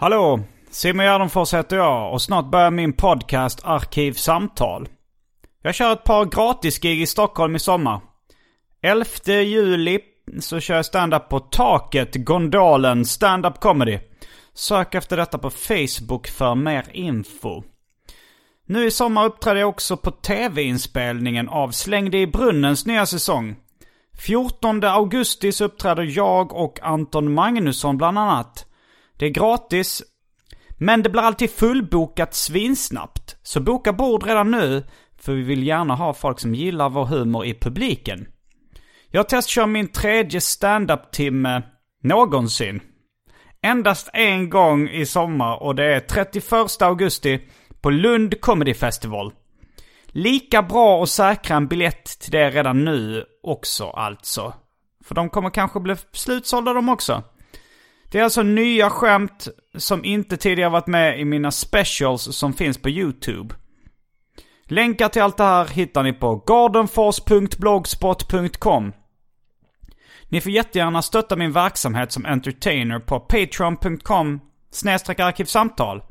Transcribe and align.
Hallå! 0.00 0.40
Simon 0.70 1.04
Gärdenfors 1.04 1.54
heter 1.54 1.76
jag 1.76 2.12
och 2.12 2.22
snart 2.22 2.50
börjar 2.50 2.70
min 2.70 2.92
podcast 2.92 3.60
Arkivsamtal. 3.64 4.88
Jag 5.62 5.74
kör 5.74 5.92
ett 5.92 6.04
par 6.04 6.24
gratisgig 6.24 7.02
i 7.02 7.06
Stockholm 7.06 7.56
i 7.56 7.58
sommar. 7.58 8.00
11 8.82 9.04
juli 9.42 10.00
så 10.40 10.60
kör 10.60 10.74
jag 10.74 10.86
stand-up 10.86 11.28
på 11.28 11.40
Taket, 11.40 12.14
Gondolen, 12.14 13.04
stand-up 13.04 13.60
comedy. 13.60 13.98
Sök 14.54 14.94
efter 14.94 15.16
detta 15.16 15.38
på 15.38 15.50
Facebook 15.50 16.28
för 16.28 16.54
mer 16.54 16.86
info. 16.92 17.62
Nu 18.66 18.86
i 18.86 18.90
sommar 18.90 19.24
uppträder 19.24 19.60
jag 19.60 19.68
också 19.68 19.96
på 19.96 20.10
tv-inspelningen 20.10 21.48
av 21.48 21.70
Släng 21.70 22.10
dig 22.10 22.22
i 22.22 22.26
brunnens 22.26 22.86
nya 22.86 23.06
säsong. 23.06 23.56
14 24.18 24.84
augusti 24.84 25.52
så 25.52 25.64
uppträder 25.64 26.02
jag 26.02 26.52
och 26.52 26.78
Anton 26.82 27.34
Magnusson 27.34 27.96
bland 27.96 28.18
annat. 28.18 28.67
Det 29.18 29.26
är 29.26 29.30
gratis, 29.30 30.02
men 30.78 31.02
det 31.02 31.10
blir 31.10 31.22
alltid 31.22 31.50
fullbokat 31.50 32.34
svinsnabbt. 32.34 33.36
Så 33.42 33.60
boka 33.60 33.92
bord 33.92 34.22
redan 34.26 34.50
nu, 34.50 34.84
för 35.20 35.32
vi 35.32 35.42
vill 35.42 35.66
gärna 35.66 35.94
ha 35.94 36.14
folk 36.14 36.40
som 36.40 36.54
gillar 36.54 36.90
vår 36.90 37.04
humor 37.04 37.44
i 37.44 37.54
publiken. 37.54 38.26
Jag 39.10 39.28
testkör 39.28 39.66
min 39.66 39.88
tredje 39.88 40.40
standup-timme 40.40 41.62
någonsin. 42.02 42.80
Endast 43.62 44.10
en 44.12 44.50
gång 44.50 44.88
i 44.88 45.06
sommar 45.06 45.62
och 45.62 45.74
det 45.74 45.94
är 45.94 46.00
31 46.00 46.82
augusti 46.82 47.40
på 47.80 47.90
Lund 47.90 48.40
Comedy 48.40 48.74
Festival. 48.74 49.32
Lika 50.06 50.62
bra 50.62 51.02
att 51.02 51.08
säkra 51.08 51.56
en 51.56 51.68
biljett 51.68 52.04
till 52.04 52.32
det 52.32 52.50
redan 52.50 52.84
nu 52.84 53.24
också 53.42 53.90
alltså. 53.90 54.54
För 55.04 55.14
de 55.14 55.30
kommer 55.30 55.50
kanske 55.50 55.80
bli 55.80 55.96
slutsålda 56.12 56.72
de 56.72 56.88
också. 56.88 57.22
Det 58.10 58.18
är 58.18 58.24
alltså 58.24 58.42
nya 58.42 58.90
skämt 58.90 59.48
som 59.76 60.04
inte 60.04 60.36
tidigare 60.36 60.70
varit 60.70 60.86
med 60.86 61.20
i 61.20 61.24
mina 61.24 61.50
specials 61.50 62.22
som 62.22 62.52
finns 62.52 62.78
på 62.78 62.90
YouTube. 62.90 63.54
Länkar 64.64 65.08
till 65.08 65.22
allt 65.22 65.36
det 65.36 65.44
här 65.44 65.66
hittar 65.66 66.02
ni 66.02 66.12
på 66.12 66.42
gardenfors.blogspot.com. 66.46 68.92
Ni 70.28 70.40
får 70.40 70.52
jättegärna 70.52 71.02
stötta 71.02 71.36
min 71.36 71.52
verksamhet 71.52 72.12
som 72.12 72.26
entertainer 72.26 72.98
på 72.98 73.20
patreon.com 73.20 74.40
arkivsamtal. 75.18 76.02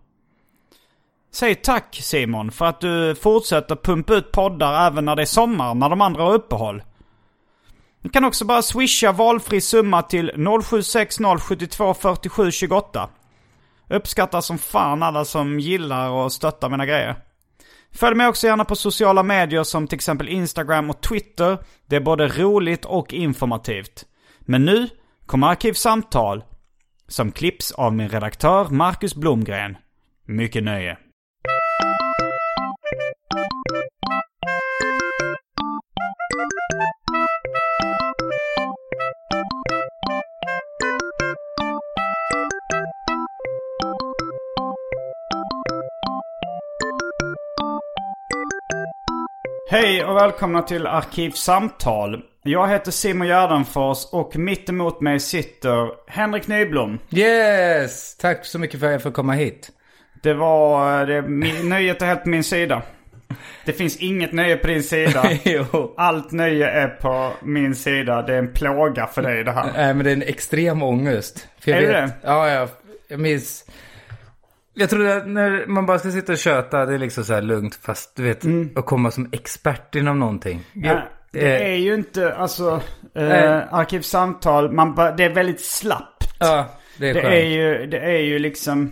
Säg 1.34 1.56
tack 1.56 2.00
Simon 2.02 2.52
för 2.52 2.66
att 2.66 2.81
du 2.81 3.16
fortsätter 3.16 3.75
pumpa 3.75 4.13
ut 4.13 4.31
poddar 4.31 4.88
även 4.88 5.06
när 5.06 5.16
det 5.16 5.22
är 5.22 5.25
sommar 5.25 5.75
när 5.75 5.90
de 5.90 6.02
andra 6.02 6.24
har 6.24 6.34
uppehåll. 6.34 6.84
Ni 8.02 8.09
kan 8.09 8.25
också 8.25 8.46
bara 8.46 8.62
swisha 8.62 9.12
valfri 9.12 9.62
summa 9.62 10.02
till 10.02 10.31
0760724728. 10.31 13.08
Uppskattar 13.90 14.41
som 14.41 14.58
fan 14.58 15.03
alla 15.03 15.25
som 15.25 15.59
gillar 15.59 16.09
och 16.09 16.31
stöttar 16.31 16.69
mina 16.69 16.86
grejer. 16.86 17.16
Följ 17.91 18.16
mig 18.16 18.28
också 18.28 18.47
gärna 18.47 18.66
på 18.66 18.75
sociala 18.75 19.24
medier 19.24 19.63
som 19.63 19.88
till 19.88 19.96
exempel 19.96 20.30
Instagram 20.30 20.90
och 20.90 21.02
Twitter. 21.02 21.57
Det 21.86 21.96
är 21.96 22.00
både 22.00 22.28
roligt 22.28 22.86
och 22.86 23.13
informativt. 23.13 24.06
Men 24.40 24.66
nu 24.66 24.90
kommer 25.25 25.47
Arkivsamtal 25.47 26.44
som 27.07 27.31
klipps 27.31 27.72
av 27.72 27.94
min 27.94 28.09
redaktör 28.09 28.69
Marcus 28.69 29.16
Blomgren. 29.16 29.78
Mycket 30.25 30.63
nöje. 30.63 30.97
Hej 49.69 50.05
och 50.05 50.16
välkomna 50.16 50.61
till 50.61 50.88
Arkivsamtal. 50.88 52.22
Jag 52.44 52.67
heter 52.67 52.91
Simon 52.91 53.28
Gärdenfors 53.28 54.05
och 54.11 54.38
mitt 54.38 54.69
emot 54.69 55.01
mig 55.01 55.19
sitter 55.19 55.89
Henrik 56.11 56.47
Nyblom. 56.47 57.00
Yes! 57.09 58.17
Tack 58.17 58.45
så 58.45 58.59
mycket 58.59 58.79
för 58.79 58.88
att 58.88 58.91
jag 58.91 59.03
får 59.03 59.11
komma 59.11 59.33
hit. 59.33 59.69
Det 60.23 60.33
var... 60.33 61.06
Det, 61.06 61.22
min, 61.22 61.69
nöjet 61.69 62.01
är 62.01 62.06
helt 62.06 62.23
på 62.23 62.29
min 62.29 62.44
sida. 62.44 62.81
Det 63.66 63.73
finns 63.73 63.97
inget 63.97 64.31
nöje 64.31 64.57
på 64.57 64.67
din 64.67 64.83
sida. 64.83 65.29
jo. 65.44 65.94
Allt 65.97 66.31
nöje 66.31 66.69
är 66.69 66.88
på 66.88 67.31
min 67.44 67.75
sida. 67.75 68.22
Det 68.22 68.33
är 68.33 68.39
en 68.39 68.53
plåga 68.53 69.07
för 69.07 69.22
dig 69.22 69.44
det 69.44 69.51
här. 69.51 69.72
Nej, 69.73 69.94
men 69.94 70.03
det 70.03 70.11
är 70.11 70.16
en 70.16 70.22
extrem 70.22 70.83
ångest. 70.83 71.47
Är 71.66 71.81
det 71.81 71.88
vet, 71.88 71.89
det? 71.89 72.11
Ja, 72.23 72.50
jag, 72.50 72.69
jag 73.07 73.19
minns... 73.19 73.66
Jag 74.79 74.89
tror 74.89 75.07
att 75.07 75.27
när 75.27 75.65
man 75.67 75.85
bara 75.85 75.99
ska 75.99 76.11
sitta 76.11 76.31
och 76.31 76.38
köta, 76.38 76.85
det 76.85 76.93
är 76.93 76.97
liksom 76.97 77.23
så 77.23 77.33
här 77.33 77.41
lugnt. 77.41 77.79
Fast 77.81 78.15
du 78.15 78.23
vet, 78.23 78.43
att 78.77 78.85
komma 78.85 79.11
som 79.11 79.29
expert 79.31 79.95
inom 79.95 80.19
någonting. 80.19 80.63
Jag, 80.73 80.85
Mm. 80.91 80.97
Ja, 80.97 81.03
det 81.41 81.55
eh, 81.63 81.71
är 81.71 81.75
ju 81.75 81.95
inte, 81.95 82.35
alltså... 82.35 82.81
Eh, 83.15 83.73
arkivsamtal, 83.73 84.71
man, 84.71 84.95
det 85.17 85.23
är 85.23 85.29
väldigt 85.33 85.61
slappt. 85.61 86.23
ja, 86.39 86.65
det 86.97 87.09
är 87.09 87.13
Det 87.13 87.21
skönt. 87.21 87.33
är 87.33 87.45
ju, 87.45 87.88
det 87.88 87.99
är 87.99 88.19
ju 88.21 88.39
liksom... 88.39 88.91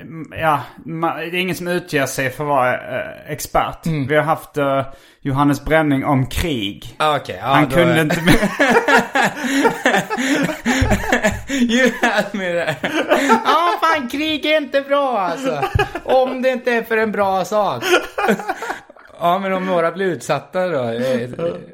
mm, 0.00 0.32
Ja, 0.40 0.60
ma- 0.86 1.16
det 1.30 1.36
är 1.36 1.40
ingen 1.40 1.56
som 1.56 1.68
utger 1.68 2.06
sig 2.06 2.30
för 2.30 2.44
att 2.44 2.48
vara 2.48 2.74
eh, 2.74 3.32
expert. 3.32 3.86
Mm. 3.86 4.06
Vi 4.06 4.16
har 4.16 4.22
haft 4.22 4.56
eh, 4.56 4.86
Johannes 5.20 5.64
Bränning 5.64 6.04
om 6.04 6.26
krig. 6.26 6.94
Ah, 6.98 7.16
Okej, 7.16 7.36
ja, 7.40 7.46
Han 7.46 7.66
kunde 7.66 7.94
är- 7.94 8.00
inte... 8.02 8.16
You 11.70 11.90
had 12.02 12.24
me 12.32 12.44
there. 12.52 12.76
Ja, 13.44 13.78
fan 13.80 14.08
krig 14.08 14.46
är 14.46 14.56
inte 14.60 14.80
bra 14.80 15.18
alltså. 15.18 15.62
Om 16.04 16.42
det 16.42 16.48
inte 16.48 16.72
är 16.72 16.82
för 16.82 16.96
en 16.96 17.12
bra 17.12 17.44
sak. 17.44 17.84
Ja, 19.20 19.38
men 19.38 19.52
om 19.52 19.66
några 19.66 19.92
blir 19.92 20.06
utsatta 20.06 20.68
då. 20.68 20.82
eh, 20.88 21.20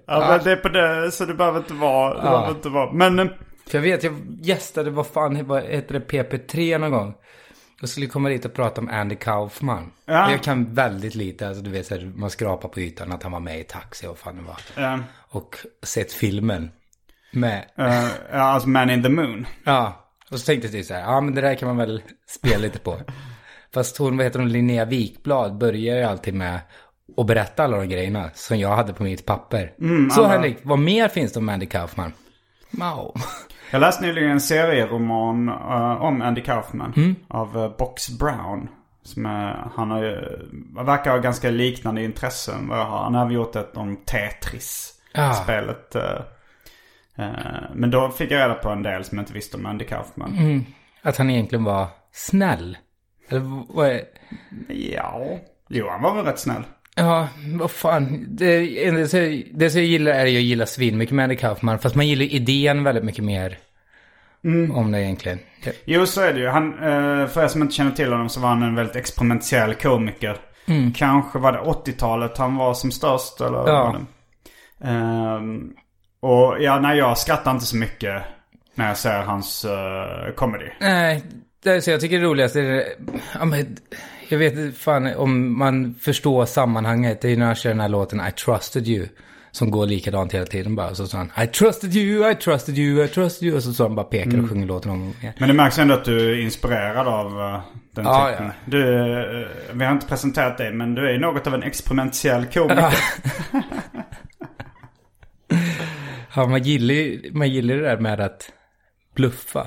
ja, 0.07 0.27
men 0.29 0.45
det 0.45 0.53
är 0.53 0.57
på 0.57 0.69
det, 0.69 1.13
så 1.13 1.25
det 1.25 1.35
behöver 1.35 1.59
inte 1.59 1.75
vara. 1.75 2.15
Det 2.15 2.21
Ja. 2.27 2.31
behöver 2.31 2.51
inte 2.51 2.69
vara. 2.69 2.93
Men... 2.93 3.19
eh, 3.19 3.27
För 3.67 3.79
jag 3.79 3.83
vet, 3.83 4.03
jag 4.05 4.15
gästade, 4.43 4.91
vad 4.91 5.07
fan 5.07 5.47
vad 5.47 5.63
heter 5.63 5.95
det, 5.95 6.01
PP3 6.23 6.79
någon 6.79 6.91
gång. 6.91 7.15
Och 7.83 7.89
skulle 7.89 8.07
komma 8.07 8.29
dit 8.29 8.45
och 8.45 8.55
prata 8.55 8.81
om 8.81 8.89
Andy 8.89 9.15
Kaufman. 9.17 9.91
Ja. 10.07 10.31
Jag 10.31 10.43
kan 10.43 10.75
väldigt 10.75 11.15
lite, 11.15 11.49
alltså 11.49 11.63
du 11.63 11.71
vet 11.71 11.87
så 11.87 11.95
här, 11.95 12.13
man 12.17 12.31
skrapar 12.31 12.69
på 12.69 12.81
ytan 12.81 13.13
att 13.13 13.23
han 13.23 13.33
var 13.33 13.41
med 13.41 13.61
i 13.61 13.65
Taxi 13.65 14.07
och 14.07 14.19
fan 14.19 14.37
det 14.37 14.43
var. 14.43 14.85
eh, 14.93 14.99
Och 15.31 15.57
sett 15.83 16.13
filmen. 16.13 16.71
Med, 17.31 17.65
eh, 17.79 18.05
ja, 18.33 18.39
alltså 18.39 18.69
Man 18.69 18.91
in 18.91 19.03
the 19.03 19.09
Moon. 19.09 19.47
ja. 19.65 20.05
Och 20.31 20.39
så 20.41 20.47
tänkte 20.47 20.77
jag 20.77 20.85
så 20.87 20.95
här, 20.95 21.01
ja 21.01 21.21
men 21.21 21.35
det 21.35 21.41
där 21.41 21.55
kan 21.55 21.69
man 21.69 21.77
väl 21.77 22.03
spela 22.27 22.59
lite 22.59 22.79
på. 22.79 22.97
Fast 23.75 23.97
hon, 23.99 24.17
vad 24.17 24.27
heter 24.27 24.39
hon, 24.39 24.49
Linnea 24.49 24.85
Wikblad 24.85 25.59
börjar 25.59 25.97
ju 25.97 26.03
alltid 26.03 26.35
med 26.35 26.61
att 27.17 27.27
berätta 27.27 27.65
alla 27.65 27.77
de 27.77 27.89
grejerna 27.89 28.31
som 28.35 28.59
jag 28.59 28.77
hade 28.77 28.93
på 28.93 29.03
mitt 29.03 29.27
papper. 29.27 29.73
så 30.11 30.21
alla- 30.25 30.29
Henrik, 30.33 30.59
vad 30.63 30.79
mer 30.79 31.09
finns 31.09 31.33
det 31.33 31.39
om 31.39 31.49
Andy 31.49 31.67
Kaufman? 31.67 32.13
Mao. 32.71 33.15
Jag 33.71 33.81
läste 33.81 34.07
nyligen 34.07 34.31
en 34.31 34.41
serieroman 34.41 35.49
eh, 35.49 36.03
om 36.03 36.23
Andy 36.23 36.41
Kaufman. 36.43 36.93
Mm. 36.97 37.15
Av 37.29 37.57
uh, 37.57 37.77
Box 37.79 38.09
Brown. 38.19 38.69
Som 39.03 39.27
är, 39.27 39.71
han 39.75 39.91
har 39.91 40.03
ju, 40.03 40.17
verkar 40.85 41.11
ha 41.11 41.19
ganska 41.19 41.51
liknande 41.51 42.03
intressen. 42.05 42.69
vad 42.69 42.79
jag 42.79 42.85
har. 42.85 43.03
Han 43.05 43.15
har 43.15 43.23
även 43.23 43.35
gjort 43.35 43.57
ett 43.57 43.77
om 43.77 43.97
Tetris. 43.97 44.93
Ah. 45.15 45.33
Spelet. 45.33 45.97
Eh, 47.19 47.71
men 47.75 47.91
då 47.91 48.11
fick 48.11 48.31
jag 48.31 48.41
reda 48.41 48.55
på 48.55 48.69
en 48.69 48.83
del 48.83 49.05
som 49.05 49.19
jag 49.19 49.23
inte 49.23 49.33
visste 49.33 49.57
om 49.57 49.67
Andy 49.67 49.85
Kaufman. 49.85 50.39
Mm. 50.39 50.65
Att 51.03 51.17
han 51.17 51.31
egentligen 51.31 51.65
var 51.65 51.87
snäll. 52.13 52.79
Eller 53.29 53.65
vad 53.75 53.89
är... 53.89 54.03
Ja, 54.69 55.39
jo 55.69 55.89
han 55.89 56.03
var 56.03 56.15
väl 56.15 56.25
rätt 56.25 56.39
snäll. 56.39 56.63
Ja, 56.95 57.29
vad 57.61 57.71
fan. 57.71 58.27
Det, 58.29 58.59
det, 58.91 59.45
det 59.55 59.71
som 59.71 59.81
jag 59.81 59.89
gillar 59.89 60.13
är 60.13 60.25
att 60.25 60.31
gilla 60.31 60.67
svin 60.67 60.99
mycket 60.99 61.15
med 61.15 61.23
Andy 61.23 61.37
Kaufman. 61.37 61.79
Fast 61.79 61.95
man 61.95 62.09
gillar 62.09 62.25
idén 62.25 62.85
väldigt 62.85 63.05
mycket 63.05 63.25
mer. 63.25 63.59
Om 64.73 64.93
det 64.93 65.03
egentligen. 65.03 65.39
Jo, 65.85 66.07
så 66.07 66.21
är 66.21 66.33
det 66.33 66.41
ju. 66.41 66.49
Han, 66.49 66.73
eh, 66.73 67.27
för 67.27 67.45
er 67.45 67.49
som 67.49 67.63
inte 67.63 67.75
känner 67.75 67.91
till 67.91 68.13
honom 68.13 68.29
så 68.29 68.41
var 68.41 68.49
han 68.49 68.63
en 68.63 68.75
väldigt 68.75 68.97
experimentell 68.97 69.75
komiker. 69.75 70.37
Kanske 70.95 71.39
var 71.39 71.53
det 71.53 71.59
80-talet 71.59 72.39
han 72.39 72.57
var 72.57 72.75
som 72.75 72.91
störst 72.91 73.41
eller 73.41 73.69
Ja. 73.69 73.97
Ehm, 74.85 75.73
Och 76.21 76.57
ja, 76.63 76.81
nej 76.81 76.99
jag 76.99 77.19
skrattar 77.19 77.51
inte 77.51 77.65
så 77.67 77.77
mycket 77.77 78.23
när 78.75 78.89
jag 78.89 78.97
ser 78.97 79.23
hans 79.23 79.65
uh, 79.65 80.35
comedy. 80.35 80.67
Nej, 80.81 81.23
det 81.63 81.71
är 81.71 81.81
så 81.81 81.91
jag 81.91 82.01
tycker 82.01 82.19
det 82.19 82.25
roligaste 82.25 82.61
är... 82.61 82.85
Ja, 83.39 83.45
men, 83.45 83.77
jag 84.29 84.39
vet 84.39 84.53
inte 84.53 84.79
fan 84.79 85.15
om 85.17 85.59
man 85.59 85.95
förstår 86.01 86.47
sammanhanget. 86.47 87.21
Det 87.21 87.29
är 87.29 87.31
ju 87.31 87.37
när 87.37 87.47
han 87.47 87.55
kör 87.55 87.71
den 87.71 87.81
här 87.81 87.89
låten 87.89 88.21
I 88.29 88.33
trusted 88.33 88.89
you. 88.89 89.07
Som 89.51 89.71
går 89.71 89.87
likadant 89.87 90.35
hela 90.35 90.47
tiden 90.47 90.77
bara. 90.77 90.95
Så 90.95 91.07
sa 91.07 91.19
han 91.19 91.45
I 91.45 91.47
trusted 91.47 91.95
you, 91.97 92.31
I 92.31 92.35
trusted 92.35 92.79
you, 92.79 93.05
I 93.05 93.09
trusted 93.09 93.49
you. 93.49 93.57
Och 93.57 93.63
så 93.63 93.73
så 93.73 93.83
han 93.83 93.95
bara 93.95 94.07
pekar 94.07 94.43
och 94.43 94.49
sjunger 94.51 94.67
låten 94.67 94.91
om 94.91 95.15
igen. 95.21 95.33
Men 95.39 95.49
det 95.49 95.55
märks 95.55 95.79
ändå 95.79 95.95
att 95.95 96.05
du 96.05 96.31
är 96.31 96.41
inspirerad 96.43 97.09
av 97.09 97.41
eh, 97.41 97.61
den 97.95 98.05
Ja, 98.05 98.29
typen. 98.31 98.47
ja. 98.47 98.53
Du, 98.65 98.95
eh, 99.43 99.49
vi 99.73 99.85
har 99.85 99.93
inte 99.93 100.07
presenterat 100.07 100.59
dig 100.59 100.73
men 100.73 100.95
du 100.95 101.11
är 101.15 101.19
något 101.19 101.47
av 101.47 101.55
en 101.55 101.63
experimentell 101.63 102.47
komiker. 102.47 102.95
Ja, 103.53 103.63
man 106.37 106.63
gillar 106.63 107.33
man 107.33 107.49
gillar 107.49 107.75
det 107.75 107.83
där 107.83 107.97
med 107.99 108.21
att 108.21 108.51
bluffa. 109.15 109.67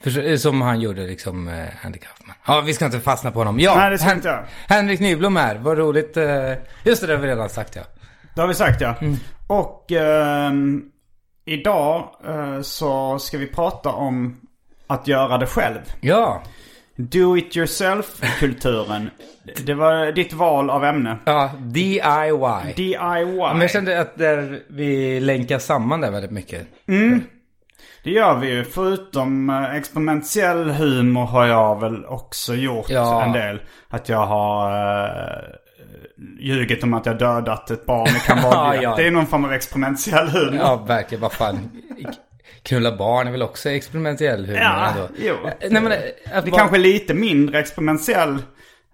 För, 0.00 0.36
som 0.36 0.62
han 0.62 0.80
gjorde 0.80 1.06
liksom, 1.06 1.48
eh, 1.48 1.86
Andy 1.86 1.98
Kaufman. 1.98 2.36
Ja, 2.46 2.60
vi 2.60 2.74
ska 2.74 2.84
inte 2.84 3.00
fastna 3.00 3.30
på 3.30 3.38
honom. 3.38 3.60
Ja, 3.60 3.74
Nej, 3.76 3.90
det 3.90 3.98
ska 3.98 4.08
Hen- 4.08 4.16
inte 4.16 4.28
jag. 4.28 4.44
Henrik 4.68 5.00
Nyblom 5.00 5.36
här, 5.36 5.56
vad 5.56 5.78
roligt. 5.78 6.16
Eh, 6.16 6.52
just 6.84 7.00
det, 7.00 7.06
det 7.06 7.12
har 7.14 7.20
vi 7.20 7.28
redan 7.28 7.48
sagt 7.48 7.76
ja. 7.76 7.82
Det 8.34 8.40
har 8.40 8.48
vi 8.48 8.54
sagt 8.54 8.80
ja. 8.80 8.94
Mm. 9.00 9.16
Och 9.46 9.92
ehm, 9.92 10.82
idag 11.44 12.10
eh, 12.26 12.60
så 12.60 13.18
ska 13.18 13.38
vi 13.38 13.46
prata 13.46 13.88
om 13.92 14.40
att 14.86 15.08
göra 15.08 15.38
det 15.38 15.46
själv. 15.46 15.78
Ja, 16.00 16.42
Do 16.96 17.36
it 17.36 17.56
yourself-kulturen. 17.56 19.10
Det 19.66 19.74
var 19.74 20.12
ditt 20.12 20.32
val 20.32 20.70
av 20.70 20.84
ämne. 20.84 21.18
ja, 21.24 21.50
DIY. 21.60 22.72
DIY. 22.76 22.96
Men 23.36 23.60
jag 23.60 23.70
kände 23.70 24.00
att 24.00 24.18
där 24.18 24.60
vi 24.68 25.20
länkar 25.20 25.58
samman 25.58 26.00
det 26.00 26.10
väldigt 26.10 26.30
mycket. 26.30 26.66
Det 28.04 28.10
gör 28.10 28.38
vi 28.38 28.50
ju. 28.50 28.64
Förutom 28.64 29.50
eh, 29.50 29.74
experimentell 29.74 30.70
humor 30.70 31.24
har 31.26 31.46
jag 31.46 31.80
väl 31.80 32.04
också 32.06 32.54
gjort 32.54 32.86
Ja. 32.90 33.24
en 33.24 33.32
del. 33.32 33.60
Att 33.88 34.08
jag 34.08 34.26
har 34.26 34.70
uh, 35.04 35.44
ljugit 36.40 36.82
om 36.82 36.94
att 36.94 37.06
jag 37.06 37.18
dödat 37.18 37.70
ett 37.70 37.86
barn 37.86 38.08
i 38.08 38.20
Kambodja. 38.26 38.52
Ja, 38.74 38.74
ja. 38.82 38.96
Det 38.96 39.06
är 39.06 39.10
någon 39.10 39.26
form 39.26 39.44
av 39.44 39.52
experimentell 39.52 40.28
humor. 40.28 40.56
Ja, 40.60 40.76
verkligen. 40.76 41.22
Vad 41.22 41.32
fan. 41.32 41.70
Knulla 42.66 42.96
barn 42.96 43.26
är 43.26 43.32
väl 43.32 43.42
också 43.42 43.70
experimentell 43.70 44.46
humor 44.46 44.60
Ja, 44.60 44.88
ändå. 44.90 45.08
jo. 45.18 45.34
Nej, 45.70 45.82
men, 45.82 45.92
att 46.32 46.44
Det 46.44 46.50
bara- 46.50 46.58
kanske 46.58 46.76
är 46.76 46.80
lite 46.80 47.14
mindre 47.14 47.58
experimentell 47.60 48.34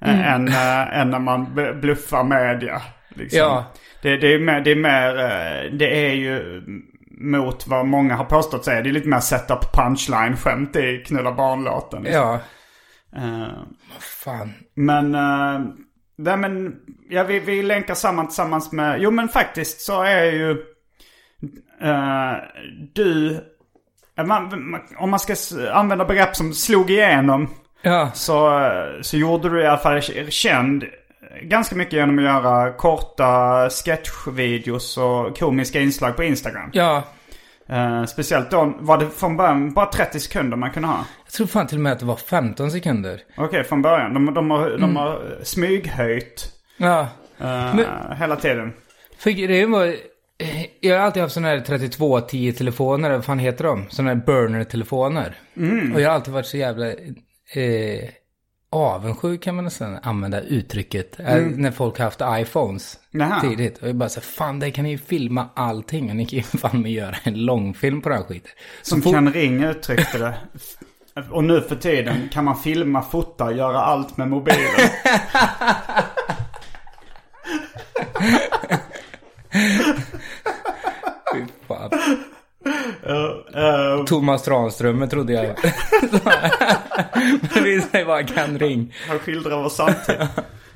eh, 0.04 0.10
Mm. 0.20 0.24
än, 0.34 0.48
äh, 0.48 0.98
än 1.00 1.10
när 1.10 1.18
man 1.18 1.54
bluffar 1.80 2.24
media. 2.24 2.82
Liksom. 3.08 3.38
Ja. 3.38 3.64
Det, 4.02 4.16
det, 4.16 4.34
är 4.34 4.38
mer, 4.38 4.60
det 4.60 4.70
är 4.70 4.76
mer, 4.76 5.18
eh, 5.18 5.72
det 5.78 6.06
är 6.06 6.14
ju 6.14 6.62
mot 7.20 7.66
vad 7.66 7.86
många 7.86 8.14
har 8.14 8.24
påstått 8.24 8.64
säga. 8.64 8.80
Det 8.82 8.88
är 8.88 8.92
lite 8.92 9.08
mer 9.08 9.20
setup 9.20 9.72
punchline 9.72 10.36
skämt 10.36 10.76
i 10.76 11.02
Knulla 11.06 11.32
barnlåten. 11.32 12.02
Liksom. 12.02 12.20
Ja, 12.22 12.40
Eh, 13.16 13.48
fan. 14.24 14.52
men, 14.74 15.14
uh, 15.14 15.60
nej, 16.18 16.36
men 16.36 16.74
ja, 17.10 17.24
vi, 17.24 17.38
vi 17.38 17.62
länkar 17.62 17.94
samman 17.94 18.26
tillsammans 18.26 18.72
med, 18.72 19.00
jo 19.02 19.10
men 19.10 19.28
faktiskt 19.28 19.80
så 19.80 20.02
är 20.02 20.24
ju 20.24 20.50
eh, 21.82 22.32
du, 22.94 23.30
eh, 23.34 23.40
man, 24.26 24.76
om 24.96 25.10
man 25.10 25.18
ska 25.20 25.34
använda 25.72 26.04
begrepp 26.04 26.36
som 26.36 26.52
slog 26.54 26.90
igenom 26.90 27.48
Ja, 27.82 28.10
så, 28.14 28.60
så 29.02 29.16
gjorde 29.16 29.48
du 29.48 29.62
i 29.62 29.66
alla 29.66 29.78
fall 29.78 30.00
känd 30.30 30.84
ganska 31.42 31.76
mycket 31.76 31.92
genom 31.92 32.18
att 32.18 32.24
göra 32.24 32.72
korta 32.72 33.68
sketchvideos 33.70 34.98
och 34.98 35.38
komiska 35.38 35.80
inslag 35.80 36.16
på 36.16 36.24
Instagram. 36.24 36.70
ja. 36.72 37.02
Eh, 37.68 38.04
speciellt 38.04 38.50
då 38.50 38.72
var 38.80 38.98
det 38.98 39.06
från 39.10 39.36
början 39.36 39.72
bara 39.72 39.86
30 39.86 40.20
sekunder 40.20 40.56
man 40.56 40.70
kunde 40.70 40.88
ha. 40.88 40.98
Jag 41.24 41.32
tror 41.32 41.46
fan 41.46 41.66
till 41.66 41.76
och 41.76 41.82
med 41.82 41.92
att 41.92 41.98
det 41.98 42.04
var 42.04 42.16
15 42.16 42.70
sekunder. 42.70 43.20
Okej, 43.36 43.64
från 43.64 43.82
början. 43.82 44.14
De, 44.14 44.34
de, 44.34 44.50
har, 44.50 44.66
Mm. 44.68 44.80
de 44.80 44.96
har 44.96 45.22
smyghöjt 45.42 46.52
Ja. 46.76 47.00
eh, 47.40 47.74
Men- 47.74 48.16
hela 48.18 48.36
tiden. 48.36 48.72
För 49.18 49.30
grejen 49.30 49.70
var, 49.70 49.94
jag 50.80 50.98
har 50.98 51.04
alltid 51.06 51.22
haft 51.22 51.34
sådana 51.34 51.48
här 51.48 51.58
3210-telefoner, 51.60 53.10
vad 53.10 53.24
fan 53.24 53.38
heter 53.38 53.64
de? 53.64 53.86
Sådana 53.90 54.10
här 54.14 54.22
burner-telefoner. 54.26 55.34
Och 55.94 56.00
jag 56.00 56.08
har 56.08 56.14
alltid 56.14 56.34
varit 56.34 56.46
så 56.46 56.56
jävla 56.56 56.86
eh, 57.54 58.08
avundsjuk 58.70 59.42
kan 59.42 59.54
man 59.54 59.64
nästan 59.64 59.98
använda 60.02 60.40
uttrycket. 60.40 61.20
eh, 61.20 61.36
När 61.36 61.70
folk 61.70 61.98
har 61.98 62.04
haft 62.04 62.20
iPhones 62.48 62.98
Jaha. 63.10 63.40
tidigt. 63.40 63.78
Och 63.78 63.88
jag 63.88 63.96
bara 63.96 64.08
så 64.08 64.20
här, 64.20 64.24
fan 64.26 64.60
där 64.60 64.70
kan 64.70 64.84
ni 64.84 64.90
ju 64.90 64.98
filma 64.98 65.48
allting. 65.56 66.10
Och 66.10 66.16
ni 66.16 66.26
kan 66.26 66.36
ju 66.36 66.42
fan 66.58 66.82
med 66.82 66.92
göra 66.92 67.16
en 67.22 67.34
långfilm 67.44 68.00
på 68.00 68.08
den 68.08 68.18
här 68.18 68.24
skiten. 68.24 68.50
Som 68.82 69.02
fort- 69.02 69.12
Ken 69.14 69.32
Ring 69.32 69.62
uttryckte 69.64 70.18
det. 70.18 70.34
Och 71.30 71.44
nu 71.44 71.60
för 71.60 71.76
tiden 71.76 72.28
kan 72.32 72.44
man 72.44 72.56
filma, 72.56 73.02
fota, 73.02 73.52
göra 73.52 73.80
allt 73.80 74.16
med 74.16 74.28
mobilen. 74.28 74.58
Fan. 81.74 81.90
Eh, 83.54 84.04
Thomas 84.04 84.42
Tranströmer 84.42 85.06
trodde 85.06 85.32
jag. 85.32 85.44
Men 87.40 87.48
det 87.54 87.60
visade 87.60 87.90
sig 87.90 88.04
vara 88.04 88.26
Ken 88.26 88.58
Ring. 88.58 88.94
Han 89.08 89.18
skildrar 89.18 89.62
vår 89.62 89.68
samtid. 89.68 90.16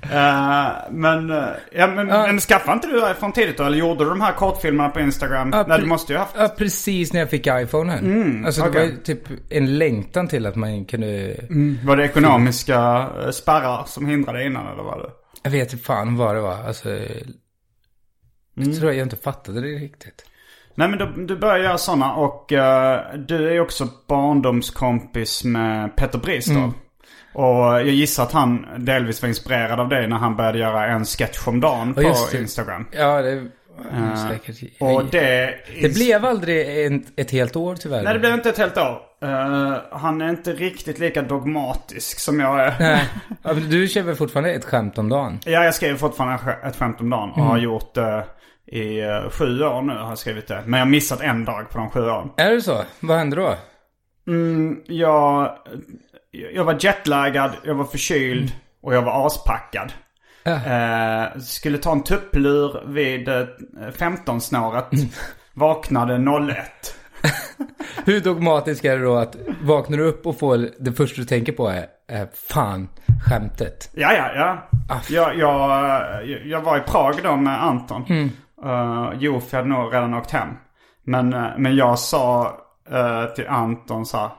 Eh, 0.03 0.73
men, 0.91 1.31
eh, 1.31 1.49
ja, 1.73 1.87
men, 1.87 2.07
men 2.07 2.41
skaffade 2.41 2.73
inte 2.73 2.89
du 2.89 3.11
iPhone 3.11 3.33
tidigt 3.33 3.57
då? 3.57 3.65
Eller 3.65 3.79
gjorde 3.79 4.05
du 4.05 4.11
de 4.11 4.21
här 4.21 4.33
kortfilmerna 4.33 4.89
på 4.89 5.01
Instagram? 5.01 5.51
Ja, 5.53 5.65
Nej, 5.69 5.81
du 5.81 5.87
måste 5.87 6.13
ju 6.13 6.19
ha 6.19 6.25
haft. 6.25 6.37
Ja, 6.39 6.49
precis 6.59 7.13
när 7.13 7.21
jag 7.21 7.31
fick 7.31 7.47
iPhonen. 7.47 8.45
alltså 8.47 8.63
det 8.63 8.69
okej. 8.69 8.81
var 8.81 8.89
ju 8.91 8.97
typ 8.97 9.23
en 9.51 9.79
längtan 9.79 10.29
till 10.29 10.47
att 10.47 10.57
man 10.57 10.85
kunde... 10.85 11.37
Var 11.85 11.97
det 11.97 12.05
ekonomiska 12.05 13.09
eh, 13.25 13.31
spärrar 13.31 13.85
som 13.87 14.07
hindrade 14.07 14.45
innan 14.45 14.67
eller 14.73 14.83
var 14.83 14.99
det? 14.99 15.11
Jag 15.43 15.51
vet 15.51 15.73
inte 15.73 15.85
fan 15.85 16.17
vad 16.17 16.35
det 16.35 16.41
var. 16.41 16.65
Alltså... 16.67 16.99
Jag 18.55 18.77
tror 18.77 18.93
jag 18.93 19.03
inte 19.07 19.17
fattade 19.17 19.61
det 19.61 19.67
riktigt. 19.67 20.25
Nej 20.79 20.89
men 20.89 20.99
du, 20.99 21.27
du 21.27 21.37
börjar 21.37 21.59
göra 21.59 21.79
sådana 21.79 22.15
och 22.15 22.53
eh, 22.53 23.01
du 23.17 23.51
är 23.57 23.61
också 23.61 23.89
barndomskompis 24.09 25.45
med 25.45 25.97
Petter 25.97 26.19
Bristav. 26.19 26.73
Och 27.35 27.65
jag 27.65 27.87
gissar 27.87 28.23
att 28.23 28.33
han 28.33 28.67
delvis 28.79 29.23
var 29.23 29.29
inspirerad 29.29 29.81
av 29.81 29.89
dig 29.89 30.09
när 30.09 30.17
han 30.17 30.37
började 30.37 30.59
göra 30.59 30.87
en 30.87 31.05
sketch 31.05 31.47
om 31.49 31.61
dagen 31.61 31.95
Ja, 31.97 32.15
på. 32.31 32.37
Instagram. 32.37 32.87
Ja, 32.93 33.23
det... 33.23 33.47
Säkert. 34.31 34.57
Och 34.81 35.05
det... 35.05 35.55
det 35.83 35.95
blev 35.95 36.25
aldrig 36.25 36.87
en, 36.87 37.07
ett 37.17 37.31
helt 37.31 37.57
år 37.57 37.75
tyvärr. 37.75 38.03
Nej 38.03 38.13
det 38.15 38.19
blev 38.21 38.35
inte 38.35 38.49
ett 38.49 38.59
helt 38.59 38.79
år. 38.79 39.01
Eh, 39.23 39.77
han 39.91 40.21
är 40.21 40.29
inte 40.31 40.53
riktigt 40.53 40.99
lika 40.99 41.23
dogmatisk 41.23 42.21
som 42.21 42.41
jag 42.41 42.61
är. 42.61 42.75
Nej. 42.81 43.03
Du 43.71 43.89
kör 43.89 44.03
väl 44.03 44.15
fortfarande 44.17 44.53
ett 44.53 44.65
skämt 44.65 44.99
om 44.99 45.09
dagen? 45.09 45.39
Ja, 45.45 45.65
jag 45.65 45.75
skriver 45.75 45.97
fortfarande 45.97 46.57
ett 46.65 46.77
skämt 46.77 47.01
om 47.01 47.11
dagen 47.11 47.31
och 47.31 47.37
Mm. 47.37 47.49
har 47.49 47.59
gjort 47.59 47.95
det 47.95 48.25
i 48.67 49.01
eh, 49.01 49.31
sju 49.31 49.63
år 49.63 49.83
nu 49.83 49.93
har 49.93 50.09
jag 50.09 50.19
skrivit 50.19 50.49
det. 50.49 50.63
Men 50.67 50.79
jag 50.79 50.87
har 50.87 50.91
missat 50.91 51.21
en 51.21 51.45
dag 51.45 51.71
på 51.71 51.79
de 51.79 51.91
sju 51.91 52.01
åren. 52.01 52.31
Är 52.37 52.51
det 52.51 52.63
så? 52.63 52.85
Vad 53.01 53.19
hände 53.19 53.37
då? 53.37 53.57
Mm, 54.27 54.81
jag, 54.87 55.57
jag 56.31 56.65
var 56.65 56.77
jetlaggad, 56.81 57.51
jag 57.65 57.75
var 57.75 57.85
förkyld 57.85 58.53
och 58.83 58.95
jag 58.95 59.03
var 59.03 59.27
aspackad. 59.27 59.93
Ja. 60.43 60.53
Eh, 60.53 61.39
skulle 61.39 61.79
ta 61.79 61.93
en 61.93 62.03
tupplur 62.03 62.83
vid 62.87 63.29
eh, 63.29 63.47
15-snåret. 63.93 64.87
Vaknade 65.55 66.15
01. 66.15 66.97
Hur 68.05 68.21
dogmatisk 68.21 68.85
är 68.85 68.99
det 68.99 69.05
då 69.05 69.17
att 69.17 69.37
vaknar 69.63 69.99
du 69.99 70.05
upp 70.05 70.27
och 70.27 70.39
får 70.39 70.69
det 70.79 70.93
första 70.93 71.21
du 71.21 71.27
tänker 71.27 71.53
på 71.53 71.69
är, 71.69 71.87
är 72.09 72.29
fan, 72.49 72.89
skämtet. 73.29 73.91
Ja, 73.95 74.13
ja, 74.13 74.33
ja. 74.35 74.69
Ah. 74.89 75.01
Jag, 75.09 75.37
jag, 75.39 76.47
jag 76.47 76.61
var 76.61 76.79
i 76.79 76.81
Prag 76.81 77.15
då 77.23 77.37
med 77.37 77.65
Anton. 77.65 78.05
Mm. 78.09 78.31
Uh, 78.65 79.13
Jofi 79.19 79.57
hade 79.57 79.69
nog 79.69 79.95
redan 79.95 80.15
åkt 80.15 80.31
hem. 80.31 80.49
Men, 81.07 81.33
eh, 81.33 81.51
men 81.59 81.77
jag 81.77 81.99
sa 81.99 82.57
eh, 82.91 83.35
till 83.35 83.49
Anton 83.49 84.07
så 84.07 84.17
här, 84.17 84.31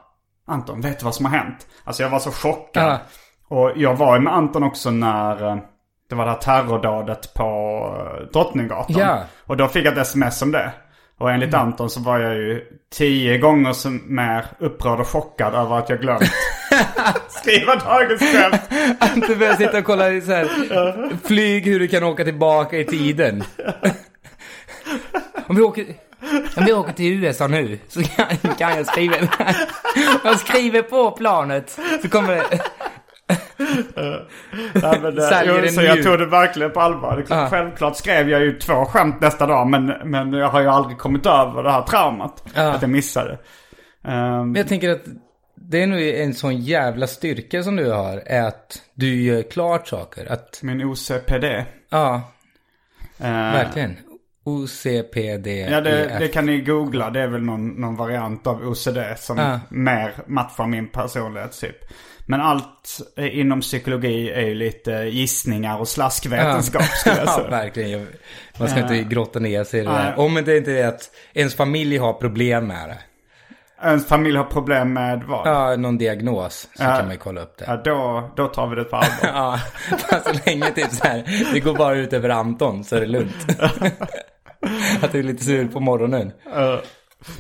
Anton, 0.48 0.82
vet 0.82 1.00
du 1.00 1.06
vad 1.06 1.16
som 1.16 1.26
har 1.26 1.38
hänt? 1.38 1.68
Alltså 1.84 2.04
jag 2.04 2.10
var 2.10 2.20
så 2.20 2.32
chockad. 2.32 2.84
Ja. 2.84 3.00
Och 3.50 3.72
jag 3.76 3.96
var 3.96 4.16
ju 4.16 4.22
med 4.22 4.34
Anton 4.34 4.64
också 4.64 4.92
när 4.92 5.62
det 6.10 6.16
var 6.16 6.26
det 6.26 6.32
här 6.32 6.38
terrordådet 6.38 7.34
på 7.34 7.50
Drottninggatan. 8.34 8.96
Ja. 9.00 9.24
Och 9.46 9.58
då 9.58 9.68
fick 9.68 9.86
jag 9.86 9.94
ett 9.94 10.00
sms 10.00 10.42
om 10.42 10.52
det. 10.52 10.72
Och 11.20 11.32
enligt 11.32 11.54
Anton 11.54 11.90
så 11.90 12.00
var 12.00 12.20
jag 12.20 12.36
ju 12.36 12.64
tio 12.94 13.38
gånger 13.38 13.74
som 13.74 14.02
mer 14.06 14.46
upprörd 14.60 15.00
och 15.00 15.08
chockad 15.08 15.56
över 15.56 15.78
att 15.78 15.90
jag 15.90 16.02
glömt 16.02 16.22
skriva 17.28 17.76
dagens 17.76 18.22
skämt. 18.22 18.62
Du 19.28 19.36
börjar 19.36 19.54
sitta 19.54 19.78
och 19.78 19.84
kolla 19.84 20.22
så 20.22 20.32
här, 20.32 20.48
flyg 21.28 21.66
hur 21.66 21.80
du 21.80 21.88
kan 21.88 22.04
åka 22.04 22.24
tillbaka 22.24 22.78
i 22.78 22.86
tiden. 22.86 23.44
Om 25.48 25.56
vi 25.56 25.62
åker, 25.62 25.86
om 26.58 26.66
vi 26.66 26.74
åker 26.74 26.94
till 26.94 27.24
USA 27.24 27.48
nu 27.48 27.80
så 27.88 28.04
kan, 28.04 28.28
kan 28.58 28.78
jag 28.78 28.86
skriva 28.88 29.16
Jag 30.24 30.40
skriver 30.40 30.82
på 30.82 31.12
planet 31.12 31.80
så 32.02 32.10
kommer 32.10 32.36
det... 32.36 32.44
Ja, 34.74 34.96
men, 35.02 35.18
eh, 35.18 35.24
Säljer 35.24 35.62
det 35.62 35.70
så 35.70 35.82
jag 35.82 36.04
tog 36.04 36.20
det 36.20 36.26
verkligen 36.26 36.72
på 36.72 36.82
allvar. 36.82 37.26
Ja. 37.30 37.48
Självklart 37.50 37.96
skrev 37.96 38.30
jag 38.30 38.42
ju 38.42 38.60
två 38.60 38.86
skämt 38.86 39.22
nästa 39.22 39.46
dag 39.46 39.68
men, 39.68 39.86
men 39.86 40.34
jag 40.34 40.48
har 40.48 40.62
ju 40.62 40.68
aldrig 40.68 40.98
kommit 40.98 41.26
över 41.26 41.64
det 41.64 41.72
här 41.72 41.82
traumat. 41.82 42.44
Ja. 42.54 42.72
Att 42.72 42.82
jag 42.82 42.92
missade. 42.92 43.32
Um, 43.32 44.12
Men 44.52 44.56
jag 44.56 44.68
tänker 44.68 44.90
att 44.90 45.06
det 45.56 45.84
är 45.84 45.88
nog 45.88 46.02
en 46.02 46.34
sån 46.34 46.62
jävla 46.62 47.08
styrka 47.08 47.64
som 47.64 47.76
du 47.76 47.92
har, 47.92 48.24
är 48.26 48.44
att 48.44 48.82
du 48.94 49.22
gör 49.22 49.42
klart 49.42 49.88
saker. 49.88 50.32
Att, 50.32 50.60
min 50.64 50.84
OCPD. 50.84 51.46
ja, 51.90 52.22
Eh, 53.20 53.32
verkligen. 53.32 53.98
OCPD. 54.48 55.48
Ja, 55.48 55.82
det, 55.82 56.16
det 56.20 56.28
kan 56.28 56.46
ni 56.46 56.62
googla. 56.62 57.10
Det 57.10 57.22
är 57.22 57.28
väl 57.28 57.42
någon, 57.42 57.68
någon 57.68 57.96
variant 57.96 58.48
av 58.48 58.68
OCD 58.68 58.98
som 59.18 59.38
Ja. 59.38 59.60
mer 59.70 60.14
matchar 60.28 60.68
min 60.68 60.88
personlighetstyp. 60.88 61.76
Men 62.30 62.42
allt 62.42 62.98
inom 63.18 63.62
psykologi 63.62 64.30
är 64.32 64.42
ju 64.42 64.54
lite 64.56 64.92
gissningar 64.92 65.80
och 65.80 65.88
slaskvetenskap 65.88 66.84
skulle 66.84 67.16
jag 67.16 67.26
ja, 67.28 67.32
säga. 67.36 67.50
verkligen. 67.50 67.92
Jag- 67.92 68.06
Man 68.60 68.70
ska 68.70 68.80
inte 68.80 69.04
grotta 69.04 69.40
ner 69.40 69.64
sig 69.64 69.80
i 69.80 69.84
det 69.84 69.90
där. 69.90 70.20
Om 70.20 70.34
det 70.46 70.58
inte 70.58 70.72
är 70.72 70.88
att 70.88 71.10
ens 71.34 71.56
familj 71.56 71.98
har 71.98 72.14
problem 72.14 72.68
med 72.68 72.90
det. 72.90 72.98
Ens 73.84 74.08
familj 74.08 74.38
har 74.38 74.44
problem 74.44 74.94
med 74.94 75.24
vad? 75.24 75.48
Ja, 75.48 75.76
någon 75.76 75.98
diagnos. 75.98 76.70
Så 76.76 76.84
Ja. 76.84 76.96
kan 76.96 77.06
man 77.06 77.12
ju 77.12 77.18
kolla 77.18 77.42
upp 77.42 77.58
det. 77.58 77.66
Ja, 77.68 77.82
då, 77.84 78.30
då 78.36 78.48
tar 78.48 78.68
vi 78.68 78.76
det 78.76 78.84
på 78.84 78.96
allvar. 78.96 79.18
Ja, 79.34 79.60
fast 80.10 80.26
så 80.28 80.34
länge 80.46 80.72
typ 80.72 80.92
så 80.92 81.04
här, 81.08 81.24
det 81.54 81.60
går 81.60 81.74
bara 81.76 81.96
ut 81.96 82.14
över 82.14 82.30
Anton 82.30 82.84
så 82.84 82.96
är 82.96 83.00
det 83.00 83.06
lugnt. 83.08 83.36
att 85.02 85.12
du 85.12 85.20
är 85.20 85.24
lite 85.24 85.44
sur 85.44 85.68
på 85.68 85.80
morgonen. 85.80 86.32
Eh, 86.56 86.76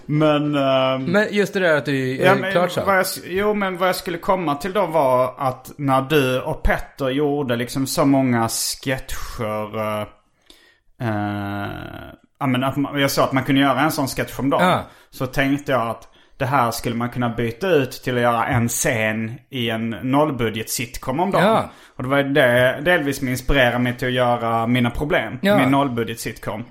men... 0.05 0.55
ehm, 0.55 1.03
Men 1.03 1.27
just 1.31 1.53
det 1.53 1.59
där 1.59 1.77
att 1.77 1.85
du 1.85 2.11
är 2.21 2.25
Ja, 2.25 2.35
men 2.35 2.51
klart 2.51 2.71
så. 2.71 2.83
jag, 2.87 3.05
jo, 3.25 3.53
men 3.53 3.77
vad 3.77 3.89
jag 3.89 3.95
skulle 3.95 4.17
komma 4.17 4.55
till 4.55 4.73
då 4.73 4.85
var 4.85 5.33
att 5.37 5.71
när 5.77 6.01
du 6.01 6.41
och 6.41 6.63
Petter 6.63 7.09
gjorde 7.09 7.55
liksom 7.55 7.87
så 7.87 8.05
många 8.05 8.49
sketcher. 8.49 9.77
Uh, 9.77 10.07
ja, 12.39 12.47
men 12.47 12.63
att 12.63 12.77
man, 12.77 12.99
jag 13.01 13.11
sa 13.11 13.23
att 13.23 13.31
man 13.33 13.43
kunde 13.43 13.61
göra 13.61 13.79
en 13.81 13.91
sån 13.91 14.07
sketch 14.07 14.39
om 14.39 14.49
dagen. 14.49 14.81
Så 15.09 15.25
tänkte 15.25 15.71
jag 15.71 15.89
att 15.89 16.07
det 16.37 16.45
här 16.45 16.71
skulle 16.71 16.95
man 16.95 17.09
kunna 17.09 17.29
byta 17.29 17.67
ut 17.67 17.91
till 17.91 18.15
att 18.15 18.21
göra 18.21 18.45
en 18.45 18.67
scen 18.69 19.31
i 19.49 19.69
en 19.69 19.89
nollbudget 19.89 20.69
sitcom 20.69 21.19
om 21.19 21.31
dagen. 21.31 21.45
Ja. 21.45 21.69
Och 21.95 22.03
det 22.03 22.09
var 22.09 22.23
det 22.23 22.81
delvis 22.85 23.17
som 23.17 23.27
inspirerade 23.27 23.79
mig 23.79 23.97
till 23.97 24.07
att 24.07 24.13
göra 24.13 24.67
Mina 24.67 24.89
Problem. 24.89 25.39
Ja. 25.41 25.57
Min 25.57 25.71
nollbudget 25.71 26.19
sitcom. 26.19 26.65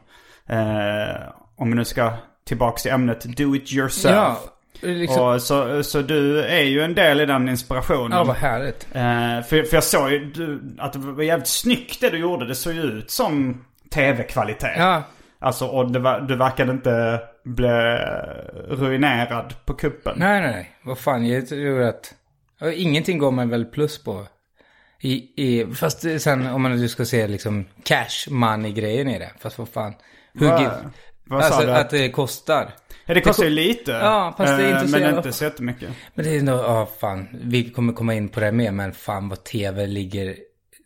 Eh, 0.49 1.29
om 1.57 1.71
vi 1.71 1.77
nu 1.77 1.85
ska 1.85 2.13
tillbaka 2.45 2.79
till 2.79 2.91
ämnet 2.91 3.37
Do 3.37 3.57
It 3.57 3.73
Yourself. 3.73 4.15
Ja, 4.15 4.41
liksom, 4.81 5.23
Och 5.23 5.43
så, 5.43 5.83
så 5.83 6.03
du 6.03 6.43
är 6.45 6.63
ju 6.63 6.83
en 6.83 6.95
del 6.95 7.21
i 7.21 7.27
den 7.27 7.49
inspirationen. 7.49 8.19
ja, 8.19 8.25
vad 8.25 8.37
härligt. 8.37 8.89
Eh, 8.93 9.43
för, 9.49 9.63
för 9.63 9.77
jag 9.77 9.85
såg 9.85 10.11
ju 10.11 10.61
att 10.79 10.93
det 10.93 10.99
var 10.99 11.23
jävligt 11.23 11.49
snyggt 11.49 12.01
det 12.01 12.11
du 12.11 12.19
gjorde. 12.19 12.47
Det 12.47 12.55
såg 12.55 12.75
ju 12.75 12.83
ut 12.83 13.11
som 13.11 13.65
tv-kvalitet. 13.91 14.75
Ja, 14.77 15.03
Alltså, 15.39 15.67
och 15.67 15.91
det 15.91 16.21
du 16.29 16.37
verkade 16.37 16.73
inte 16.73 17.21
bli 17.45 17.69
ruinerad 18.69 19.55
på 19.65 19.75
kuppen. 19.75 20.15
nej, 20.17 20.41
nej, 20.41 20.51
nej. 20.51 20.71
Vad 20.83 20.99
fan, 20.99 21.27
jag 21.27 21.49
tror 21.49 21.83
att... 21.83 22.15
Ingenting 22.75 23.19
går 23.19 23.31
man 23.31 23.49
väl 23.49 23.65
plus 23.65 24.05
på. 24.05 24.27
I, 25.01 25.13
i, 25.37 25.67
fast 25.75 26.21
sen 26.23 26.47
om 26.47 26.63
man 26.63 26.77
nu 26.77 26.89
ska 26.89 27.05
se 27.05 27.27
liksom 27.29 27.65
cash 27.85 28.31
money-grejen 28.31 29.09
i 29.09 29.19
det. 29.19 29.31
Fast 29.41 29.59
vad 29.59 29.69
fan. 29.69 29.95
Hur, 30.39 30.47
Vad- 30.49 30.61
vad 31.29 31.45
sa 31.45 31.47
alltså 31.55 31.67
du? 31.67 31.73
att 31.73 31.91
det 31.91 32.11
kostar. 32.11 32.71
Ja, 33.07 33.15
det 33.15 33.21
kostar 33.21 33.45
ju 33.45 33.51
lite. 33.51 33.91
Ja, 33.91 34.35
fast 34.39 34.57
det 34.57 34.65
är 34.65 34.69
eh, 34.73 34.77
inte 34.77 34.89
så 34.93 34.99
Men 34.99 35.17
inte 35.17 35.33
så 35.33 35.45
jättemycket. 35.45 35.89
Men 36.15 36.25
det 36.25 36.37
är 36.37 36.43
nog, 36.43 36.59
ja 36.59 36.89
fan, 37.01 37.29
vi 37.45 37.71
kommer 37.71 37.93
komma 37.93 38.15
in 38.15 38.29
på 38.29 38.41
det 38.41 38.53
mer, 38.53 38.73
men 38.73 38.93
fan 38.93 39.29
vad 39.29 39.45
tv 39.45 39.87
ligger... 39.87 40.37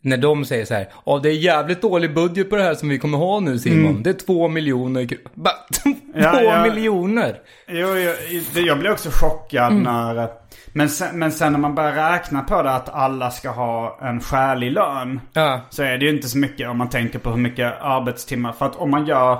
När 0.03 0.17
de 0.17 0.45
säger 0.45 0.65
så 0.65 0.73
här, 0.73 0.89
ja 1.05 1.19
det 1.23 1.29
är 1.29 1.33
jävligt 1.33 1.81
dålig 1.81 2.13
budget 2.13 2.49
på 2.49 2.55
det 2.55 2.63
här 2.63 2.75
som 2.75 2.89
vi 2.89 2.99
kommer 2.99 3.17
ha 3.17 3.39
nu 3.39 3.59
Simon. 3.59 4.03
Det 4.03 4.09
är 4.09 4.13
två 4.13 4.47
miljoner. 4.47 5.07
Bara, 5.33 5.53
Två 5.83 5.89
Mm. 5.89 5.99
Ja, 6.15 6.41
ja. 6.41 6.63
miljoner! 6.63 7.39
Jo, 7.67 7.87
jag, 7.97 8.15
det- 8.53 8.61
jag 8.61 8.79
blev 8.79 8.91
också 8.91 9.09
chockad 9.13 9.71
Mm. 9.71 9.83
när... 9.83 10.29
Men 10.73 10.89
sen, 10.89 11.19
men 11.19 11.31
sen 11.31 11.51
när 11.51 11.59
man 11.59 11.75
börjar 11.75 12.11
räkna 12.11 12.41
på 12.41 12.63
det 12.63 12.71
att 12.71 12.89
alla 12.89 13.31
ska 13.31 13.49
ha 13.49 13.99
en 14.01 14.19
skälig 14.21 14.71
lön. 14.71 15.19
Ja, 15.33 15.61
Så 15.69 15.83
är 15.83 15.97
det 15.97 16.05
ju 16.05 16.11
inte 16.15 16.29
så 16.29 16.37
mycket 16.37 16.69
om 16.69 16.77
man 16.77 16.89
tänker 16.89 17.19
på 17.19 17.29
hur 17.29 17.37
mycket 17.37 17.81
arbetstimmar. 17.81 18.51
För 18.53 18.65
att 18.65 18.75
om 18.75 18.91
man 18.91 19.05
gör 19.05 19.39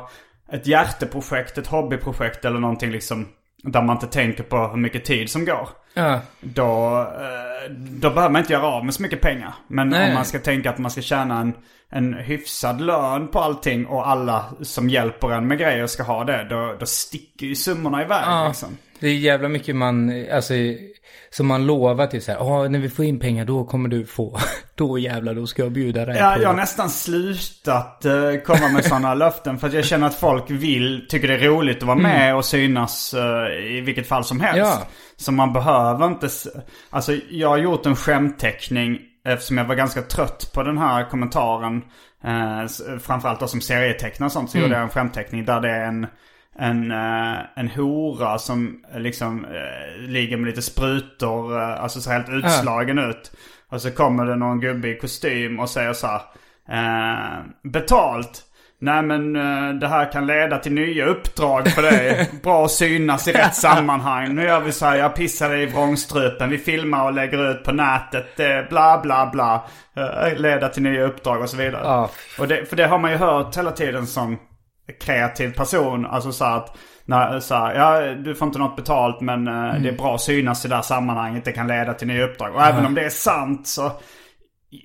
ett 0.51 0.67
hjärteprojekt, 0.67 1.57
ett 1.57 1.67
hobbyprojekt 1.67 2.45
eller 2.45 2.59
någonting 2.59 2.91
liksom. 2.91 3.27
Där 3.63 3.81
man 3.81 3.95
inte 3.95 4.07
tänker 4.07 4.43
på 4.43 4.57
hur 4.67 4.77
mycket 4.77 5.05
tid 5.05 5.29
som 5.29 5.45
går. 5.45 5.69
ja, 5.93 6.19
Då, 6.39 6.99
eh, 7.01 7.71
då 7.71 8.09
behöver 8.09 8.29
man 8.29 8.39
inte 8.41 8.53
göra 8.53 8.65
av 8.65 8.85
med 8.85 8.93
så 8.93 9.01
mycket 9.01 9.21
pengar. 9.21 9.53
Men 9.67 9.89
Nej. 9.89 10.07
om 10.09 10.13
man 10.13 10.25
ska 10.25 10.39
tänka 10.39 10.69
att 10.69 10.77
man 10.77 10.91
ska 10.91 11.01
tjäna 11.01 11.39
en, 11.39 11.53
en 11.93 12.13
hyfsad 12.13 12.81
lön 12.81 13.27
på 13.27 13.39
allting 13.39 13.85
och 13.85 14.07
alla 14.09 14.45
som 14.61 14.89
hjälper 14.89 15.31
en 15.31 15.47
med 15.47 15.57
grejer 15.57 15.87
ska 15.87 16.03
ha 16.03 16.23
det. 16.23 16.47
Då, 16.49 16.75
då 16.79 16.85
sticker 16.85 17.45
ju 17.45 17.55
summorna 17.55 18.03
iväg 18.03 18.23
ja. 18.25 18.47
liksom. 18.47 18.77
Det 18.99 19.07
är 19.07 19.13
jävla 19.15 19.49
mycket 19.49 19.75
man, 19.75 20.25
alltså, 20.33 20.53
som 21.29 21.47
man 21.47 21.65
lovar 21.65 22.07
till 22.07 22.21
så 22.21 22.31
här, 22.31 22.39
ja 22.39 22.67
när 22.67 22.79
vi 22.79 22.89
får 22.89 23.05
in 23.05 23.19
pengar 23.19 23.45
då 23.45 23.63
kommer 23.65 23.89
du 23.89 24.05
få, 24.05 24.39
då 24.75 24.99
jävlar 24.99 25.33
då 25.35 25.47
ska 25.47 25.63
jag 25.63 25.71
bjuda 25.71 26.05
dig 26.05 26.17
Ja, 26.17 26.33
på. 26.35 26.41
jag 26.41 26.49
har 26.49 26.55
nästan 26.55 26.89
slutat 26.89 28.05
eh, 28.05 28.35
komma 28.45 28.69
med 28.69 28.85
sådana 28.85 29.13
löften. 29.25 29.57
För 29.57 29.67
att 29.67 29.73
jag 29.73 29.85
känner 29.85 30.07
att 30.07 30.15
folk 30.15 30.49
vill, 30.49 31.05
tycker 31.09 31.27
det 31.27 31.33
är 31.33 31.39
roligt 31.39 31.77
att 31.77 31.83
vara 31.83 31.97
med 31.97 32.35
och 32.35 32.45
synas 32.45 33.13
eh, 33.13 33.75
i 33.77 33.81
vilket 33.81 34.07
fall 34.07 34.23
som 34.23 34.39
helst. 34.39 34.59
Ja. 34.59 34.87
Så 35.17 35.31
man 35.31 35.53
behöver 35.53 36.07
inte... 36.07 36.29
Alltså 36.89 37.13
jag 37.29 37.49
har 37.49 37.57
gjort 37.57 37.85
en 37.85 37.95
skämtteckning 37.95 38.99
eftersom 39.25 39.57
jag 39.57 39.65
var 39.65 39.75
ganska 39.75 40.01
trött 40.01 40.51
på 40.53 40.63
den 40.63 40.77
här 40.77 41.09
kommentaren. 41.09 41.83
Eh, 42.23 42.97
framförallt 42.99 43.39
då 43.39 43.47
som 43.47 43.61
serietecknare 43.61 44.27
och 44.27 44.31
sånt 44.31 44.49
så 44.49 44.57
gjorde 44.57 44.73
jag 44.73 44.83
en 44.83 44.89
skämtteckning 44.89 45.45
där 45.45 45.61
det 45.61 45.69
är 45.69 45.85
en... 45.85 46.07
En, 46.55 46.91
eh, 46.91 47.39
en 47.55 47.69
hora 47.69 48.37
som 48.37 48.83
liksom 48.95 49.45
eh, 49.45 50.01
ligger 50.09 50.37
med 50.37 50.47
lite 50.47 50.61
sprutor, 50.61 51.59
eh, 51.59 51.83
alltså 51.83 52.01
ser 52.01 52.11
helt 52.11 52.29
utslagen 52.29 52.99
ut. 52.99 53.31
Och 53.69 53.81
så 53.81 53.91
kommer 53.91 54.25
det 54.25 54.35
någon 54.35 54.59
gubbe 54.59 54.87
i 54.87 54.97
kostym 54.97 55.59
och 55.59 55.69
säger 55.69 55.93
så 55.93 56.07
här. 56.07 56.21
Eh, 56.69 57.45
betalt. 57.63 58.43
Nej 58.83 59.03
men 59.03 59.35
eh, 59.35 59.73
det 59.73 59.87
här 59.87 60.11
kan 60.11 60.27
leda 60.27 60.57
till 60.57 60.73
nya 60.73 61.05
uppdrag 61.05 61.67
för 61.67 61.81
dig. 61.81 62.29
Bra 62.43 62.65
att 62.65 62.71
synas 62.71 63.27
i 63.27 63.31
rätt 63.31 63.55
sammanhang. 63.55 64.35
Nu 64.35 64.43
gör 64.43 64.59
vi 64.59 64.71
så 64.71 64.85
här, 64.85 64.95
jag 64.95 65.15
pissar 65.15 65.49
dig 65.49 65.63
i 65.63 65.65
vrångstrupen. 65.65 66.49
Vi 66.49 66.57
filmar 66.57 67.05
och 67.05 67.13
lägger 67.13 67.51
ut 67.51 67.63
på 67.63 67.71
nätet. 67.71 68.35
Bla 68.69 68.99
bla 69.03 69.29
bla. 69.33 69.65
Eh, 69.97 70.39
leda 70.39 70.69
till 70.69 70.83
nya 70.83 71.03
uppdrag 71.03 71.41
och 71.41 71.49
så 71.49 71.57
vidare. 71.57 71.81
Ja. 71.83 72.09
Och 72.39 72.47
det, 72.47 72.65
för 72.65 72.75
det 72.75 72.87
har 72.87 72.99
man 72.99 73.11
ju 73.11 73.17
hört 73.17 73.57
hela 73.57 73.71
tiden 73.71 74.07
som 74.07 74.37
kreativ 75.01 75.53
person. 75.53 76.05
Alltså 76.05 76.31
så 76.31 76.45
att, 76.45 76.77
när, 77.05 77.39
så 77.39 77.55
här, 77.55 77.75
ja 77.75 78.13
du 78.13 78.35
får 78.35 78.47
inte 78.47 78.59
något 78.59 78.75
betalt 78.75 79.21
men 79.21 79.47
eh, 79.47 79.81
det 79.81 79.89
är 79.89 79.97
bra 79.97 80.15
att 80.15 80.21
synas 80.21 80.65
i 80.65 80.67
det 80.67 80.75
här 80.75 80.81
sammanhanget. 80.81 81.45
Det 81.45 81.51
kan 81.51 81.67
leda 81.67 81.93
till 81.93 82.07
nya 82.07 82.25
uppdrag. 82.25 82.55
Och 82.55 82.63
även 82.63 82.85
om 82.85 82.93
det 82.95 83.05
är 83.05 83.09
sant 83.09 83.67
så, 83.67 83.91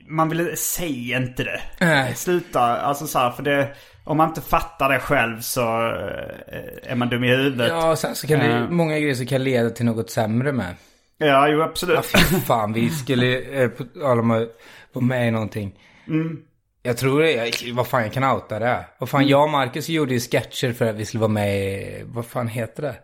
man 0.09 0.29
vill 0.29 0.57
säga 0.57 1.17
inte 1.17 1.45
det. 1.45 1.61
Nej. 1.81 2.15
Sluta, 2.15 2.61
alltså 2.61 3.07
så 3.07 3.19
här, 3.19 3.31
för 3.31 3.43
det, 3.43 3.75
om 4.05 4.17
man 4.17 4.29
inte 4.29 4.41
fattar 4.41 4.89
det 4.89 4.99
själv 4.99 5.41
så 5.41 5.61
eh, 5.63 6.91
är 6.93 6.95
man 6.95 7.09
dum 7.09 7.25
i 7.25 7.29
huvudet. 7.37 7.69
Ja, 7.69 7.91
och 7.91 7.99
sen 7.99 8.15
så 8.15 8.27
kan 8.27 8.39
det, 8.39 8.47
Eh. 8.47 8.69
många 8.71 8.99
grejer 8.99 9.15
som 9.15 9.27
kan 9.27 9.45
leda 9.45 9.71
till 9.71 9.85
något 9.87 10.11
sämre 10.11 10.53
med. 10.53 10.75
ja 11.19 11.49
jo 11.49 11.63
absolut. 11.63 11.97
Ja, 12.13 12.19
fy 12.19 12.41
fan, 12.41 12.73
vi 12.73 12.91
skulle 12.91 13.41
eh, 13.63 13.69
på- 13.69 14.07
alla 14.07 14.23
med, 14.23 14.49
vara 14.93 15.05
med 15.05 15.29
i 15.29 15.31
någonting. 15.31 15.79
Mm. 16.09 16.39
Jag 16.83 16.97
tror 16.97 17.23
det, 17.23 17.33
jag, 17.33 17.75
vad 17.75 17.87
fan 17.87 18.03
jag 18.03 18.13
kan 18.13 18.25
outa 18.25 18.59
det. 18.59 18.85
Vad 18.99 19.09
fan, 19.09 19.27
jag 19.29 19.43
och 19.43 19.51
Marcus 19.51 19.89
gjorde 19.89 20.15
ju 20.15 20.21
sketcher 20.21 20.73
för 20.73 20.87
att 20.87 20.97
vi 20.97 21.05
skulle 21.05 21.21
vara 21.21 21.33
med 21.33 21.59
i, 21.59 22.03
vad 22.07 22.27
fan 22.27 22.49
heter 22.49 22.83
det? 22.83 22.95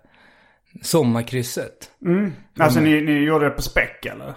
Sommarkrysset. 0.82 1.90
Alltså 2.60 2.80
ni, 2.80 3.00
ni 3.00 3.12
gjorde 3.12 3.44
det 3.44 3.50
på 3.50 3.62
späck 3.62 4.06
eller? 4.06 4.34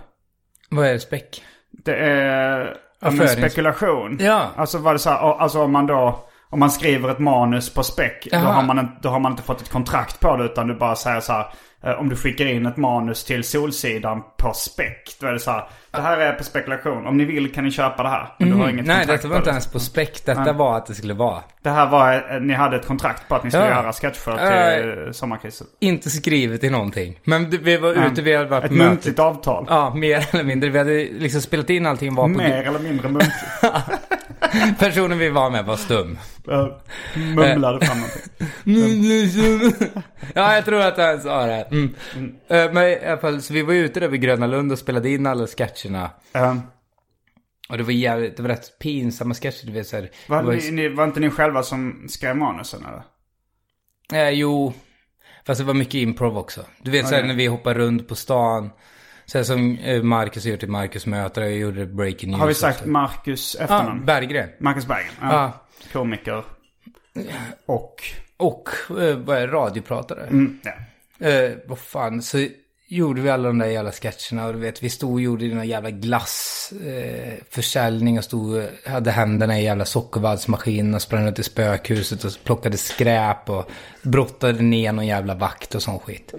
Vad 0.69 0.85
är 0.87 0.93
det, 0.93 0.99
späck? 0.99 1.43
Det 1.85 1.95
är 1.95 2.77
Affärens- 3.01 3.27
spekulation. 3.37 4.17
Ja. 4.21 4.41
Alltså 4.55 4.77
var 4.77 4.93
det 4.93 4.99
så 4.99 5.09
här, 5.09 5.39
alltså 5.39 5.61
om 5.61 5.71
man 5.71 5.87
då, 5.87 6.19
om 6.49 6.59
man 6.59 6.71
skriver 6.71 7.09
ett 7.11 7.19
manus 7.19 7.73
på 7.73 7.83
spec, 7.83 8.11
då 8.31 8.37
har, 8.37 8.63
man, 8.63 8.89
då 9.01 9.09
har 9.09 9.19
man 9.19 9.31
inte 9.31 9.43
fått 9.43 9.61
ett 9.61 9.69
kontrakt 9.71 10.19
på 10.19 10.37
det 10.37 10.43
utan 10.45 10.67
du 10.67 10.75
bara 10.75 10.95
säger 10.95 11.19
så 11.19 11.33
här. 11.33 11.45
eh, 11.83 11.91
Om 11.99 12.09
du 12.09 12.15
skickar 12.15 12.45
in 12.45 12.65
ett 12.65 12.77
manus 12.77 13.23
till 13.23 13.43
Solsidan 13.43 14.21
på 14.37 14.53
spec, 14.53 15.17
då 15.21 15.27
är 15.27 15.33
det 15.33 15.39
så 15.39 15.51
här. 15.51 15.63
Det 15.91 16.01
här 16.01 16.17
är 16.17 16.33
på 16.33 16.43
spekulation. 16.43 17.07
Om 17.07 17.17
ni 17.17 17.25
vill 17.25 17.53
kan 17.53 17.63
ni 17.63 17.71
köpa 17.71 18.03
det 18.03 18.09
här. 18.09 18.27
Men 18.39 18.49
du 18.49 18.55
har 18.55 18.69
inget 18.69 18.85
Nej, 18.85 19.05
detta 19.05 19.27
var 19.27 19.35
inte 19.35 19.49
det. 19.49 19.51
ens 19.51 19.67
på 19.71 19.79
spec. 19.79 20.21
Detta 20.25 20.53
var 20.53 20.77
att 20.77 20.85
det 20.85 20.93
skulle 20.93 21.13
vara. 21.13 21.41
Det 21.63 21.69
här 21.69 21.85
var, 21.89 22.13
eh, 22.35 22.41
ni 22.41 22.53
hade 22.53 22.75
ett 22.75 22.87
kontrakt 22.87 23.27
på 23.27 23.35
att 23.35 23.43
ni 23.43 23.51
skulle 23.51 23.65
Ja. 23.65 23.71
göra 23.71 23.93
sketcher 23.93 24.81
till 24.81 24.89
uh, 25.07 25.11
sommarkrisen. 25.11 25.67
Inte 25.79 26.09
skrivet 26.09 26.63
i 26.63 26.69
någonting. 26.69 27.19
Men 27.23 27.49
vi 27.49 27.77
var 27.77 28.07
ute, 28.07 28.21
vi 28.21 28.35
hade 28.35 28.49
varit 28.49 28.63
Ett 28.65 28.71
muntligt 28.71 29.19
avtal. 29.19 29.65
Ja, 29.69 29.93
mer 29.95 30.25
eller 30.31 30.43
mindre. 30.43 30.69
Vi 30.69 30.77
hade 30.77 30.91
liksom 31.19 31.41
spelat 31.41 31.69
in 31.69 31.85
allting 31.85 32.15
var 32.15 32.23
på... 32.23 32.29
Mer 32.29 32.63
eller 32.67 32.79
mindre 32.79 33.07
muntligt. 33.09 33.33
Personen 34.79 35.17
vi 35.17 35.29
var 35.29 35.49
med 35.49 35.65
var 35.65 35.75
stum. 35.77 36.17
Uh, 36.51 36.67
mumlade 37.35 37.85
fram 37.85 37.97
någonting. 37.97 38.31
ja, 40.33 40.55
jag 40.55 40.65
tror 40.65 40.81
att 40.81 40.97
han 40.97 41.21
sa 41.21 41.45
det. 41.45 41.67
Mm. 41.71 41.95
Eh, 42.47 42.71
Men 42.73 42.83
i 42.87 43.05
alla 43.05 43.17
fall, 43.17 43.41
så 43.41 43.53
vi 43.53 43.61
var 43.61 43.73
ute 43.73 43.99
där 43.99 44.07
vid 44.07 44.21
Gröna 44.21 44.47
Lund 44.47 44.71
och 44.71 44.79
spelade 44.79 45.09
in 45.09 45.25
alla 45.27 45.47
sketcherna. 45.47 46.09
Uh, 46.37 46.55
Och 47.69 47.77
det 47.77 47.83
var 47.83 47.91
jävligt, 47.91 48.37
det 48.37 48.43
var 48.43 48.49
rätt 48.49 48.79
pinsamma 48.79 49.33
sketcher, 49.33 49.65
du 49.65 49.71
vet 49.71 49.87
såhär. 49.87 50.09
var, 50.27 50.37
det 50.37 50.43
var, 50.47 50.53
ni, 50.53 50.71
ni, 50.71 50.89
var 50.89 51.03
inte 51.03 51.19
ni 51.19 51.29
själva 51.29 51.63
som 51.63 52.05
skrev 52.09 52.35
manusen 52.37 52.85
eller? 52.85 53.03
eh, 54.23 54.29
jo, 54.29 54.73
fast 55.47 55.59
det 55.59 55.65
var 55.65 55.73
mycket 55.73 55.95
improv 55.95 56.37
också. 56.37 56.61
Du 56.81 56.91
vet 56.91 57.07
såhär 57.07 57.21
Okej. 57.21 57.27
när 57.27 57.35
vi 57.35 57.45
hoppar 57.47 57.73
runt 57.73 58.07
på 58.07 58.15
stan. 58.15 58.69
Här 59.33 59.43
som 59.43 59.77
eh, 59.77 60.03
Marcus 60.03 60.43
har 60.43 60.51
gjort 60.51 60.63
i 60.63 60.67
Marcus 60.67 61.05
möter, 61.05 61.41
jag 61.41 61.57
gjorde 61.57 61.85
Breaking 61.85 62.29
News 62.29 62.39
Har 62.39 62.47
vi 62.47 62.53
sagt 62.53 62.79
också. 62.79 62.89
Marcus 62.89 63.55
Ja, 63.59 63.63
efternamn? 63.63 64.05
Berggren. 64.05 64.49
Marcus 64.59 64.87
Bergen. 64.87 65.11
Ja. 65.21 65.27
Ja. 65.31 65.51
Komiker. 65.93 66.43
Och... 67.65 67.95
Och, 68.37 68.69
eh, 68.89 69.17
vad 69.17 69.37
är 69.37 69.47
radiopratare. 69.47 70.23
Mm, 70.23 70.59
ja. 70.63 70.71
Eh, 71.27 71.51
vad 71.65 71.79
fan, 71.79 72.21
så 72.21 72.47
gjorde 72.87 73.21
vi 73.21 73.29
alla 73.29 73.47
de 73.47 73.57
där 73.57 73.67
jävla 73.67 73.91
sketcherna 73.91 74.47
och 74.47 74.53
du 74.53 74.59
vet, 74.59 74.83
vi 74.83 74.89
stod 74.89 75.13
och 75.13 75.21
gjorde 75.21 75.47
den 75.47 75.67
jävla 75.67 75.91
glassförsäljning 75.91 78.15
eh, 78.15 78.17
och 78.17 78.23
stod, 78.23 78.57
eh, 78.57 78.63
hade 78.85 79.11
händerna 79.11 79.59
i 79.59 79.63
jävla 79.63 79.85
sockervaddsmaskinen 79.85 80.95
och 80.95 81.01
sprang 81.01 81.27
ut 81.27 81.39
i 81.39 81.43
spökhuset 81.43 82.23
och 82.23 82.31
plockade 82.43 82.77
skräp 82.77 83.49
och 83.49 83.71
brottade 84.01 84.63
ner 84.63 84.91
någon 84.91 85.07
jävla 85.07 85.35
vakt 85.35 85.75
och 85.75 85.81
sån 85.81 85.99
skit. 85.99 86.33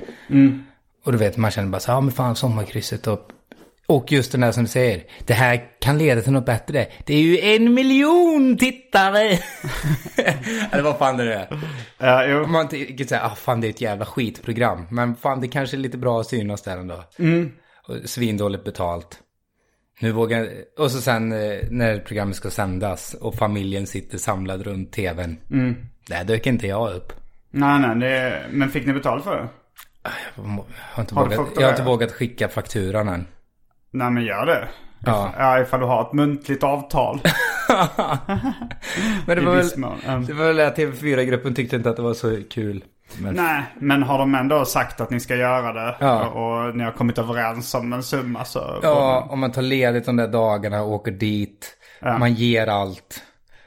Och 1.07 1.13
du 1.13 1.19
vet, 1.19 1.37
man 1.37 1.51
känner 1.51 1.69
bara 1.69 1.81
så 1.81 1.91
här, 1.91 1.97
ja 1.97 2.01
men 2.01 2.13
fan 2.13 2.37
sommarkrysset 2.37 3.07
och 3.07 3.31
och 3.89 4.13
just 4.13 4.33
den 4.33 4.41
där 4.41 4.53
som 4.53 4.63
du 4.63 4.69
säger, 4.69 5.03
det 5.25 5.35
här 5.35 5.65
kan 5.81 5.99
leda 5.99 6.23
till 6.23 6.33
något 6.33 6.47
bättre. 6.47 6.87
Det 7.05 7.15
är 7.15 7.21
ju 7.21 7.41
en 7.41 7.75
miljon 7.75 8.57
tittare! 8.57 9.21
Eller 10.73 10.83
vad 10.83 10.99
fan 10.99 11.17
det 11.17 11.35
är. 11.35 11.49
Ja, 11.99 12.27
jo. 12.27 12.47
Man 12.47 12.69
tänker 12.69 13.05
såhär, 13.05 13.27
ah, 13.27 13.35
fan 13.35 13.61
det 13.61 13.67
är 13.67 13.71
ett 13.71 13.81
jävla 13.81 14.07
skitprogram. 14.07 14.87
Men 14.91 15.17
fan 15.17 15.41
det 15.41 15.49
kanske 15.49 15.77
är 15.77 15.79
lite 15.79 15.99
bra 15.99 16.21
att 16.21 16.27
synas 16.27 16.63
där 16.63 16.79
ändå. 16.79 17.05
Och 17.89 17.97
svindåligt 18.05 18.65
betalt. 18.65 19.19
Nu 20.01 20.13
vågar 20.13 20.49
Och 20.79 20.91
så 20.91 21.01
sen 21.01 21.33
eh, 21.33 21.59
när 21.71 21.99
programmet 21.99 22.37
ska 22.37 22.51
sändas 22.51 23.15
och 23.15 23.35
familjen 23.35 23.87
sitter 23.87 24.19
samlad 24.19 24.63
runt 24.63 24.93
tvn. 24.93 25.37
Där 26.09 26.25
dök 26.25 26.47
inte 26.47 26.67
jag 26.67 26.95
upp. 26.95 27.13
Nej, 27.51 27.81
nej. 27.81 27.97
Det, 27.97 28.43
men 28.51 28.71
fick 28.71 28.87
ni 28.87 28.93
betalt 28.93 29.25
för 29.25 29.37
det? 29.37 29.49
Jag 30.37 30.65
har 30.93 31.03
inte, 31.03 31.15
Har 31.15 31.25
vågat, 31.25 31.49
jag 31.57 31.63
har 31.63 31.71
inte 31.71 31.83
vågat 31.83 32.13
skicka 32.13 32.49
fakturan 32.49 33.09
än. 33.09 33.27
Nej, 33.91 34.11
men 34.11 34.25
gör 34.25 34.47
det. 34.47 34.69
Ja. 35.07 35.33
Ja, 35.39 35.61
ifall 35.61 35.81
du 35.81 35.87
har 35.87 36.03
ett 36.03 36.13
muntligt 36.13 36.63
avtal. 36.63 37.21
Men 39.27 39.37
det 39.37 39.43
var 39.45 39.55
väl, 39.55 39.69
det 40.27 40.33
var 40.33 40.45
väl 40.45 40.61
att 40.61 40.79
TV4-gruppen 40.79 41.55
tyckte 41.55 41.77
inte 41.77 41.91
att 41.91 41.97
det 41.97 42.03
var 42.03 42.15
så 42.15 42.43
kul. 42.51 42.85
Men 43.19 43.35
Nej, 43.35 43.63
men 43.81 44.03
har 44.03 44.19
de 44.19 44.35
ändå 44.35 44.65
sagt 44.65 45.01
att 45.01 45.11
ni 45.11 45.21
ska 45.21 45.37
göra 45.37 45.73
det 45.73 45.97
Ja. 46.01 46.27
och 46.29 46.77
ni 46.77 46.85
har 46.85 46.93
kommit 46.93 47.19
överens 47.19 47.75
om 47.75 47.93
en 47.93 48.03
summa 48.03 48.45
så... 48.45 48.79
Ja, 48.83 49.27
om 49.31 49.41
man 49.41 49.53
tar 49.53 49.63
ledigt 49.63 50.07
de 50.07 50.17
där 50.17 50.29
dagarna 50.29 50.83
och 50.83 50.93
åker 50.93 51.13
dit. 51.13 51.77
Man 52.03 52.35
ger 52.35 52.67
allt. 52.67 53.23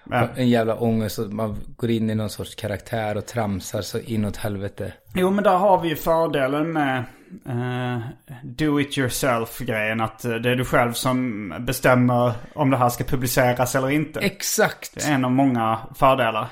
Ja. 0.09 0.27
En 0.35 0.49
jävla 0.49 0.75
ångest 0.75 1.19
och 1.19 1.33
man 1.33 1.57
går 1.75 1.89
in 1.89 2.09
i 2.09 2.15
någon 2.15 2.29
sorts 2.29 2.55
karaktär 2.55 3.17
och 3.17 3.25
tramsar 3.25 3.81
så 3.81 3.99
inåt 3.99 4.37
helvete. 4.37 4.93
Jo, 5.15 5.31
men 5.31 5.43
där 5.43 5.57
har 5.57 5.81
vi 5.81 5.89
ju 5.89 5.95
fördelen 5.95 6.71
med 6.71 7.03
eh, 7.45 7.99
do 8.43 8.79
it 8.79 8.97
yourself-grejen. 8.97 10.01
Att 10.01 10.25
eh, 10.25 10.35
det 10.35 10.49
är 10.49 10.55
du 10.55 10.65
själv 10.65 10.93
som 10.93 11.53
bestämmer 11.59 12.31
om 12.53 12.69
det 12.69 12.77
här 12.77 12.89
ska 12.89 13.03
publiceras 13.03 13.75
eller 13.75 13.89
inte. 13.89 14.19
Exakt. 14.19 14.95
Det 14.95 15.03
är 15.03 15.13
en 15.13 15.25
av 15.25 15.31
många 15.31 15.79
fördelar. 15.95 16.47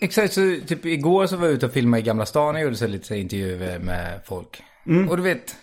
Exakt, 0.00 0.32
så 0.32 0.56
typ 0.66 0.84
igår 0.84 1.26
så 1.26 1.36
var 1.36 1.46
jag 1.46 1.54
ute 1.54 1.66
och 1.66 1.72
filmade 1.72 2.00
i 2.00 2.04
Gamla 2.04 2.26
stan 2.26 2.54
och 2.54 2.60
gjorde 2.60 2.76
så 2.76 2.86
lite 2.86 3.16
intervjuer 3.16 3.78
med 3.78 4.20
folk. 4.24 4.62
Och 5.10 5.16
du 5.16 5.22
vet, 5.22 5.56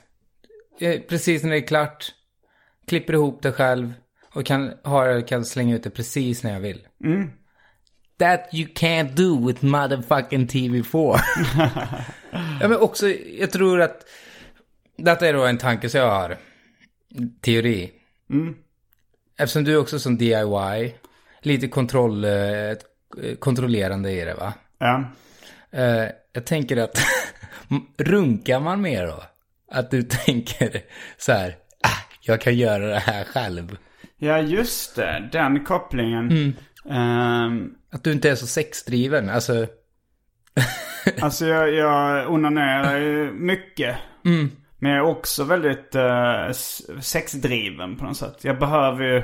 eh, 0.80 1.02
precis 1.10 1.44
när 1.44 1.52
det 1.52 1.58
är 1.58 1.68
klart, 1.68 2.12
klipper 2.88 3.14
ihop 3.14 3.42
det 3.42 3.52
själv 3.52 3.94
och 4.34 4.46
kan, 4.46 4.74
har, 4.84 5.28
kan 5.28 5.46
slänga 5.46 5.76
ut 5.76 5.84
det 5.84 5.89
precis 5.89 6.44
när 6.44 6.54
jag 6.54 6.60
vill. 6.60 6.88
That 8.20 8.50
you 8.54 8.67
can't 8.67 9.15
do 9.15 9.48
with 9.48 9.65
motherfucking 9.65 10.48
TV4. 10.48 11.20
ja, 12.62 12.67
men 12.67 12.78
också, 12.78 13.10
jag 13.10 13.52
tror 13.52 13.82
att 13.82 14.06
detta 14.98 15.28
är 15.28 15.34
då 15.34 15.46
en 15.46 15.58
tanke 15.58 15.89
som 15.89 16.00
jag 16.00 16.10
har. 16.10 16.38
Teori. 17.41 17.91
Eftersom 19.38 19.63
du 19.63 19.74
är 19.74 19.78
också 19.78 20.00
som 20.00 20.17
DIY, 20.17 20.96
lite 21.41 21.67
kontroll, 21.67 22.24
eh, 22.24 22.78
kontrollerande 23.39 24.12
i 24.12 24.26
det 24.26 24.34
va? 24.34 24.54
Ja. 24.78 25.04
Eh, 25.72 26.08
jag 26.34 26.46
tänker 26.46 26.78
att 26.78 26.98
runkar 27.98 28.60
man 28.60 28.82
mer 28.82 29.08
då? 29.08 29.24
Att 29.72 29.91
du 29.91 30.04
tänker 30.26 30.82
så 31.17 31.32
här, 31.32 31.58
ah, 31.84 31.98
jag 32.22 32.41
kan 32.41 32.56
göra 32.56 32.88
det 32.88 33.00
här 33.00 33.24
själv. 33.24 33.78
Ja, 34.22 34.40
just 34.40 34.96
det. 34.96 35.30
Den 35.32 35.64
kopplingen. 35.64 36.56
Ehm, 36.90 37.74
Att 37.92 38.04
du 38.04 38.12
inte 38.12 38.30
är 38.30 38.36
så 38.36 38.48
sexdriven. 38.48 39.30
Alltså, 39.30 39.68
Alltså 41.22 41.46
jag, 41.46 41.74
jag 41.74 42.30
onanerar 42.32 42.98
ju 42.98 43.32
mycket. 43.32 43.96
Men 44.80 44.92
jag 44.92 44.98
är 45.06 45.10
också 45.10 45.44
väldigt 45.44 45.96
uh, 45.96 46.52
sexdriven 47.02 47.96
på 47.98 48.06
något 48.06 48.18
sätt. 48.18 48.44
Jag 48.44 48.60
behöver 48.60 49.04
ju... 49.06 49.18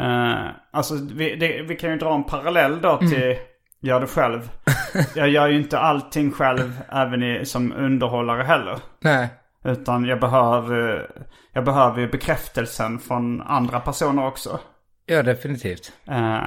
eh, 0.00 0.46
alltså 0.72 0.94
vi, 1.14 1.36
det, 1.36 1.62
vi 1.62 1.76
kan 1.76 1.90
ju 1.90 1.96
dra 1.96 2.14
en 2.14 2.24
parallell 2.24 2.80
då 2.80 2.98
till 2.98 3.36
gör 3.80 4.00
det 4.00 4.06
själv. 4.06 4.50
jag 5.14 5.28
gör 5.28 5.48
ju 5.48 5.56
inte 5.58 5.78
allting 5.78 6.30
själv 6.32 6.80
även 6.92 7.22
i, 7.22 7.46
som 7.46 7.72
underhållare 7.72 8.42
heller. 8.42 8.78
nej. 9.00 9.28
Utan 9.64 10.04
jag 10.04 10.20
behöver, 10.20 11.10
jag 11.52 11.64
behöver 11.64 12.00
ju 12.00 12.08
bekräftelsen 12.08 12.98
från 12.98 13.40
andra 13.40 13.80
personer 13.80 14.26
också. 14.26 14.60
Ja, 15.06 15.22
definitivt. 15.22 15.92
Eh, 16.08 16.40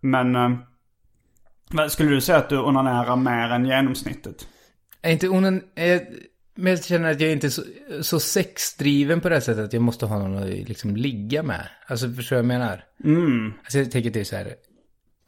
men 0.00 0.36
eh, 0.36 1.86
skulle 1.88 2.10
du 2.10 2.20
säga 2.20 2.38
att 2.38 2.48
du 2.48 2.58
onanerar 2.58 3.16
mer 3.16 3.50
än 3.50 3.66
genomsnittet? 3.66 4.48
Jag 5.00 5.08
är 5.08 5.12
inte 5.12 5.28
onan... 5.28 5.62
Men 6.54 6.70
jag 6.70 6.84
känner 6.84 7.10
att 7.10 7.20
jag 7.20 7.32
inte 7.32 7.46
är 7.46 7.50
så, 7.50 7.62
så 8.00 8.20
sexdriven 8.20 9.20
på 9.20 9.28
det 9.28 9.40
sättet 9.40 9.64
att 9.64 9.72
jag 9.72 9.82
måste 9.82 10.06
ha 10.06 10.18
någon 10.18 10.36
att 10.36 10.68
liksom 10.68 10.96
ligga 10.96 11.42
med. 11.42 11.68
Alltså, 11.86 12.12
förstår 12.12 12.36
du 12.36 12.42
vad 12.42 12.52
jag 12.54 12.60
menar? 12.60 12.84
Mm. 13.04 13.52
Alltså, 13.62 13.78
jag 13.78 13.90
tänker 13.90 14.10
typ 14.10 14.26
så 14.26 14.36
här. 14.36 14.54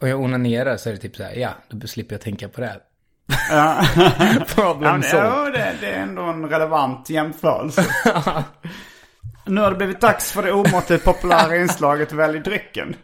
Om 0.01 0.09
jag 0.09 0.21
onanerar 0.21 0.77
så 0.77 0.89
är 0.89 0.93
det 0.93 0.99
typ 0.99 1.17
så 1.17 1.23
här, 1.23 1.35
ja, 1.35 1.51
då 1.71 1.87
slipper 1.87 2.15
jag 2.15 2.21
tänka 2.21 2.49
på 2.49 2.61
det. 2.61 2.67
här. 2.67 2.81
Problem 4.55 5.03
Ja, 5.13 5.51
det, 5.51 5.75
det 5.81 5.87
är 5.87 6.03
ändå 6.03 6.23
en 6.23 6.49
relevant 6.49 7.11
jämförelse. 7.11 7.85
nu 9.47 9.61
har 9.61 9.71
det 9.71 9.77
blivit 9.77 10.01
dags 10.01 10.33
för 10.33 10.43
det 10.43 10.53
omåttligt 10.53 11.05
populära 11.05 11.57
inslaget 11.57 12.13
Välj 12.13 12.39
drycken. 12.41 12.97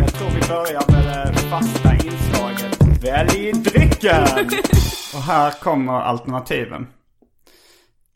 Jag 0.00 0.14
tror 0.14 0.30
vi 0.30 0.48
börjar 0.48 0.90
med 0.90 1.32
det 1.34 1.38
fasta 1.38 1.94
inslaget 1.94 3.04
Välj 3.04 3.52
drycken! 3.52 4.48
Och 5.14 5.22
här 5.22 5.50
kommer 5.50 6.00
alternativen. 6.00 6.86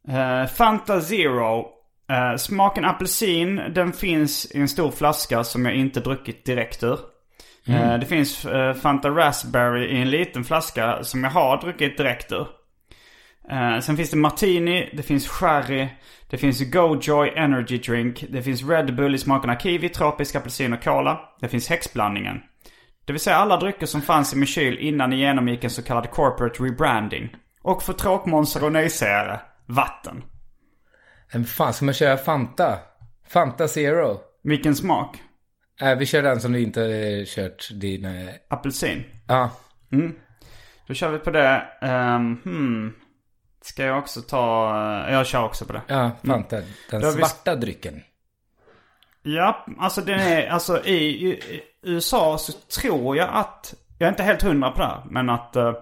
Eh, 0.09 0.47
Fanta 0.47 1.01
Zero. 1.01 1.82
Eh, 2.13 2.37
smaken 2.37 2.85
apelsin, 2.85 3.61
den 3.75 3.93
finns 3.93 4.53
i 4.55 4.61
en 4.61 4.69
stor 4.69 4.91
flaska 4.91 5.45
som 5.45 5.65
jag 5.65 5.75
inte 5.75 6.01
druckit 6.01 6.45
direkt 6.45 6.83
ur. 6.83 6.99
Eh, 7.67 7.99
det 7.99 8.07
finns 8.07 8.45
eh, 8.45 8.75
Fanta 8.75 9.11
Raspberry 9.11 9.87
i 9.87 10.01
en 10.01 10.11
liten 10.11 10.45
flaska 10.45 11.05
som 11.05 11.25
jag 11.25 11.31
har 11.31 11.61
druckit 11.61 11.97
direkt 11.97 12.33
ur. 12.33 12.47
Sen 13.83 13.97
finns 13.97 14.11
det 14.11 14.17
Martini, 14.17 14.91
det 14.93 15.03
finns 15.03 15.29
Sherry, 15.29 15.89
det 16.31 16.39
finns 16.39 16.61
Go-Joy 16.61 17.33
Energy 17.37 17.79
Drink, 17.79 18.25
det 18.29 18.43
finns 18.43 18.69
Red 18.69 18.97
Bull 18.97 19.15
i 19.15 19.19
smakerna 19.19 19.61
kiwi, 19.61 19.89
tropisk 19.89 20.35
apelsin 20.35 20.73
och 20.73 20.85
cola. 20.85 21.21
Det 21.41 21.49
finns 21.49 21.69
häxblandningen. 21.69 22.41
Det 23.05 23.13
vill 23.13 23.21
säga 23.21 23.37
alla 23.37 23.57
drycker 23.57 23.87
som 23.87 24.03
fanns 24.03 24.33
i 24.33 24.37
min 24.37 24.47
kyl 24.47 24.79
innan 24.79 25.11
ni 25.11 25.17
genomgick 25.17 25.65
en 25.65 25.71
så 25.71 25.83
kallad 25.83 26.11
corporate 26.11 26.63
rebranding. 26.63 27.37
Och 27.63 27.83
för 27.83 27.93
tråkmånsar 27.93 28.65
och 28.65 28.73
nejsägare, 28.73 29.39
vatten. 29.67 30.23
Men 31.33 31.45
fan, 31.45 31.73
ska 31.73 31.85
man 31.85 31.95
köra 31.95 32.17
Fanta? 32.17 32.79
Fanta 33.29 33.69
Zero. 33.69 34.21
Vilken 34.43 34.75
smak? 34.77 35.23
Äh, 35.81 35.95
vi 35.99 36.07
kör 36.07 36.23
den 36.23 36.41
som 36.41 36.53
du 36.53 36.61
inte 36.61 36.81
har 36.81 37.25
kört 37.25 37.69
din... 37.73 38.05
eh, 38.05 38.29
Apelsin. 38.51 39.05
Ja. 39.29 39.51
Då 40.87 40.95
kör 40.95 41.11
vi 41.11 41.19
på 41.19 41.31
det. 41.31 41.63
Um, 41.83 42.41
hmm. 42.45 42.95
Ska 43.63 43.85
jag 43.85 43.99
också 43.99 44.21
ta... 44.23 44.71
eh, 45.09 45.13
Jag 45.15 45.27
kör 45.27 45.45
också 45.45 45.65
på 45.65 45.73
det. 45.73 45.83
Ja, 45.87 46.11
Fanta. 46.27 46.57
Den 46.91 47.03
har 47.05 47.13
vi- 47.13 47.19
svarta 47.19 47.55
drycken. 47.57 48.03
Ja, 49.23 49.67
alltså 49.79 50.01
den 50.01 50.21
är... 50.21 50.47
Alltså 50.49 50.85
i, 50.85 50.95
i 50.97 51.41
USA 51.83 52.39
så 52.39 52.53
tror 52.53 53.17
jag 53.17 53.29
att... 53.33 53.75
Jag 53.99 54.07
är 54.07 54.11
inte 54.11 54.23
helt 54.23 54.43
hundra 54.43 54.71
på 54.71 54.79
det 54.79 54.87
här. 54.87 55.03
Men 55.11 55.31
att... 55.31 55.57
eh, 55.57 55.73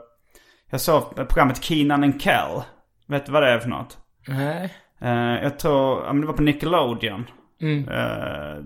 jag 0.70 0.80
såg 0.80 1.14
programmet 1.28 1.62
Keenan 1.64 2.04
and 2.04 2.22
Kel. 2.22 2.62
Vet 3.06 3.26
du 3.26 3.32
vad 3.32 3.42
det 3.42 3.48
är 3.50 3.58
för 3.58 3.68
något? 3.68 3.98
Nej. 4.28 4.74
Eh, 5.02 5.42
jag 5.42 5.58
tror... 5.58 6.04
Ja, 6.04 6.12
men 6.12 6.20
det 6.20 6.26
var 6.26 6.34
på 6.34 6.42
Nickelodeon. 6.42 7.26
Mm. 7.62 7.88
Eh, 7.88 8.56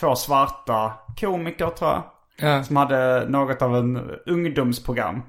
två 0.00 0.14
svarta 0.16 0.92
komiker 1.20 1.68
tror 1.70 1.90
jag. 1.90 2.02
Ja. 2.50 2.64
Som 2.64 2.76
hade 2.76 3.28
något 3.28 3.62
av 3.62 3.76
en 3.76 4.10
ungdomsprogram. 4.26 5.22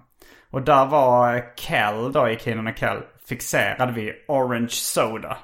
Och 0.52 0.62
där 0.62 0.86
var 0.86 1.44
Kel 1.56 2.12
då 2.12 2.30
i 2.30 2.38
Keenan 2.40 2.68
och 2.68 2.78
Kel 2.78 2.98
fixerad 3.30 3.94
vid 3.94 4.14
orange 4.28 4.70
soda. 4.70 5.38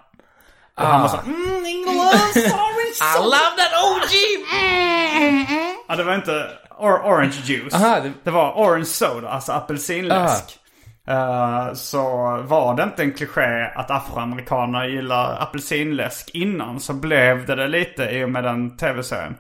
Och 0.77 0.83
han 0.85 1.01
var 1.01 1.07
så 1.07 1.17
mm, 1.17 1.65
Inglows 1.65 2.35
orange 2.35 2.91
I 2.91 2.95
soda. 2.95 3.23
love 3.23 3.55
that 3.57 3.73
OG! 3.85 4.13
Ja, 5.87 5.95
det 5.95 6.03
var 6.03 6.15
inte 6.15 6.47
or 6.77 6.93
orange 6.93 7.41
juice. 7.43 7.73
Aha, 7.73 7.99
det- 7.99 8.11
det... 8.23 8.31
var 8.31 8.53
orange 8.53 8.85
soda, 8.85 9.29
alltså 9.29 9.51
apelsinläsk. 9.51 10.59
Eh, 11.07 11.73
så 11.73 12.01
var 12.47 12.75
det 12.75 12.83
inte 12.83 13.03
en 13.03 13.11
kliché 13.11 13.71
att 13.75 13.91
afroamerikaner 13.91 14.87
gillar 14.87 15.41
apelsinläsk 15.41 16.29
innan 16.33 16.79
så 16.79 16.93
blev 16.93 17.45
det 17.45 17.55
det 17.55 17.67
lite 17.67 18.03
i 18.03 18.23
och 18.23 18.29
med 18.29 18.43
den 18.43 18.77
tv-serien. 18.77 19.35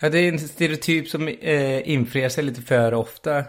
Ja, 0.00 0.08
det 0.08 0.18
är 0.18 0.28
en 0.28 0.38
stereotyp 0.38 1.08
som 1.08 1.28
eh, 1.28 1.90
infriar 1.90 2.42
lite 2.42 2.62
för 2.62 2.94
ofta, 2.94 3.44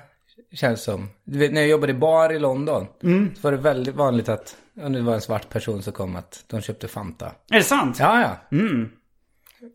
känns 0.54 0.84
som. 0.84 1.10
Du 1.23 1.39
vet, 1.39 1.54
när 1.54 1.62
jag 1.62 1.69
jobbade 1.69 1.91
i 1.91 1.95
bar 1.95 2.34
i 2.34 2.39
London, 2.39 2.88
så 3.36 3.41
var 3.41 3.52
det 3.52 3.58
väldigt 3.58 3.95
vanligt 3.95 4.30
att, 4.30 4.56
om 4.82 4.93
det 4.93 5.02
var 5.02 5.13
en 5.13 5.21
svart 5.21 5.49
person 5.49 5.82
som 5.82 5.93
kom, 5.93 6.15
att 6.15 6.43
de 6.47 6.62
köpte 6.62 6.88
Fanta. 6.88 7.26
Är 7.26 7.58
det 7.58 7.63
sant? 7.63 7.99
Ja, 7.99 8.21
ja. 8.21 8.58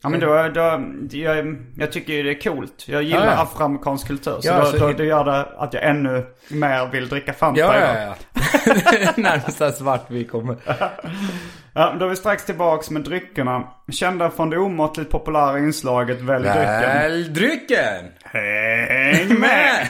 Ja 0.03 0.09
men 0.09 0.21
då, 0.21 0.49
då 0.55 0.61
jag, 1.19 1.57
jag 1.77 1.93
tycker 1.93 2.13
ju 2.13 2.23
det 2.23 2.31
är 2.31 2.41
coolt. 2.41 2.85
Jag 2.89 3.03
gillar 3.03 3.27
Ja, 3.27 3.33
ja. 3.33 3.43
afroamerikansk 3.43 4.07
kultur. 4.07 4.37
Så, 4.41 4.49
Ja, 4.49 4.59
då, 4.61 4.65
så- 4.67 4.77
då, 4.79 4.93
det 4.93 5.05
gör 5.05 5.25
det 5.25 5.47
att 5.59 5.75
jag 5.75 5.85
ännu 5.85 6.27
mer 6.49 6.87
vill 6.87 7.09
dricka 7.09 7.33
Fanta 7.33 7.61
Ja, 7.61 7.77
idag. 7.77 7.97
ja, 7.97 8.15
ja. 8.35 8.75
det 8.75 8.97
är 9.19 9.21
närmsta 9.23 9.73
svart 9.73 10.05
vi 10.09 10.25
kommer. 10.25 10.57
Ja, 11.75 11.95
då 11.99 12.05
är 12.05 12.09
vi 12.11 12.17
strax 12.17 12.45
tillbaks 12.45 12.91
med 12.91 13.03
dryckerna. 13.03 13.69
Kända 13.91 14.31
från 14.31 14.51
det 14.51 14.59
omåttligt 14.59 15.11
populära 15.11 15.59
inslaget 15.59 16.21
Välj 16.21 16.45
drycken. 16.45 16.65
Välj 16.83 17.29
drycken! 17.29 18.05
Häng 18.25 19.41
med! 19.41 19.89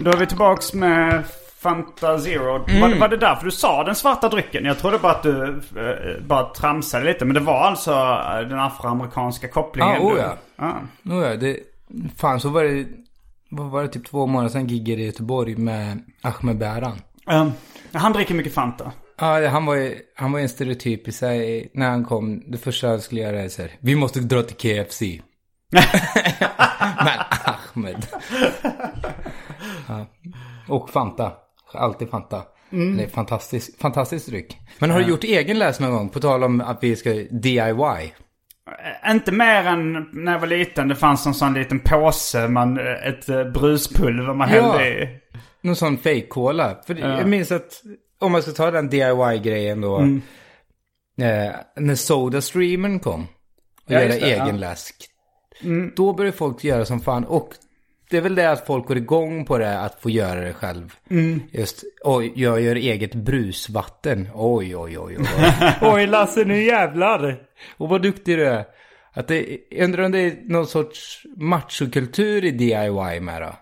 Då 0.00 0.10
är 0.10 0.16
vi 0.16 0.26
tillbaks 0.26 0.74
med 0.74 1.24
Fanta 1.58 2.18
Zero. 2.18 2.64
Mm. 2.68 2.80
Var, 2.80 3.00
var 3.00 3.08
det 3.08 3.16
därför 3.16 3.44
du 3.44 3.50
sa 3.50 3.84
den 3.84 3.94
svarta 3.94 4.28
drycken? 4.28 4.64
Jag 4.64 4.78
trodde 4.78 4.98
bara 4.98 5.12
att 5.12 5.22
du 5.22 5.62
eh, 5.76 6.22
bara 6.26 6.54
tramsade 6.54 7.04
lite. 7.04 7.24
Men 7.24 7.34
det 7.34 7.40
var 7.40 7.60
alltså 7.60 7.92
eh, 7.92 8.48
den 8.48 8.58
afroamerikanska 8.58 9.48
kopplingen? 9.48 9.92
Ja, 9.92 10.00
oh 10.00 10.18
ja. 10.18 10.36
Ah. 10.56 10.72
Oh, 11.04 11.24
ja, 11.24 11.36
det, 11.36 11.58
fan 12.16 12.40
så 12.40 12.48
var 12.48 12.64
det, 12.64 12.86
vad 13.50 13.66
var 13.66 13.82
det 13.82 13.88
typ 13.88 14.06
två 14.06 14.26
månader 14.26 14.48
sedan 14.50 14.66
giggade 14.66 15.02
i 15.02 15.06
Göteborg 15.06 15.56
med 15.56 16.02
Ahmed 16.22 16.58
Bäran. 16.58 16.98
Um, 17.26 17.52
han 17.92 18.12
dricker 18.12 18.34
mycket 18.34 18.54
Fanta. 18.54 18.92
Ja, 19.18 19.48
han 19.48 19.66
var 19.66 19.74
ju, 19.74 19.98
han 20.16 20.32
var 20.32 20.38
ju 20.38 20.42
en 20.42 20.48
stereotyp 20.48 21.08
i 21.08 21.12
sig. 21.12 21.70
När 21.74 21.90
han 21.90 22.04
kom, 22.04 22.42
det 22.46 22.58
första 22.58 22.88
han 22.88 23.00
skulle 23.00 23.20
göra 23.20 23.40
är 23.40 23.48
så 23.48 23.62
här, 23.62 23.70
vi 23.80 23.94
måste 23.94 24.20
dra 24.20 24.42
till 24.42 24.56
KFC. 24.56 25.02
Men 27.04 27.18
Ahmed. 27.44 28.06
ja. 29.88 30.06
Och 30.68 30.90
Fanta. 30.90 31.32
Alltid 31.74 32.10
Fanta. 32.10 32.42
Det 32.70 33.04
är 33.04 33.08
fantastisk, 33.08 33.78
fantastisk 33.80 34.26
dryck. 34.26 34.56
Men 34.78 34.90
har 34.90 35.00
du 35.00 35.06
gjort 35.06 35.24
egen 35.24 35.58
läs 35.58 35.80
någon 35.80 35.90
gång? 35.92 36.08
På 36.08 36.20
tal 36.20 36.44
om 36.44 36.60
att 36.60 36.78
vi 36.82 36.96
ska 36.96 37.10
DIY. 37.30 38.14
Eh, 39.04 39.10
Inte 39.10 39.32
mer 39.32 39.64
än 39.66 40.08
när 40.12 40.32
jag 40.32 40.38
var 40.38 40.46
liten. 40.46 40.88
Det 40.88 40.94
fanns 40.96 41.26
en 41.26 41.34
sån 41.34 41.54
liten 41.54 41.80
påse, 41.80 42.48
man, 42.48 42.78
eh, 42.78 43.08
ett 43.08 43.28
eh, 43.28 43.44
bruspulver 43.44 44.34
man 44.34 44.48
Ja. 44.50 44.62
hällde 44.62 44.88
i. 44.88 45.08
Någon 45.60 45.76
sån 45.76 45.96
fake 45.98 46.26
cola. 46.26 46.76
För 46.86 46.94
jag 46.94 47.28
minns 47.28 47.52
att 47.52 47.82
om 48.20 48.32
man 48.32 48.42
ska 48.42 48.50
ta 48.52 48.70
den 48.70 48.88
DIY-grejen 48.88 49.80
då. 49.80 50.00
Eh, 51.20 51.54
när 51.76 51.94
Sodastreamen 51.94 53.00
kom. 53.00 53.22
Och 53.22 53.92
Ja, 53.92 54.00
göra 54.02 54.12
egen 54.14 54.46
ja. 54.46 54.52
läsk. 54.52 54.94
Då 55.96 56.12
började 56.12 56.36
folk 56.36 56.64
göra 56.64 56.84
som 56.84 57.00
fan. 57.00 57.24
Och 57.24 57.50
det 58.10 58.16
är 58.16 58.20
väl 58.20 58.34
det 58.34 58.50
att 58.50 58.66
folk 58.66 58.86
går 58.86 58.96
igång 58.96 59.44
på 59.44 59.58
det. 59.58 59.80
Att 59.80 60.00
få 60.00 60.10
göra 60.10 60.40
det 60.40 60.52
själv. 60.52 60.94
Just, 61.50 61.84
oj, 62.04 62.32
jag 62.34 62.60
gör 62.60 62.76
eget 62.76 63.14
brusvatten. 63.14 64.28
Oj, 64.34 64.76
oj, 64.76 64.98
oj, 64.98 65.16
oj. 65.18 65.26
oj, 65.80 66.06
Lasse, 66.06 66.44
nu 66.44 66.62
jävlar. 66.62 67.36
Och 67.76 67.88
vad 67.88 68.02
duktig 68.02 68.38
du 68.38 68.46
är. 68.46 68.64
Att 69.12 69.28
det, 69.28 69.58
jag 69.70 69.84
undrar 69.84 70.04
om 70.04 70.12
det 70.12 70.20
är 70.20 70.36
någon 70.44 70.66
sorts 70.66 71.22
machokultur 71.36 72.44
i 72.44 72.50
DIY 72.50 73.20
med 73.20 73.42
då. 73.42 73.56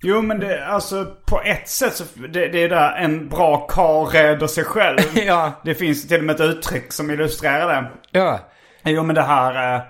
Jo 0.00 0.22
men 0.22 0.40
det, 0.40 0.66
alltså 0.66 1.16
på 1.26 1.42
ett 1.42 1.68
sätt 1.68 1.94
så, 1.94 2.04
det, 2.28 2.48
det 2.48 2.62
är 2.62 2.68
där 2.68 2.96
en 2.96 3.28
bra 3.28 3.66
karl 3.66 4.06
reder 4.06 4.46
sig 4.46 4.64
själv. 4.64 4.98
Ja. 5.14 5.52
Det 5.64 5.74
finns 5.74 6.08
till 6.08 6.18
och 6.18 6.24
med 6.24 6.34
ett 6.34 6.40
uttryck 6.40 6.92
som 6.92 7.10
illustrerar 7.10 7.82
det. 7.82 7.90
Ja. 8.10 8.40
Jo 8.84 9.02
men 9.02 9.14
det 9.14 9.22
här... 9.22 9.84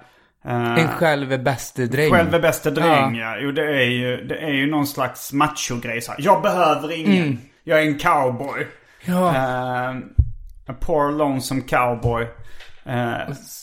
eh, 0.45 0.75
En 0.79 0.89
själv 0.89 1.33
är 1.33 1.39
bäste 1.39 1.87
dräng. 1.87 2.11
Själv 2.11 2.35
är 2.35 2.41
bästa 2.41 2.71
dräng 2.71 3.17
ja. 3.17 3.37
Jo 3.41 3.53
det 3.53 3.63
är 3.83 3.91
ju, 3.91 4.17
det 4.25 4.37
är 4.39 4.51
ju 4.53 4.71
någon 4.71 4.87
slags 4.87 5.33
macho-grej. 5.33 6.01
Jag 6.19 6.43
behöver 6.43 6.93
ingen. 7.01 7.39
Jag 7.65 7.79
är 7.83 7.87
en 7.87 7.99
cowboy. 7.99 8.67
Ja. 9.05 9.35
Eh, 9.35 9.97
a 10.67 10.75
poor 10.81 11.13
lonesome 11.13 11.61
cowboy. 11.61 12.23
Eh, 12.85 12.93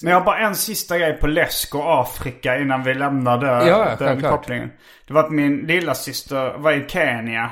men 0.03 0.11
jag 0.11 0.13
har 0.19 0.25
bara 0.25 0.37
en 0.39 0.55
sista 0.55 0.97
grej 0.97 1.13
på 1.13 1.27
läsk 1.27 1.75
och 1.75 2.01
Afrika 2.01 2.57
innan 2.57 2.83
vi 2.83 2.93
lämnar 2.93 3.37
det, 3.37 3.47
Ja, 3.67 3.85
den 3.85 3.97
självklart. 3.97 4.31
kopplingen. 4.31 4.71
Det 5.07 5.13
var 5.13 5.23
att 5.23 5.31
min 5.31 5.57
lilla 5.57 5.93
syster 5.93 6.53
var 6.57 6.71
i 6.71 6.85
Kenya. 6.87 7.51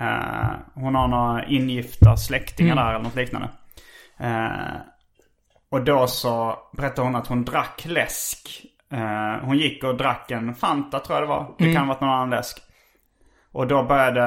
Eh, 0.00 0.50
hon 0.74 0.94
har 0.94 1.08
några 1.08 1.44
ingifta 1.44 2.16
släktingar 2.16 2.72
Mm. 2.72 2.84
där 2.84 2.90
eller 2.94 3.04
något 3.04 3.16
liknande. 3.16 3.48
Eh, 4.20 4.76
och 5.72 5.84
då 5.84 6.06
så 6.06 6.58
berättade 6.72 7.06
hon 7.08 7.16
att 7.16 7.26
hon 7.26 7.44
drack 7.44 7.82
läsk. 7.86 8.62
Eh, 8.92 9.44
hon 9.44 9.56
gick 9.56 9.84
och 9.84 9.96
drack 9.96 10.30
en 10.30 10.54
Fanta 10.54 10.98
tror 10.98 11.18
jag 11.18 11.22
det 11.22 11.28
var. 11.28 11.54
Det 11.58 11.64
Mm. 11.64 11.76
kan 11.76 11.82
ha 11.86 11.94
varit 11.94 12.00
någon 12.00 12.10
annan 12.10 12.30
läsk. 12.30 12.58
Och 13.52 13.66
då 13.66 13.82
började 13.82 14.22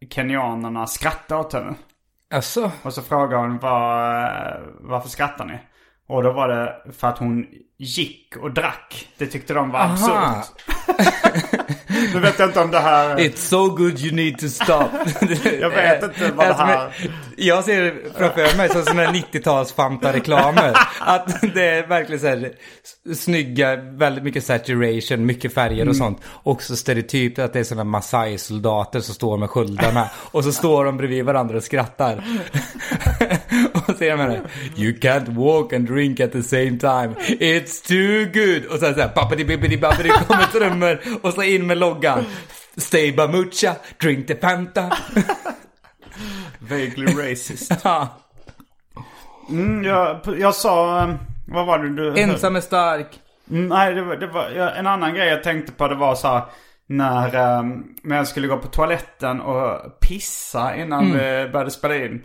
eh, 0.00 0.08
kenyanerna 0.08 0.86
skratta 0.86 1.38
åt 1.38 1.52
henne. 1.52 1.74
Alltså, 2.34 2.70
Och 2.82 2.92
så 2.94 3.02
frågade 3.02 3.42
hon 3.42 3.58
var, 3.58 4.72
varför 4.80 5.08
skrattar 5.08 5.44
ni? 5.44 5.58
Och 6.08 6.22
då 6.22 6.32
var 6.32 6.48
det 6.48 6.92
för 6.92 7.08
att 7.08 7.18
hon 7.18 7.46
gick 7.82 8.36
och 8.42 8.50
drack. 8.54 9.08
Det 9.18 9.26
tyckte 9.26 9.54
de 9.54 9.70
var 9.70 9.80
Aha. 9.80 9.92
absurt. 9.92 10.64
nu 12.14 12.20
vet 12.20 12.38
jag 12.38 12.48
inte 12.48 12.60
om 12.60 12.70
det 12.70 12.80
här... 12.80 13.16
it's 13.16 13.36
so 13.36 13.68
good 13.68 13.98
you 14.00 14.14
need 14.14 14.38
to 14.38 14.48
stop. 14.48 14.88
Jag 15.60 15.70
vet 15.70 16.02
inte 16.02 16.32
vad 16.36 16.46
det 16.46 16.48
Alltså, 16.48 16.62
här- 16.64 16.92
Jag 17.36 17.64
ser 17.64 17.82
det 17.82 17.94
framför 18.18 18.56
mig 18.56 18.68
som 18.68 18.82
sådana 18.84 19.12
90-tals 19.12 19.72
Fanta-reklamer. 19.74 20.76
Att 21.00 21.40
det 21.54 21.64
är 21.68 21.86
verkligen 21.86 22.20
så 22.20 22.26
här 22.26 22.52
snygga, 23.14 23.76
väldigt 23.76 24.24
mycket 24.24 24.44
saturation, 24.44 25.26
mycket 25.26 25.54
färger 25.54 25.76
Mm. 25.82 25.88
och 25.88 25.96
sånt. 25.96 26.20
Också 26.42 26.76
stereotypt 26.76 27.38
att 27.38 27.52
det 27.52 27.60
är 27.60 27.64
sådana 27.64 27.84
Masai-soldater 27.84 29.00
som 29.00 29.14
står 29.14 29.38
med 29.38 29.50
sköldarna. 29.50 30.08
och 30.16 30.44
så 30.44 30.52
står 30.52 30.84
de 30.84 30.96
bredvid 30.96 31.24
varandra 31.24 31.56
och 31.56 31.62
skrattar. 31.64 32.16
och 33.74 33.82
så 33.86 33.92
säger 33.94 34.16
de 34.16 34.22
här, 34.22 34.40
You 34.76 34.92
can't 34.92 35.34
walk 35.34 35.72
and 35.72 35.88
drink 35.88 36.20
at 36.20 36.32
the 36.32 36.42
same 36.42 36.70
time. 36.78 37.14
It's 37.28 37.71
too 37.80 38.24
good. 38.32 38.64
Och 38.66 38.78
sen 38.78 38.94
så 38.94 39.00
här, 39.00 39.10
babbidi 39.14 39.44
bibbidi 39.44 39.76
babbidi 39.78 40.08
kommer 40.08 40.42
trummor. 40.44 41.00
Och 41.22 41.32
så 41.34 41.42
in 41.42 41.66
med 41.66 41.78
loggan. 41.78 42.24
Stay 42.76 43.12
bamucha, 43.12 43.74
drink 44.00 44.26
the 44.26 44.36
Fanta. 44.36 44.92
Vaguely 46.58 47.06
racist. 47.30 47.72
Ja. 47.84 48.08
Mm, 49.50 49.84
jag, 49.84 50.20
jag 50.38 50.54
sa... 50.54 51.02
eh, 51.02 51.14
Vad 51.46 51.66
var 51.66 51.78
det 51.78 51.88
du... 51.96 52.20
Ensam 52.20 52.56
är 52.56 52.60
stark. 52.60 53.06
Mm, 53.50 53.68
nej, 53.68 53.94
det 53.94 54.02
var, 54.02 54.16
det 54.16 54.26
var 54.26 54.44
en 54.78 54.86
annan 54.86 55.14
grej 55.14 55.28
jag 55.28 55.42
tänkte 55.42 55.72
på. 55.72 55.88
Det 55.88 55.94
var 55.94 56.14
så 56.14 56.28
här 56.28 56.42
när, 56.86 57.58
um, 57.58 57.84
när 58.02 58.16
jag 58.16 58.28
skulle 58.28 58.48
gå 58.48 58.56
på 58.56 58.68
toaletten 58.68 59.40
och 59.40 60.00
pissa 60.00 60.76
innan 60.76 61.12
vi 61.12 61.48
började 61.52 61.70
spela 61.70 61.96
in. 61.96 62.22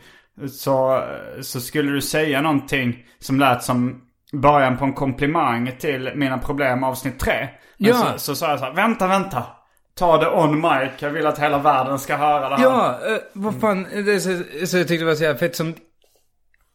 Så, 0.52 1.04
så 1.42 1.62
skulle 1.62 1.92
du 1.92 2.02
säga 2.02 2.42
någonting 2.42 3.06
som 3.20 3.40
lät 3.40 3.64
som 3.64 4.02
början 4.34 4.78
på 4.78 4.86
en 4.86 4.94
komplimang 4.94 5.76
till 5.80 6.12
Mina 6.16 6.38
Problem 6.38 6.84
avsnitt 6.84 7.20
3. 7.20 7.34
Men 7.78 7.90
Ja. 7.90 7.96
så, 7.96 8.20
så 8.20 8.36
sa 8.36 8.50
jag 8.50 8.60
så 8.60 8.66
här, 8.66 8.74
vänta, 8.74 9.08
vänta. 9.08 9.44
Ta 9.96 10.18
det 10.18 10.30
on 10.30 10.62
mic. 10.62 10.92
Jag 11.00 11.10
vill 11.10 11.28
att 11.28 11.40
hela 11.40 11.58
världen 11.58 12.00
ska 12.00 12.16
höra 12.16 12.50
det 12.50 12.56
här. 12.56 12.64
Ja, 12.64 13.00
eh, 13.08 13.18
vad 13.34 13.60
fan. 13.62 13.88
Det 14.06 14.20
så, 14.20 14.30
så 14.68 14.78
jag 14.78 14.88
tyckte 14.88 15.06
det 15.06 15.10
var 15.10 15.16
så 15.16 15.24
jävla 15.24 15.40
fett 15.40 15.56
som 15.56 15.74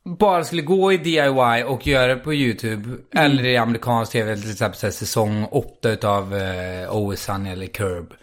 bara 0.05 0.45
skulle 0.45 0.62
gå 0.62 0.93
i 0.93 0.97
DIY 0.97 1.62
och 1.67 1.87
göra 1.87 2.07
det 2.07 2.17
på 2.17 2.35
YouTube. 2.35 2.88
Eller 3.15 3.45
i 3.45 3.57
amerikansk 3.57 4.12
tv, 4.12 4.37
till 4.37 4.51
exempel 4.51 4.79
så 4.79 4.87
här, 4.87 4.93
säsong 4.93 5.45
8 5.51 5.91
utav 5.91 6.35
eh, 6.37 6.91
Always 6.91 7.23
Sunny 7.23 7.51
eller 7.51 7.67
Curb. 7.67 8.15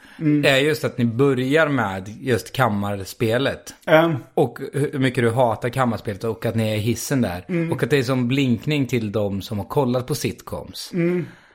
Är 0.45 0.57
just 0.57 0.83
att 0.83 0.97
ni 0.97 1.05
börjar 1.05 1.67
med 1.67 2.15
just 2.21 2.53
kammarspelet. 2.53 3.73
Eh, 3.87 4.13
Och 4.33 4.59
hur 4.73 4.99
mycket 4.99 5.23
du 5.23 5.31
hatar 5.31 5.69
kammarspelet 5.69 6.23
och 6.23 6.45
att 6.45 6.55
ni 6.55 6.69
är 6.69 6.75
i 6.75 6.79
hissen 6.79 7.21
där. 7.21 7.71
Och 7.71 7.83
att 7.83 7.89
det 7.89 7.97
är 7.97 8.03
som 8.03 8.27
blinkning 8.27 8.87
till 8.87 9.11
de 9.11 9.41
som 9.41 9.57
har 9.57 9.65
kollat 9.65 10.07
på 10.07 10.15
sitcoms. 10.15 10.91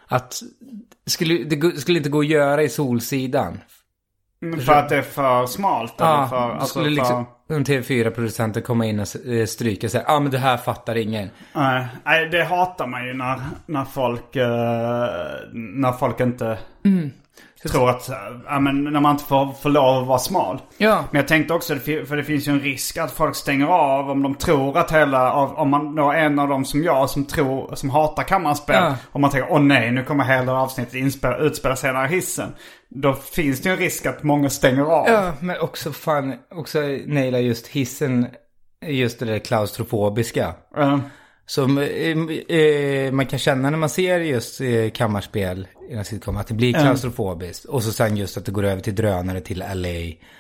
Att 0.07 0.35
skulle, 1.07 1.44
det 1.44 1.81
skulle 1.81 1.98
inte 1.98 2.11
gå 2.11 2.20
att 2.20 2.27
göra 2.27 2.62
i 2.62 2.68
Solsidan. 2.68 3.61
för 4.66 4.72
att 4.72 4.88
det 4.88 4.96
är 4.96 5.03
för 5.03 5.46
smalt. 5.46 5.94
Ja, 5.98 6.27
för, 6.31 6.37
alltså, 6.37 6.68
skulle 6.68 6.85
för, 6.85 6.90
liksom 6.90 7.27
en 7.48 7.64
TV4-producenten 7.64 8.62
komma 8.62 8.87
in 8.87 9.00
och 9.00 9.27
eh, 9.27 9.46
stryka 9.46 9.88
säga 9.88 10.05
ja 10.07 10.14
ah, 10.14 10.20
men 10.20 10.31
det 10.31 10.38
här 10.38 10.57
fattar 10.57 10.96
ingen. 10.96 11.31
Nej, 11.55 11.87
nej, 12.05 12.29
det 12.29 12.44
hatar 12.44 12.87
man 12.87 13.07
ju 13.07 13.14
när, 13.14 13.40
när 13.66 13.85
folk, 13.85 14.37
eh, 14.37 14.46
när 15.53 15.92
folk 15.92 16.20
inte 16.20 16.59
Mm. 16.85 17.11
Tror 17.72 17.90
att, 17.90 18.09
eh, 18.09 18.16
ja 18.46 18.61
men 18.61 18.85
när 18.85 19.00
man 19.00 19.12
inte 19.12 19.24
får, 19.24 19.53
får 19.53 19.70
lov 19.70 20.03
att 20.03 20.09
vara 20.09 20.18
smal. 20.18 20.61
Ja. 20.77 21.05
Men 21.11 21.18
jag 21.18 21.29
tänkte 21.29 21.55
också, 21.55 21.77
för 21.77 22.16
det 22.16 22.24
finns 22.24 22.48
ju 22.48 22.53
en 22.53 22.61
risk 22.61 22.96
att 22.96 23.11
folk 23.11 23.37
stänger 23.37 23.66
av 23.66 24.11
om 24.11 24.22
de 24.22 24.35
tror 24.35 24.79
att 24.79 24.92
hela, 24.92 25.33
om 25.35 25.70
man 25.70 25.94
då 25.94 26.11
är 26.11 26.16
en 26.16 26.38
av 26.38 26.48
dem 26.48 26.64
som 26.64 26.85
jag 26.85 27.11
som 27.11 27.24
tror, 27.24 27.74
som 27.74 27.90
hatar 27.90 28.22
kammarspel. 28.22 28.77
Ja. 28.77 28.96
Om 29.12 29.20
man 29.20 29.31
tänker, 29.31 29.53
åh 29.53 29.61
nej, 29.61 29.90
nu 29.90 30.05
kommer 30.05 30.24
hela 30.24 30.53
avsnittet 30.53 30.94
inspela, 30.94 31.37
utspela 31.37 31.77
sig 31.77 31.90
i 31.90 32.09
hissen. 32.09 32.55
Då 32.88 33.12
finns 33.12 33.61
det 33.61 33.68
ju 33.68 33.72
en 33.72 33.81
risk 33.81 34.07
att 34.07 34.22
många 34.22 34.50
stänger 34.50 34.83
av. 34.83 35.09
Ja, 35.09 35.33
men 35.40 35.61
också 35.61 35.92
fan, 35.92 36.35
också 36.50 36.81
naila 37.07 37.40
just 37.40 37.66
hissen, 37.66 38.27
just 38.87 39.18
det 39.18 39.24
där 39.24 39.38
klaustrofobiska. 39.38 40.55
Eh, 40.77 40.98
Som 41.46 41.78
eh, 41.78 42.57
eh, 42.59 43.12
man 43.12 43.26
kan 43.26 43.38
känna 43.38 43.70
när 43.70 43.78
man 43.78 43.88
ser 43.88 44.20
just 44.20 44.61
eh, 44.61 44.90
kammarspel 44.90 45.68
i 45.90 45.94
en 45.94 46.04
sitcom, 46.04 46.37
att 46.37 46.46
det 46.46 46.54
blir 46.54 46.72
klaustrofobiskt. 46.72 47.64
Och 47.64 47.83
så 47.83 47.92
sen 47.92 48.16
just 48.16 48.37
att 48.37 48.44
det 48.44 48.52
går 48.52 48.64
över 48.64 48.83
till 48.83 48.94
drönare 48.94 49.40
till 49.40 49.64
LA. 49.74 49.88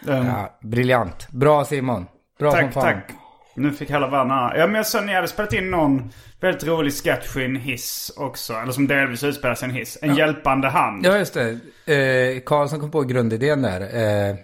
Ja, 0.06 0.58
briljant. 0.62 1.28
Bra 1.30 1.64
Simon. 1.64 2.06
Bra 2.38 2.50
som 2.50 2.60
Tack, 2.60 2.72
fan. 2.72 2.82
tack. 2.82 3.10
Nu 3.56 3.72
fick 3.72 3.90
hela 3.90 4.10
världen. 4.10 4.58
Ja 4.60 4.66
men 4.66 4.74
jag 4.74 4.86
sa 4.86 5.00
ni 5.00 5.14
hade 5.14 5.28
spelat 5.28 5.52
in 5.52 5.70
någon 5.70 6.10
väldigt 6.40 6.64
rolig 6.64 6.92
sketch 6.92 7.36
i 7.36 7.44
en 7.44 7.56
hiss 7.56 8.12
också. 8.16 8.52
Eller 8.52 8.72
som 8.72 8.86
delvis 8.86 9.24
utspelar 9.24 9.54
sig 9.54 9.68
i 9.68 9.70
en 9.70 9.76
hiss. 9.76 9.98
En 10.02 10.14
hjälpande 10.14 10.68
hand. 10.68 11.06
Ja, 11.06 11.18
just 11.18 11.34
det. 11.34 11.50
Eh, 11.94 12.40
Karlsson 12.40 12.80
kom 12.80 12.90
på 12.90 13.02
grundidén 13.02 13.62
där. 13.62 13.80
Eh, 13.80 14.36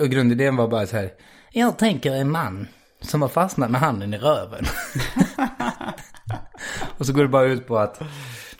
och 0.00 0.08
grundidén 0.08 0.56
var 0.56 0.68
bara 0.68 0.86
så 0.86 0.96
här. 0.96 1.10
Jag 1.52 1.78
tänker 1.78 2.12
en 2.12 2.30
man 2.30 2.68
som 3.02 3.22
har 3.22 3.28
fastnat 3.28 3.70
med 3.70 3.80
handen 3.80 4.14
i 4.14 4.18
röven. 4.18 4.64
och 6.98 7.06
så 7.06 7.12
går 7.12 7.22
det 7.22 7.28
bara 7.28 7.46
ut 7.46 7.66
på 7.66 7.78
att 7.78 8.02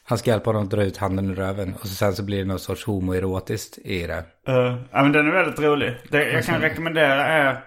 han 0.05 0.19
ska 0.19 0.31
hjälpa 0.31 0.51
honom 0.51 0.63
att 0.63 0.71
dra 0.71 0.83
ut 0.83 0.97
handen 0.97 1.31
ur 1.31 1.35
röven. 1.35 1.75
Och 1.75 1.87
så 1.87 1.95
sen 1.95 2.17
så 2.17 2.23
blir 2.23 2.39
det 2.39 2.45
någon 2.45 2.59
sorts 2.59 2.85
homoerotiskt 2.85 3.79
i 3.79 4.07
det. 4.07 4.25
Eh, 4.49 4.77
ja 4.91 5.03
men 5.03 5.13
den 5.13 5.29
är 5.29 5.33
väldigt 5.33 5.61
rolig. 5.61 5.97
Det 6.11 6.33
jag 6.33 6.45
kan 6.45 6.61
rekommendera 6.61 7.27
är 7.27 7.65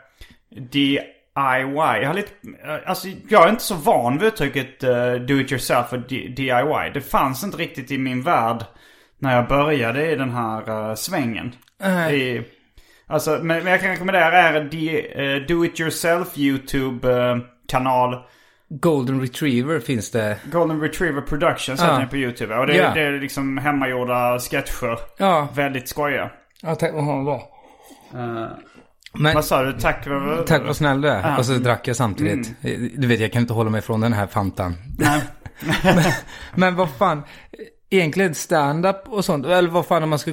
DIY. 0.49 1.01
Jag 2.01 2.07
har 2.07 2.13
lite, 2.13 2.31
eh, 2.65 2.89
alltså 2.89 3.07
jag 3.29 3.45
är 3.45 3.49
inte 3.49 3.63
så 3.63 3.75
van 3.75 4.17
vid 4.17 4.27
uttrycket 4.27 4.83
eh, 4.83 5.13
do 5.13 5.39
it 5.39 5.51
yourself 5.51 5.93
och 5.93 5.99
DIY. 6.09 6.91
Det 6.93 7.01
fanns 7.01 7.43
inte 7.43 7.57
riktigt 7.57 7.91
i 7.91 7.97
min 7.97 8.21
värld 8.21 8.65
när 9.19 9.35
jag 9.35 9.47
började 9.47 10.11
i 10.11 10.15
den 10.15 10.31
här 10.31 10.89
eh, 10.89 10.95
svängen. 10.95 11.55
I, 12.11 12.41
alltså, 13.07 13.31
men, 13.31 13.63
men 13.63 13.67
jag 13.67 13.81
kan 13.81 13.89
rekommendera 13.89 14.25
är 14.41 14.63
D, 14.63 15.05
eh, 15.15 15.47
do 15.47 15.65
it 15.65 15.79
yourself 15.79 16.37
YouTube 16.37 17.13
eh. 17.29 17.37
Golden 18.69 19.21
Retriever 19.21 19.79
finns 19.79 20.11
det. 20.11 20.37
Golden 20.51 20.81
Retriever 20.81 21.21
Productions 21.21 21.81
heter 21.81 21.93
Ja. 21.93 21.99
den 21.99 22.09
på 22.09 22.17
YouTube. 22.17 22.55
Och 22.57 22.67
det, 22.67 22.75
Ja. 22.75 22.91
det 22.93 23.01
är 23.01 23.19
liksom 23.19 23.57
hemmagjorda 23.57 24.39
sketcher. 24.39 24.99
Ja, 25.17 25.47
Väldigt 25.55 25.87
skojiga. 25.89 26.31
ja 26.61 26.75
tack 26.75 26.93
vad 26.93 27.03
han 27.03 27.25
var. 27.25 27.35
Eh, 28.13 28.47
Men, 29.13 29.33
vad 29.35 29.45
sa 29.45 29.63
du? 29.63 29.73
Tack. 29.73 30.07
vad- 30.07 30.47
tack 30.47 30.61
vad 30.65 30.75
snäll 30.75 31.01
du 31.01 31.09
är. 31.09 31.21
Ja. 31.29 31.37
Och 31.37 31.45
så 31.45 31.53
drack 31.53 31.87
jag 31.87 31.95
samtidigt. 31.95 32.53
Du 32.97 33.07
vet, 33.07 33.19
jag 33.19 33.31
kan 33.31 33.41
inte 33.41 33.53
hålla 33.53 33.69
mig 33.69 33.81
från 33.81 34.01
den 34.01 34.13
här 34.13 34.27
fantan. 34.27 34.75
Nej. 34.99 35.21
Men 36.55 36.75
vad 36.75 36.89
fan, 36.89 37.21
egentligen 37.89 38.35
stand-up 38.35 39.07
och 39.07 39.25
sånt, 39.25 39.45
eller 39.45 39.69
vad 39.69 39.85
fan 39.85 40.03
om 40.03 40.09
man 40.09 40.19
ska 40.19 40.31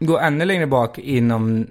gå 0.00 0.18
ännu 0.18 0.44
längre 0.44 0.66
bak 0.66 0.98
inom 0.98 1.66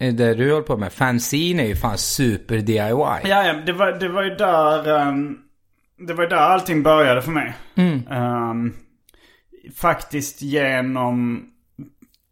det 0.00 0.34
du 0.34 0.50
håller 0.52 0.66
på 0.66 0.76
med. 0.76 0.92
Fanzine 0.92 1.60
är 1.62 1.66
ju 1.66 1.76
fan 1.76 1.98
super 1.98 2.56
DIY. 2.58 2.78
Ja, 2.78 3.20
ja 3.24 3.52
det, 3.66 3.72
var, 3.72 3.92
det 3.92 4.08
var 4.08 4.22
ju 4.22 4.30
där... 4.34 5.00
ehm, 5.00 5.36
det 6.06 6.14
var 6.14 6.22
ju 6.24 6.28
där 6.30 6.36
allting 6.36 6.82
började 6.82 7.22
för 7.22 7.30
mig. 7.30 7.52
Ehm, 8.10 8.72
faktiskt 9.76 10.42
genom... 10.42 11.46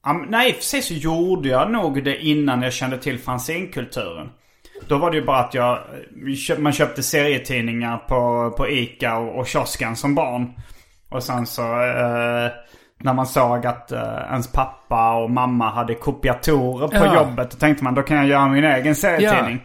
Men 0.07 0.26
nej, 0.28 0.52
för 0.52 0.62
sig 0.62 0.83
så 0.83 0.94
gjorde 0.94 1.48
jag 1.48 1.70
nog 1.70 2.04
det 2.04 2.16
innan 2.24 2.62
jag 2.62 2.72
kände 2.72 2.98
till 2.98 3.18
fanzinkulturen. 3.18 4.28
Då 4.88 4.98
var 4.98 5.11
det 5.11 5.16
ju 5.16 5.24
bara 5.24 5.38
att 5.38 5.54
jag... 5.54 5.78
köp- 6.37 6.59
Man 6.59 6.72
köpte 6.72 7.02
serietidningar 7.02 7.96
på, 7.98 8.50
på 8.57 8.68
Ica 8.68 9.16
och, 9.16 9.38
och 9.38 9.46
kiosken 9.46 9.96
som 9.96 10.14
barn. 10.14 10.52
Och 11.09 11.22
sen 11.22 11.46
så... 11.46 11.62
eh, 11.83 12.50
när 12.98 13.12
man 13.14 13.26
såg 13.26 13.66
att 13.66 13.92
eh, 13.92 14.18
ens 14.30 14.52
pappa 14.52 15.14
och 15.16 15.30
mamma 15.30 15.70
hade 15.70 15.94
kopiatorer 15.94 16.88
på 16.88 16.96
Ja. 17.06 17.14
jobbet. 17.14 17.50
Då 17.50 17.56
tänkte 17.56 17.84
man 17.84 17.94
då 17.94 18.02
kan 18.02 18.16
jag 18.16 18.26
göra 18.26 18.48
min 18.48 18.64
egen 18.64 18.94
serietidning. 18.94 19.62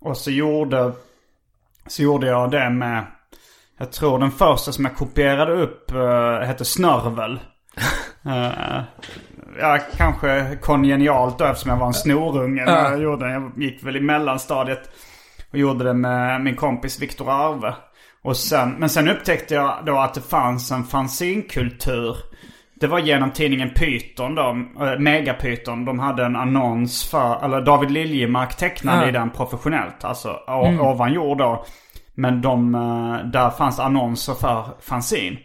Och 0.00 0.16
så 0.16 0.30
gjorde, 0.30 0.92
så 1.86 2.02
gjorde 2.02 2.26
jag 2.26 2.50
det 2.50 2.70
med, 2.70 3.04
jag 3.78 3.92
tror 3.92 4.18
den 4.18 4.30
första 4.30 4.72
som 4.72 4.84
jag 4.84 4.96
kopierade 4.96 5.52
upp 5.52 5.92
uh, 5.94 6.38
hette 6.46 6.64
Snörvel. 6.64 7.40
Eh, 8.26 8.82
ja, 9.60 9.78
kanske 9.96 10.58
kongenialt 10.62 11.38
då 11.38 11.44
eftersom 11.44 11.70
jag 11.70 11.78
var 11.78 11.86
en 11.86 11.94
snorunge 11.94 12.64
när 12.64 12.90
jag 12.90 13.02
gjorde. 13.02 13.30
Jag 13.30 13.52
gick 13.56 13.84
väl 13.84 13.96
i 13.96 14.00
mellanstadiet 14.00 14.90
och 15.52 15.58
gjorde 15.58 15.84
det 15.84 15.94
med 15.94 16.40
min 16.40 16.56
kompis 16.56 17.02
Viktor 17.02 17.30
Arve. 17.30 17.74
Och 18.22 18.36
sen, 18.36 18.70
men 18.78 18.88
sen 18.88 19.08
upptäckte 19.08 19.54
jag 19.54 19.78
då 19.86 19.98
att 19.98 20.14
det 20.14 20.20
fanns 20.20 20.70
en 20.72 20.84
fanzinkultur. 20.84 22.16
Det 22.84 22.88
var 22.88 22.98
genom 22.98 23.30
tidningen 23.30 23.70
Python 23.70 24.34
då, 24.34 24.56
äh, 24.86 24.98
Megapython. 24.98 25.84
De 25.84 25.98
hade 25.98 26.24
en 26.24 26.36
annons 26.36 27.04
för, 27.10 27.44
eller 27.44 27.60
David 27.60 27.90
Liljemark 27.90 28.56
tecknade 28.56 29.02
Ja. 29.02 29.08
i 29.08 29.12
den 29.12 29.30
professionellt. 29.30 30.04
Alltså 30.04 30.28
o- 30.46 30.78
ovan 30.80 31.12
jord 31.12 31.38
då. 31.38 31.64
Men 32.14 32.42
de, 32.42 32.74
eh, 32.74 33.30
där 33.30 33.50
fanns 33.50 33.78
annonser 33.80 34.34
för 34.34 34.64
fanzin. 34.80 35.38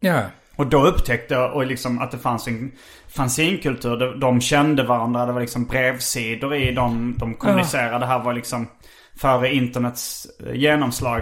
Ja. 0.00 0.20
Och 0.56 0.66
då 0.66 0.86
upptäckte 0.86 1.34
jag 1.34 1.54
och 1.54 1.66
liksom 1.66 1.98
att 2.02 2.10
det 2.10 2.18
fanns 2.18 2.48
en 2.48 2.72
fanzinkultur. 3.08 3.96
De, 3.96 4.20
de 4.20 4.40
kände 4.40 4.82
varandra. 4.82 5.26
Det 5.26 5.32
var 5.32 5.40
liksom 5.40 5.64
brevsidor 5.64 6.54
i 6.54 6.72
de, 6.72 7.14
de 7.18 7.34
kommunicerade. 7.34 7.98
Det 7.98 8.06
här 8.06 8.18
var 8.18 8.32
liksom 8.34 8.66
före 9.20 9.54
internets 9.54 10.26
eh, 10.46 10.54
genomslag. 10.54 11.20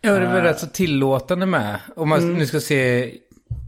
Ja, 0.00 0.12
det 0.12 0.26
var 0.26 0.40
rätt 0.40 0.58
så 0.58 0.66
tillåtande 0.66 1.46
med. 1.46 1.80
Om 1.96 2.08
man 2.08 2.34
nu 2.34 2.46
ska 2.46 2.60
se 2.60 3.10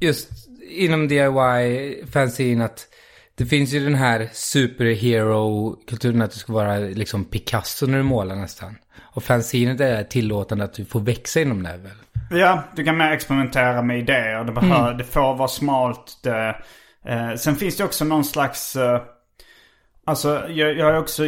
just 0.01 0.31
inom 0.73 1.09
DIY 1.09 2.07
fanzine 2.13 2.65
att 2.65 2.89
det 3.35 3.47
finns 3.47 3.73
ju 3.73 3.85
den 3.85 3.95
här 3.95 4.29
superhero-kulturen 4.33 6.23
att 6.23 6.31
du 6.31 6.39
ska 6.39 6.53
vara 6.53 6.79
liksom 6.79 7.25
Picasso 7.25 7.87
när 7.87 7.99
du 7.99 8.05
målar 8.05 8.37
nästan. 8.37 8.77
Och 9.01 9.23
fanzinet 9.23 9.81
är 9.81 10.05
tillåtande 10.05 10.65
att 10.65 10.75
du 10.75 10.85
får 10.85 11.01
växa 11.01 11.41
inom 11.41 11.63
det 11.63 11.77
väl? 11.83 12.39
Ja, 12.41 12.63
du 12.77 12.85
kan 12.85 12.97
mer 12.97 13.13
experimentera 13.13 13.83
med 13.83 13.99
idéer. 13.99 14.45
Det, 14.45 14.53
behöver, 14.53 14.95
det 14.95 15.05
får 15.05 15.37
vara 15.37 15.49
smalt. 15.49 16.21
Det, 16.23 16.57
eh, 17.07 17.35
sen 17.35 17.57
finns 17.57 17.77
det 17.77 17.85
också 17.85 18.05
någon 18.05 18.25
slags... 18.25 18.77
Eh, 18.77 19.03
alltså, 20.05 20.43
jag, 20.49 20.79
jag 20.79 20.87
har 20.87 20.95
också 20.95 21.23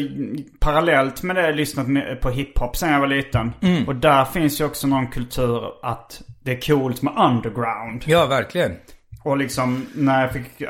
parallellt 0.61 1.22
med 1.22 1.37
det 1.37 1.52
lyssnat 1.52 1.88
med, 1.88 2.20
på 2.20 2.30
hiphop 2.30 2.76
sen 2.76 2.92
jag 2.92 3.00
var 3.00 3.07
liten. 3.07 3.52
Och 3.87 3.94
där 3.94 4.24
finns 4.24 4.61
ju 4.61 4.64
också 4.64 4.87
någon 4.87 5.07
kultur 5.07 5.62
att 5.83 6.22
det 6.42 6.52
är 6.52 6.61
coolt 6.61 7.02
med 7.02 7.14
underground. 7.16 8.02
Ja, 8.07 8.26
verkligen. 8.26 8.72
Och 9.24 9.37
liksom 9.37 9.87
när 9.94 10.20
jag 10.20 10.32
fick, 10.32 10.62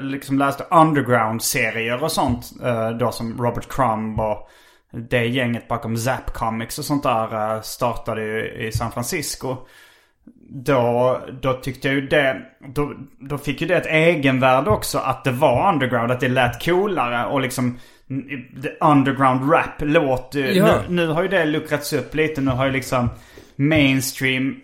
liksom 0.00 0.38
läste 0.38 0.64
underground-serier 0.70 2.02
och 2.04 2.12
sånt. 2.12 2.50
eh, 2.64 2.90
Då 2.90 3.12
som 3.12 3.38
Robert 3.42 3.68
Crumb 3.68 4.20
och 4.20 4.48
det 4.92 5.26
gänget 5.26 5.68
bakom 5.68 5.96
Zap 5.96 6.32
Comics 6.34 6.78
och 6.78 6.84
sånt 6.84 7.02
där 7.02 7.54
eh, 7.54 7.60
startade 7.60 8.22
ju 8.22 8.66
i 8.66 8.72
San 8.72 8.92
Francisco. 8.92 9.56
Då, 10.50 11.20
då 11.42 11.52
tyckte 11.52 11.88
jag 11.88 11.94
ju 11.94 12.06
det, 12.06 12.42
då, 12.74 12.94
då 13.18 13.38
fick 13.38 13.60
ju 13.60 13.66
det 13.66 13.76
ett 13.76 13.86
egenvärde 13.86 14.70
också 14.70 14.98
att 14.98 15.24
det 15.24 15.30
var 15.30 15.72
underground, 15.72 16.12
att 16.12 16.20
det 16.20 16.28
lät 16.28 16.64
coolare 16.64 17.26
och 17.26 17.40
liksom 17.40 17.78
underground 18.80 19.52
rap 19.52 19.80
låt. 19.80 20.34
Ja. 20.34 20.64
Nu, 20.64 20.72
nu 20.88 21.06
har 21.06 21.22
ju 21.22 21.28
det 21.28 21.44
luckrats 21.44 21.92
upp 21.92 22.14
lite, 22.14 22.40
nu 22.40 22.50
har 22.50 22.66
ju 22.66 22.72
liksom 22.72 23.10
mainstream 23.56 24.60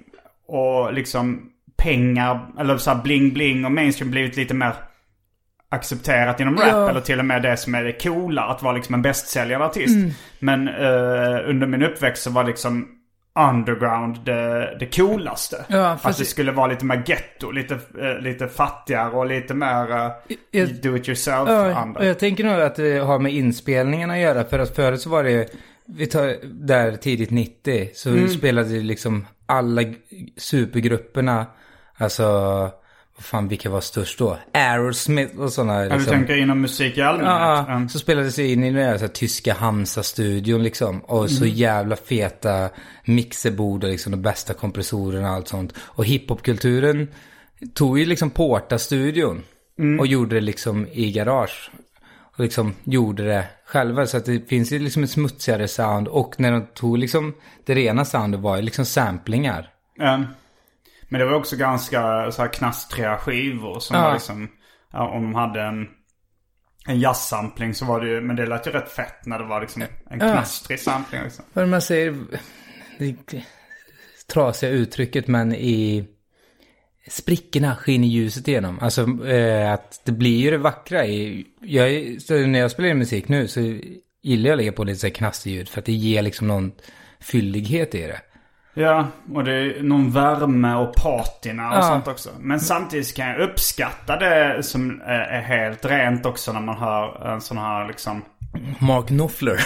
och 0.46 0.92
liksom 0.92 1.50
pengar, 1.76 2.46
eller 2.58 2.76
så 2.76 2.90
här 2.90 3.02
bling 3.02 3.32
bling 3.34 3.64
och 3.64 3.72
mainstream 3.72 4.10
blivit 4.10 4.36
lite 4.36 4.54
mer 4.54 4.72
accepterat 5.68 6.40
inom 6.40 6.56
rap. 6.56 6.68
Ja. 6.68 6.90
Eller 6.90 7.00
till 7.00 7.18
och 7.18 7.24
med 7.24 7.42
det 7.42 7.56
som 7.56 7.74
är 7.74 7.84
det 7.84 7.92
coola, 7.92 8.42
att 8.42 8.62
vara 8.62 8.72
liksom 8.74 8.94
en 8.94 9.02
bästsäljande 9.02 9.66
artist. 9.66 9.96
Mm. 9.96 10.10
Men 10.38 10.68
eh, 10.68 11.48
under 11.50 11.66
min 11.66 11.82
uppväxt 11.82 12.22
så 12.22 12.30
var 12.30 12.44
liksom 12.44 12.88
underground 13.38 14.18
det, 14.24 14.76
det 14.80 14.96
coolaste. 14.96 15.64
Ja, 15.68 15.98
att 16.02 16.18
det 16.18 16.24
skulle 16.24 16.52
vara 16.52 16.66
lite 16.66 16.84
mer 16.84 17.02
ghetto, 17.06 17.50
lite, 17.50 17.74
eh, 17.74 18.18
lite 18.22 18.48
fattigare 18.48 19.10
och 19.10 19.26
lite 19.26 19.54
mer 19.54 19.90
uh, 19.92 20.68
do 20.82 20.96
it 20.96 21.08
yourself 21.08 21.48
Ja, 21.48 21.92
och 21.98 22.04
jag 22.04 22.18
tänker 22.18 22.44
nog 22.44 22.60
att 22.60 22.74
det 22.76 22.98
har 22.98 23.18
med 23.18 23.32
inspelningarna 23.32 24.12
att 24.12 24.20
göra. 24.20 24.44
För 24.44 24.58
att 24.58 24.76
förut 24.76 25.00
så 25.00 25.10
var 25.10 25.24
det, 25.24 25.54
vi 25.86 26.06
tar 26.06 26.36
där 26.66 26.96
tidigt 26.96 27.30
90, 27.30 27.90
så 27.94 28.08
Mm. 28.10 28.28
spelade 28.28 28.68
liksom 28.68 29.26
alla 29.46 29.82
supergrupperna, 30.36 31.46
alltså, 31.98 32.22
vad 33.16 33.24
fan, 33.24 33.48
vilka 33.48 33.70
var 33.70 33.80
störst 33.80 34.18
då? 34.18 34.38
Aerosmith 34.52 35.36
och 35.38 35.52
sådana. 35.52 35.74
Ja, 35.82 35.88
du 35.88 35.94
Liksom. 35.94 36.12
tänker 36.12 36.36
inom 36.36 36.60
musik 36.60 36.98
i 36.98 37.02
allmänhet? 37.02 37.32
Ja, 37.40 37.66
Mm. 37.68 37.88
så 37.88 37.98
spelades 37.98 38.34
det 38.36 38.52
in 38.52 38.64
i 38.64 38.70
den 38.72 38.82
här, 39.00 39.08
tyska 39.08 39.54
Hamsa-studion 39.54 40.62
liksom. 40.62 41.00
Och 41.00 41.30
så 41.30 41.44
Mm. 41.44 41.56
jävla 41.56 41.96
feta 41.96 42.68
mixerbord 43.04 43.84
och 43.84 43.90
liksom 43.90 44.12
de 44.12 44.22
bästa 44.22 44.54
kompressorerna 44.54 45.28
och 45.30 45.34
allt 45.36 45.48
sånt. 45.48 45.72
Och 45.78 46.04
hiphopkulturen 46.04 47.08
tog 47.74 47.98
ju 47.98 48.04
liksom 48.06 48.30
Porta-studion. 48.30 49.42
Mm. 49.78 50.00
Och 50.00 50.06
gjorde 50.06 50.34
det 50.34 50.40
liksom 50.40 50.86
i 50.92 51.12
garage. 51.12 51.70
Och 52.36 52.40
liksom 52.40 52.74
gjorde 52.84 53.24
det 53.24 53.44
själva. 53.66 54.06
Så 54.06 54.16
att 54.16 54.24
det 54.24 54.48
finns 54.48 54.72
ju 54.72 54.78
liksom 54.78 55.04
ett 55.04 55.10
smutsigare 55.10 55.68
sound. 55.68 56.08
Och 56.08 56.34
när 56.40 56.52
de 56.52 56.66
tog 56.74 56.98
liksom 56.98 57.34
det 57.66 57.74
rena 57.74 58.04
soundet 58.04 58.40
var 58.40 58.56
ju 58.56 58.62
liksom 58.62 58.84
samplingar. 58.84 59.70
Mm. 60.00 60.24
Men 61.08 61.20
det 61.20 61.26
var 61.26 61.34
också 61.34 61.56
ganska 61.56 62.30
så 62.32 62.42
här 62.42 62.52
knastriga 62.52 63.16
skivor 63.18 63.80
som 63.80 63.96
Ja. 63.96 64.02
var 64.02 64.12
liksom... 64.12 64.48
Ja, 64.92 65.08
om 65.08 65.22
de 65.22 65.34
hade 65.34 65.62
en, 65.62 65.86
en 66.86 67.00
jazzsampling 67.00 67.74
så 67.74 67.84
var 67.84 68.00
det 68.00 68.08
ju... 68.08 68.20
Men 68.20 68.36
det 68.36 68.46
lät 68.46 68.66
ju 68.66 68.70
rätt 68.70 68.88
fett 68.92 69.26
när 69.26 69.38
det 69.38 69.44
var 69.44 69.60
liksom 69.60 69.82
en 69.82 69.88
Ja. 70.10 70.16
knastrig 70.18 70.80
sampling 70.80 71.22
liksom. 71.22 71.44
Vad 71.52 71.68
man 71.68 71.82
säger, 71.82 72.16
det 72.98 73.16
trasiga 74.32 74.70
uttrycket 74.70 75.26
men 75.28 75.54
i 75.54 76.04
sprickorna 77.08 77.76
skiner 77.76 78.08
ljuset 78.08 78.48
igenom. 78.48 78.78
Alltså 78.80 79.26
eh, 79.26 79.72
att 79.72 80.00
det 80.04 80.12
blir 80.12 80.38
ju 80.40 80.50
det 80.50 80.58
vackra 80.58 81.06
i, 81.06 81.46
jag, 81.60 81.90
när 82.48 82.58
jag 82.58 82.70
spelar 82.70 82.88
in 82.88 82.98
musik 82.98 83.28
nu 83.28 83.48
så 83.48 83.60
gillar 84.22 84.44
jag 84.48 84.52
att 84.52 84.56
lägga 84.58 84.72
på 84.72 84.84
lite 84.84 84.98
så 85.00 85.06
här 85.06 85.14
knasterljud 85.14 85.68
för 85.68 85.78
att 85.80 85.84
det 85.86 85.92
ger 85.92 86.22
liksom 86.22 86.48
någon 86.48 86.72
fyllighet 87.20 87.94
i 87.94 88.02
det. 88.02 88.20
Ja, 88.74 89.06
och 89.34 89.44
det 89.44 89.52
är 89.52 89.82
någon 89.82 90.10
värme 90.10 90.74
och 90.74 90.94
patina 90.94 91.68
och 91.70 91.76
Ja. 91.76 91.82
sånt 91.82 92.08
också. 92.08 92.28
Men 92.40 92.60
samtidigt 92.60 93.16
kan 93.16 93.28
jag 93.28 93.40
uppskatta 93.40 94.16
det 94.16 94.62
som 94.62 95.02
är 95.06 95.40
helt 95.40 95.84
rent 95.84 96.26
också 96.26 96.52
när 96.52 96.60
man 96.60 96.76
hör 96.78 97.32
en 97.34 97.40
sån 97.40 97.58
här 97.58 97.88
liksom... 97.88 98.22
Mark 98.78 99.06
Knopfler. 99.06 99.56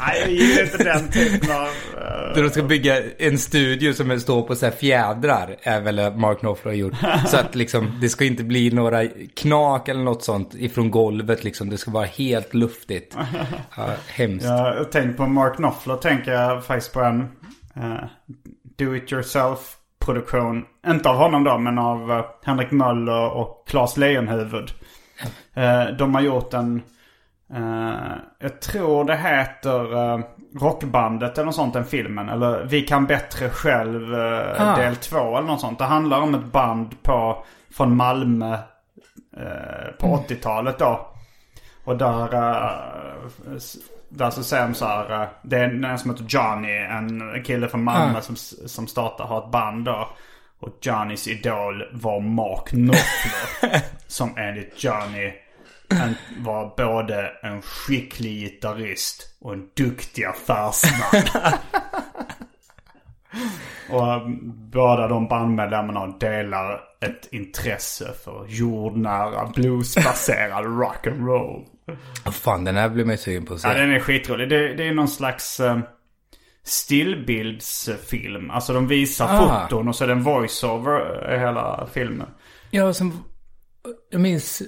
Nej, 0.00 0.20
jag 0.20 0.30
gillar 0.30 0.62
inte 0.62 0.84
den 0.84 1.08
typen 1.10 1.50
av... 1.50 1.62
eh, 1.66 2.34
Där 2.34 2.42
de 2.42 2.50
ska 2.50 2.62
bygga 2.62 2.96
en 3.18 3.38
studio 3.38 3.92
som 3.92 4.20
står 4.20 4.42
på 4.42 4.54
så 4.54 4.66
här 4.66 4.72
fjädrar, 4.72 5.56
är 5.62 5.80
väl 5.80 6.16
Mark 6.16 6.38
Knopfler 6.40 6.72
har 6.72 6.76
gjort. 6.76 6.94
Så 7.26 7.36
att 7.36 7.54
liksom, 7.54 7.98
det 8.00 8.08
ska 8.08 8.24
inte 8.24 8.44
bli 8.44 8.70
några 8.70 9.04
knak 9.36 9.88
eller 9.88 10.02
något 10.02 10.22
sånt 10.24 10.54
ifrån 10.54 10.90
golvet 10.90 11.44
liksom. 11.44 11.70
Det 11.70 11.78
ska 11.78 11.90
vara 11.90 12.06
helt 12.06 12.54
luftigt. 12.54 13.16
Ja, 13.76 13.86
hemskt. 14.08 14.44
Jag 14.46 14.52
har 14.52 14.84
tänkt 14.84 15.16
på 15.16 15.26
Mark 15.26 15.56
Knopfler 15.56 15.96
tänker 15.96 16.32
jag 16.32 16.64
faktiskt 16.64 16.92
på 16.92 17.00
en 17.00 17.28
eh, 17.76 18.04
do 18.76 18.96
it 18.96 19.12
yourself 19.12 19.76
produktion. 20.06 20.64
Inte 20.86 21.08
av 21.08 21.16
honom 21.16 21.44
då 21.44 21.58
men 21.58 21.78
av 21.78 22.12
eh, 22.12 22.24
Henrik 22.44 22.70
Möller 22.70 23.30
och 23.30 23.64
Claes 23.68 23.96
Lejonhuvud. 23.96 24.70
Eh, 25.54 25.84
de 25.98 26.14
har 26.14 26.22
gjort 26.22 26.54
en, 26.54 26.82
eh, 27.54 28.16
jag 28.38 28.60
tror 28.60 29.04
det 29.04 29.16
heter 29.16 30.26
Rockbandet 30.60 31.38
eller 31.38 31.44
något 31.44 31.54
sånt, 31.54 31.74
den 31.74 31.84
filmen. 31.84 32.28
Eller 32.28 32.64
Vi 32.64 32.82
kan 32.82 33.06
bättre 33.06 33.50
själv 33.50 34.14
Ah. 34.58 34.76
del 34.76 34.96
två 34.96 35.36
eller 35.36 35.46
något 35.46 35.60
sånt. 35.60 35.78
Det 35.78 35.84
handlar 35.84 36.20
om 36.20 36.34
ett 36.34 36.44
band 36.52 37.02
på, 37.02 37.44
från 37.70 37.96
Malmö 37.96 38.58
på 39.98 40.06
80-talet 40.06 40.78
då. 40.78 41.08
Och 41.84 41.96
där, 41.96 42.28
där 44.08 44.30
så 44.30 44.42
säger 44.42 44.66
de 44.68 44.74
så 44.74 44.84
här. 44.86 45.22
eh, 45.22 45.28
det 45.42 45.56
är 45.56 45.84
en 45.84 45.98
som 45.98 46.10
heter 46.10 46.24
Johnny. 46.28 46.72
En 46.72 47.42
kille 47.44 47.68
från 47.68 47.84
Malmö 47.84 48.18
Ah. 48.18 48.22
som, 48.22 48.36
som 48.66 48.86
startar, 48.86 49.24
har 49.24 49.44
ett 49.44 49.50
band 49.50 49.84
då. 49.84 50.08
Och 50.60 50.78
Johnnys 50.82 51.28
idol 51.28 51.84
var 51.92 52.20
Mark 52.20 52.68
Knopfler. 52.68 53.80
som 54.06 54.36
enligt 54.38 54.84
Johnny 54.84 55.32
en, 55.88 56.14
var 56.38 56.74
både 56.76 57.32
en 57.42 57.62
skicklig 57.62 58.32
gitarrist 58.40 59.36
och 59.40 59.52
en 59.52 59.68
duktig 59.76 60.24
affärsman. 60.24 61.22
och 63.90 64.12
eh, 64.12 64.28
båda 64.72 65.08
de 65.08 65.28
bandmedlemmarna 65.28 66.06
delar 66.06 66.80
ett 67.06 67.28
intresse 67.32 68.12
för 68.24 68.46
jordnära 68.48 69.46
bluesbaserad 69.54 70.64
rock'n'roll. 70.64 71.64
Oh, 72.24 72.30
fan, 72.32 72.64
den 72.64 72.76
här 72.76 72.88
blir 72.88 73.04
man 73.04 73.14
ju 73.14 73.18
sugen 73.18 73.44
på 73.46 73.54
att 73.54 73.60
se. 73.60 73.68
Ja, 73.68 73.74
den 73.74 73.90
är 73.92 74.00
skitrolig. 74.00 74.48
Det, 74.48 74.74
det 74.74 74.88
är 74.88 74.92
någon 74.94 75.08
slags 75.08 75.60
eh, 75.60 75.78
stillbildsfilm. 76.64 78.50
Alltså 78.50 78.72
de 78.72 78.88
visar 78.88 79.26
Ah. 79.30 79.62
foton 79.62 79.88
och 79.88 79.96
så 79.96 80.04
är 80.04 80.08
det 80.08 80.14
en 80.14 80.22
voiceover 80.22 81.34
i 81.34 81.38
hela 81.38 81.88
filmen. 81.92 82.26
Ja, 82.70 82.92
som, 82.92 83.24
jag 84.10 84.20
minns, 84.20 84.62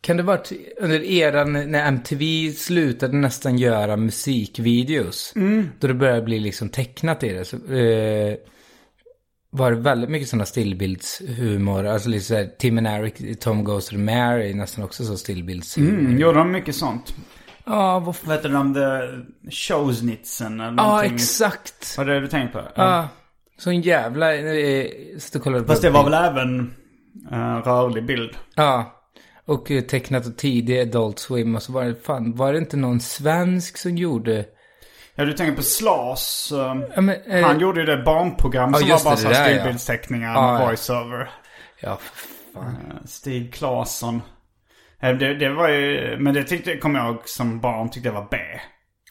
kan 0.00 0.16
det 0.16 0.22
varit 0.22 0.52
under 0.80 1.02
eran 1.02 1.52
när 1.70 1.86
MTV 1.88 2.52
slutade 2.52 3.16
nästan 3.16 3.58
göra 3.58 3.96
musikvideos? 3.96 5.32
Då 5.80 5.86
det 5.88 5.94
började 5.94 6.22
bli 6.22 6.38
liksom 6.40 6.68
tecknat 6.68 7.22
i 7.22 7.28
det. 7.32 7.44
Så, 7.44 7.56
eh, 7.56 8.34
var 9.54 9.70
det 9.70 9.76
väldigt 9.76 10.10
mycket 10.10 10.28
sådana 10.28 10.44
stillbildshumor. 10.46 11.86
Alltså 11.86 12.08
lite 12.08 12.24
såhär, 12.24 12.50
Tim 12.58 12.78
and 12.78 12.86
Eric, 12.86 13.38
Tom 13.40 13.64
Goes 13.64 13.86
to 13.86 13.90
the 13.90 13.98
Mare 13.98 14.48
är 14.50 14.54
nästan 14.54 14.84
också 14.84 15.04
så 15.04 15.16
stillbildshumor. 15.16 15.98
Mm, 15.98 16.18
gjorde 16.18 16.38
de 16.38 16.52
mycket 16.52 16.74
sånt? 16.76 17.14
Ja, 17.64 17.98
vad 17.98 18.16
Vad 18.24 18.36
heter 18.36 18.48
de? 18.48 18.74
The 18.74 19.50
Showsnitsen 19.50 20.60
eller 20.60 20.82
Ja, 20.82 20.86
någonting? 20.86 21.14
exakt. 21.14 21.98
Var 21.98 22.04
det 22.04 22.20
du 22.20 22.26
tänkte 22.28 22.58
på? 22.58 22.64
Ja, 22.74 23.08
sån 23.58 23.80
jävla... 23.80 24.34
Eh, 24.34 24.86
så 25.18 25.38
och 25.38 25.44
kollade 25.44 25.66
Fast 25.66 25.82
det 25.82 25.90
var 25.90 26.04
väl 26.04 26.14
även 26.14 26.74
eh, 27.32 27.56
rörlig 27.64 28.06
bild? 28.06 28.30
Ja. 28.56 28.98
Och 29.46 29.70
eh, 29.70 29.82
tecknat 29.82 30.26
och 30.26 30.36
tidig 30.36 30.80
Adult 30.80 31.18
Swim 31.18 31.56
och 31.56 31.62
så 31.62 31.72
var 31.72 31.84
det, 31.84 31.94
fan, 31.94 32.36
var 32.36 32.52
det 32.52 32.58
inte 32.58 32.76
någon 32.76 33.00
svensk 33.00 33.78
som 33.78 33.96
gjorde... 33.96 34.44
Ja, 35.14 35.24
du 35.24 35.32
tänker 35.32 35.56
på 35.56 35.62
Slas. 35.62 36.52
eh, 36.52 36.76
Ja, 36.94 37.00
men, 37.00 37.16
eh, 37.30 37.44
Han 37.46 37.58
gjorde 37.60 37.80
ju 37.80 37.86
det 37.86 37.96
barnprogram 37.96 38.72
ja, 38.72 38.78
som 38.78 38.88
var 38.88 39.04
bara 39.04 39.14
det, 39.14 39.20
så 39.20 39.28
det 39.28 39.34
här 39.34 39.48
stillbildsteckningar 39.52 40.34
Ja, 40.34 40.52
med 40.52 40.60
ja. 40.60 40.66
voiceover. 40.66 41.30
Ja, 41.80 41.96
för 42.00 42.16
fan. 42.60 42.76
Eh, 42.90 42.96
Stig 43.06 43.54
Claesson. 43.54 44.22
Eh, 45.02 45.10
Det, 45.14 45.34
det 45.34 45.48
var 45.48 45.68
ju, 45.68 46.16
men 46.20 46.34
det 46.34 46.44
tyckte, 46.44 46.76
kommer 46.76 46.98
jag 46.98 47.08
ihåg 47.08 47.22
som 47.28 47.60
barn 47.60 47.90
tyckte 47.90 48.08
jag 48.08 48.14
var 48.14 48.26
B. 48.30 48.36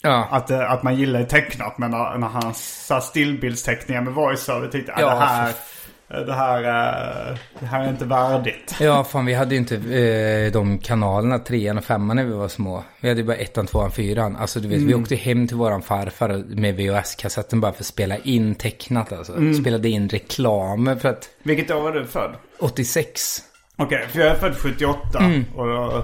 Ja. 0.01 0.27
Att, 0.31 0.51
eh, 0.51 0.71
att 0.71 0.83
man 0.83 0.95
gillade 0.95 1.25
tecknat 1.25 1.77
men 1.77 1.91
när, 1.91 2.17
när 2.17 2.27
han 2.27 2.53
sa 2.53 3.01
stillbildsteckningar 3.01 4.01
med 4.01 4.13
voiceover 4.13 4.67
tyckte 4.67 4.91
jag 4.91 5.01
Ja, 5.01 5.13
det 5.15 5.19
här, 5.25 5.53
det 6.11 6.33
här, 6.33 6.57
eh, 6.63 7.37
det 7.59 7.65
här 7.65 7.83
är 7.83 7.89
inte 7.89 8.05
värdigt. 8.05 8.75
Ja, 8.79 9.03
fan 9.03 9.25
vi 9.25 9.33
hade 9.33 9.55
ju 9.55 9.57
inte 9.61 9.75
eh, 9.75 10.51
de 10.51 10.77
kanalerna, 10.79 11.39
trean 11.39 11.77
och 11.77 11.83
femman 11.83 12.15
när 12.15 12.23
vi 12.25 12.33
var 12.33 12.47
små. 12.47 12.83
Vi 13.01 13.07
hade 13.09 13.21
ju 13.21 13.27
bara 13.27 13.37
ettan, 13.37 13.67
tvåan, 13.67 13.91
fyran. 13.91 14.35
Alltså 14.35 14.59
du 14.59 14.67
vet, 14.67 14.79
vi 14.79 14.93
åkte 14.93 15.15
hem 15.15 15.47
till 15.47 15.57
våran 15.57 15.81
farfar 15.81 16.43
med 16.47 16.75
VHS-kassetten 16.75 17.61
bara 17.61 17.71
för 17.73 17.81
att 17.83 17.85
spela 17.85 18.17
in 18.17 18.55
tecknat 18.55 19.11
alltså. 19.11 19.33
Spelade 19.61 19.89
in 19.89 20.09
reklamer 20.09 20.95
för 20.95 21.09
att, 21.09 21.29
Vilket 21.43 21.71
år 21.71 21.81
var 21.81 21.91
du 21.91 22.05
född? 22.05 22.35
86. 22.59 23.39
Okej, 23.77 24.07
för 24.09 24.19
jag 24.19 24.27
är 24.29 24.35
född 24.35 24.55
78. 24.57 25.19
Och, 25.55 25.67
då- 25.67 26.03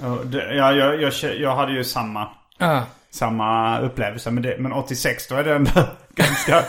och 0.00 0.26
det, 0.26 0.54
ja, 0.54 0.72
jag, 0.72 1.02
jag, 1.02 1.12
jag 1.40 1.56
hade 1.56 1.72
ju 1.72 1.84
samma, 1.84 2.28
Ja. 2.58 2.82
Samma 3.14 3.80
upplevelse. 3.80 4.30
Men, 4.30 4.42
det, 4.42 4.56
men 4.58 4.72
86 4.72 5.28
då 5.28 5.34
är 5.34 5.44
det 5.44 5.54
ändå 5.54 5.70
ganska... 6.14 6.64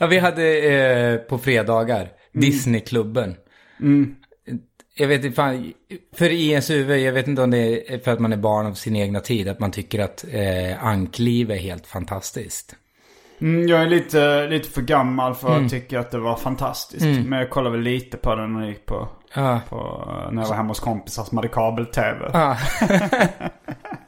Ja, 0.00 0.06
vi 0.06 0.18
hade 0.18 0.58
eh, 0.58 1.16
på 1.16 1.38
fredagar 1.38 2.08
Disneyklubben. 2.32 3.36
Jag 4.94 5.08
vet 5.08 5.24
inte, 5.24 5.64
för 6.16 6.30
i 6.30 6.50
ens 6.50 6.70
huvud, 6.70 6.98
jag 7.00 7.12
vet 7.12 7.28
inte 7.28 7.42
om 7.42 7.50
det 7.50 7.94
är 7.94 7.98
för 7.98 8.12
att 8.12 8.18
man 8.18 8.32
är 8.32 8.36
barn 8.36 8.66
av 8.66 8.74
sin 8.74 8.96
egna 8.96 9.20
tid, 9.20 9.48
att 9.48 9.60
man 9.60 9.70
tycker 9.70 9.98
att 9.98 10.24
eh, 10.32 10.84
ankliv 10.84 11.50
är 11.50 11.56
helt 11.56 11.86
fantastiskt. 11.86 12.76
Mm, 13.40 13.68
jag 13.68 13.82
är 13.82 13.86
lite, 13.86 14.46
lite 14.46 14.70
för 14.70 14.82
gammal 14.82 15.34
för 15.34 15.56
att 15.60 15.70
tycka 15.70 16.00
att 16.00 16.10
det 16.10 16.18
var 16.18 16.36
fantastiskt. 16.36 17.04
Men 17.26 17.38
jag 17.38 17.50
kollade 17.50 17.76
väl 17.76 17.84
lite 17.84 18.16
på 18.16 18.34
den 18.34 18.52
när 18.52 18.60
jag 18.60 18.68
gick 18.68 18.86
på, 18.86 19.08
Ja. 19.34 19.60
på 19.68 20.08
när 20.32 20.42
jag 20.42 20.48
var 20.48 20.56
hemma 20.56 20.68
hos 20.68 20.80
kompisar 20.80 21.24
som 21.24 21.38
hade 21.38 21.48
kabel-tv. 21.48 22.30
Ja. 22.32 22.56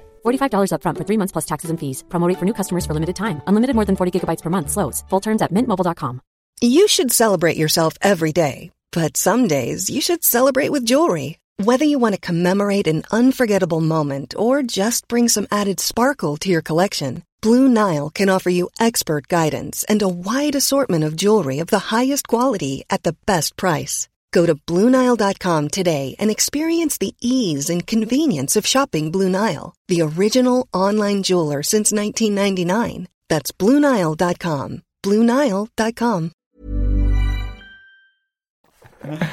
$45 0.23 0.71
upfront 0.73 0.97
for 0.97 1.05
three 1.07 1.17
months 1.17 1.31
plus 1.31 1.45
taxes 1.45 1.69
and 1.71 1.79
fees. 1.79 2.03
Promote 2.09 2.37
for 2.37 2.45
new 2.45 2.53
customers 2.53 2.85
for 2.85 2.93
limited 2.93 3.15
time. 3.15 3.41
Unlimited 3.47 3.75
more 3.75 3.85
than 3.85 3.95
40 3.95 4.19
gigabytes 4.19 4.41
per 4.41 4.49
month. 4.49 4.69
Slows. 4.69 5.03
Full 5.09 5.21
terms 5.21 5.41
at 5.41 5.51
mintmobile.com. 5.51 6.21
You 6.63 6.87
should 6.87 7.11
celebrate 7.11 7.57
yourself 7.57 7.95
every 8.03 8.31
day, 8.31 8.69
but 8.91 9.17
some 9.17 9.47
days 9.47 9.89
you 9.89 9.99
should 9.99 10.23
celebrate 10.23 10.69
with 10.69 10.85
jewelry. 10.85 11.39
Whether 11.57 11.85
you 11.85 11.97
want 11.97 12.13
to 12.13 12.21
commemorate 12.21 12.85
an 12.85 13.01
unforgettable 13.11 13.81
moment 13.81 14.35
or 14.37 14.61
just 14.61 15.07
bring 15.07 15.27
some 15.27 15.47
added 15.51 15.79
sparkle 15.79 16.37
to 16.37 16.49
your 16.49 16.61
collection, 16.61 17.23
Blue 17.41 17.67
Nile 17.67 18.11
can 18.11 18.29
offer 18.29 18.51
you 18.51 18.69
expert 18.79 19.27
guidance 19.27 19.83
and 19.89 20.01
a 20.03 20.07
wide 20.07 20.53
assortment 20.53 21.03
of 21.03 21.15
jewelry 21.15 21.57
of 21.57 21.67
the 21.67 21.79
highest 21.95 22.27
quality 22.27 22.83
at 22.91 23.01
the 23.01 23.15
best 23.25 23.57
price. 23.57 24.07
Go 24.31 24.45
to 24.45 24.55
BlueNile.com 24.55 25.69
today 25.69 26.15
and 26.19 26.31
experience 26.31 26.97
the 26.97 27.15
ease 27.21 27.73
and 27.73 27.87
convenience 27.87 28.59
of 28.59 28.67
shopping 28.67 29.11
Blue 29.11 29.29
Nile, 29.29 29.73
the 29.87 30.01
original 30.01 30.67
online 30.73 31.23
jeweler 31.23 31.63
since 31.63 31.91
1999. 31.91 33.07
That's 33.29 33.51
BlueNile.com. 33.51 34.81
BlueNile.com. 35.03 36.31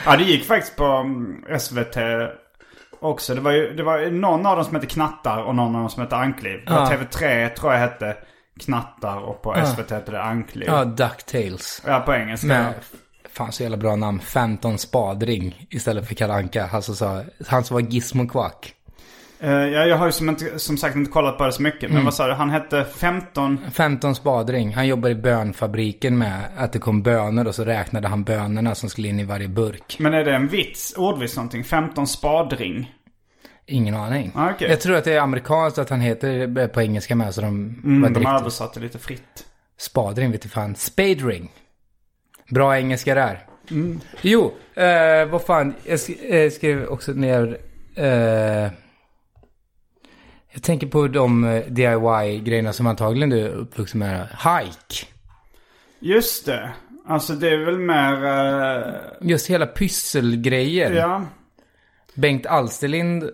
Ja, 0.05 0.17
det 0.17 0.25
gick 0.25 0.45
faktiskt 0.45 0.77
på 0.77 0.85
mm, 0.85 1.59
SVT 1.59 1.97
också. 3.01 3.35
Det 3.35 3.41
var 3.41 3.53
ju 3.53 3.75
det 3.75 3.83
var 3.83 4.11
någon 4.11 4.47
av 4.47 4.57
dem 4.57 4.65
som 4.65 4.75
hette 4.75 4.87
Knattar 4.87 5.43
och 5.43 5.55
någon 5.55 5.75
av 5.75 5.81
dem 5.81 5.91
som 5.91 6.03
hette 6.03 6.17
Ankliv. 6.17 6.61
Ja. 6.67 6.91
TV3 6.91 7.49
tror 7.49 7.73
jag 7.73 7.81
hette 7.81 8.17
Knattar 8.61 9.19
och 9.19 9.43
på 9.43 9.55
SVT 9.67 9.91
hette 9.91 10.13
det 10.13 10.23
Ankliv. 10.23 10.69
Ja, 10.69 10.85
DuckTales. 10.85 11.83
Ja, 11.87 12.01
på 12.01 12.15
engelska. 12.15 12.47
Med, 12.47 12.75
fan 13.39 13.53
så 13.53 13.63
jävla 13.63 13.77
bra 13.77 13.97
namn, 13.97 14.21
15 14.21 14.79
spadring 14.79 15.67
istället 15.71 16.09
för 16.09 16.15
Kalanka. 16.15 16.67
Han 16.67 16.83
som, 16.83 16.97
sa, 16.97 17.23
han 17.49 17.65
som 17.65 17.75
var 17.75 17.81
Gizmo 17.81 18.29
Quack. 18.29 18.75
Eh, 19.41 19.51
ja, 19.51 19.85
jag 19.87 19.97
har 19.97 20.07
ju 20.07 20.13
som, 20.13 20.29
inte, 20.29 20.59
som 20.59 20.77
sagt 20.77 20.97
inte 20.97 21.11
kollat 21.11 21.39
på 21.39 21.47
det 21.47 21.53
så 21.53 21.63
mycket. 21.63 21.83
Mm. 21.83 21.95
Men 21.95 22.05
vad 22.05 22.15
sa 22.15 22.27
du? 22.27 22.33
Han 22.35 22.51
hette 22.51 22.85
15... 22.97 23.59
15 23.73 24.15
spadring. 24.15 24.75
Han 24.75 24.87
jobbar 24.87 25.09
i 25.09 25.15
bönfabriken 25.15 26.19
med 26.19 26.41
att 26.57 26.73
det 26.73 26.79
kom 26.79 27.03
bönor 27.03 27.47
och 27.47 27.55
så 27.55 27.65
räknade 27.65 28.09
han 28.09 28.25
bönorna 28.25 28.75
som 28.75 28.89
skulle 28.91 29.09
in 29.09 29.21
i 29.21 29.25
varje 29.25 29.49
burk. 29.49 29.97
Men 29.99 30.15
är 30.15 30.25
det 30.25 30.35
en 30.35 30.49
vits? 30.49 30.95
Ordvits 30.97 31.37
någonting? 31.37 31.65
15 31.65 32.07
spadring? 32.07 32.95
Ingen 33.67 33.95
aning. 33.95 34.33
Ah, 34.35 34.51
okej. 34.51 34.71
Jag 34.71 34.81
tror 34.81 34.97
att 34.97 35.05
det 35.05 35.13
är 35.13 35.21
amerikanskt 35.21 35.79
att 35.79 35.91
han 35.91 36.01
heter 36.01 36.47
det 36.47 36.69
på 36.69 36.83
engelska 36.83 37.15
med 37.17 37.35
så 37.35 37.41
de 37.41 37.49
Mm, 37.49 38.03
de 38.03 38.21
riktigt- 38.21 38.41
översatte 38.41 38.81
lite 38.81 38.99
fritt. 38.99 39.47
Spadring 39.79 40.31
vet 40.33 40.43
du 40.43 40.49
fan. 40.49 40.75
Spadring. 40.77 41.51
Bra 42.51 42.77
engelska 42.79 43.15
där. 43.15 43.47
Mm. 43.71 44.01
Jo, 44.23 44.55
eh, 44.75 45.27
vad 45.31 45.43
fan. 45.43 45.75
Jag 45.85 45.97
sk- 45.97 46.35
eh, 46.35 46.51
skrev 46.51 46.87
också 46.87 47.13
ner... 47.13 47.59
Eh, 47.97 48.71
jag 50.53 50.63
tänker 50.63 50.87
på 50.87 51.09
de 51.09 51.45
eh, 51.45 51.63
DIY-grejerna 51.67 52.73
som 52.73 52.87
antagligen 52.87 53.31
du 53.31 53.41
är 53.41 53.49
uppvuxen 53.49 53.99
med. 53.99 54.29
Hike. 54.31 55.07
Just 55.99 56.47
det. 56.47 56.71
Alltså 57.07 57.33
det 57.33 57.49
är 57.51 57.65
väl 57.65 57.79
mer... 57.79 58.25
eh, 58.25 58.95
Just 59.21 59.51
hela 59.51 59.67
pysselgrejer. 59.67 60.93
ja. 60.93 61.25
Bengt 62.15 62.47
Alsterlind. 62.47 63.31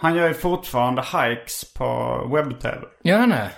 Han 0.00 0.14
gör 0.14 0.28
ju 0.28 0.34
fortfarande 0.34 1.02
hikes 1.02 1.74
på 1.74 1.84
webb-tv. 2.34 2.78
Gör 3.02 3.18
han 3.18 3.28
det? 3.30 3.50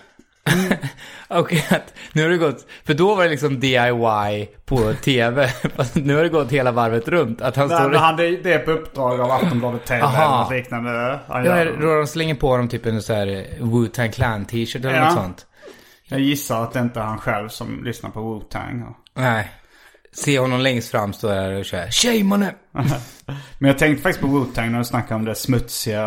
Okej, 1.29 1.67
att 1.71 1.95
nu 2.13 2.23
har 2.23 2.29
det 2.31 2.37
gått, 2.37 2.67
för 2.85 2.95
då 2.95 3.15
var 3.15 3.25
det 3.25 3.31
liksom 3.31 3.61
DIY 3.61 4.49
på 4.65 4.93
tv. 4.95 5.51
Nu 5.95 6.17
har 6.17 6.23
det 6.23 6.29
gått 6.29 6.51
hela 6.53 6.73
varvet 6.73 7.09
runt. 7.09 7.41
Att 7.43 7.57
han 7.57 7.69
Där, 7.69 7.77
står... 7.81 7.91
där 7.91 7.99
han, 7.99 8.17
det, 8.17 8.31
det 8.37 8.53
är 8.53 8.59
på 8.59 8.71
uppdrag 8.71 9.21
av 9.21 9.31
Aftonbladet 9.31 9.85
TV 9.87 10.07
eller 10.07 10.29
något 10.39 10.51
liknande. 10.53 11.19
Han 11.29 11.45
Ja, 11.45 11.65
då 11.65 11.95
de 11.95 12.07
slänger 12.07 12.35
på 12.35 12.57
dem 12.57 12.69
typ 12.69 12.87
en 12.87 13.03
så 13.03 13.13
här 13.15 13.27
Wu-Tang 13.61 14.11
Clan 14.13 14.45
t-shirt 14.45 14.85
eller 14.85 14.95
Ja. 14.95 15.05
något 15.05 15.15
sånt. 15.15 15.47
Jag 16.09 16.21
gissar 16.21 16.63
att 16.63 16.73
det 16.73 16.81
inte 16.81 17.01
är 17.01 17.05
han 17.05 17.19
själv 17.19 17.49
som 17.49 17.85
lyssnar 17.85 18.11
på 18.11 18.21
Wu-Tang. 18.21 18.95
Nej. 19.17 19.51
Se 20.13 20.39
honom 20.39 20.61
längst 20.61 20.91
fram 20.91 21.13
stå 21.13 21.29
där 21.29 21.59
och 21.59 21.65
köra 21.65 21.91
Tjej 21.91 22.23
mannen! 22.23 22.55
Men 23.59 23.69
jag 23.69 23.79
tänkte 23.79 24.03
faktiskt 24.03 24.21
på 24.21 24.27
Wu-Tang 24.27 24.71
när 24.71 24.79
du 24.79 24.85
snackade 24.85 25.15
om 25.15 25.25
det 25.25 25.35
smutsiga 25.35 26.03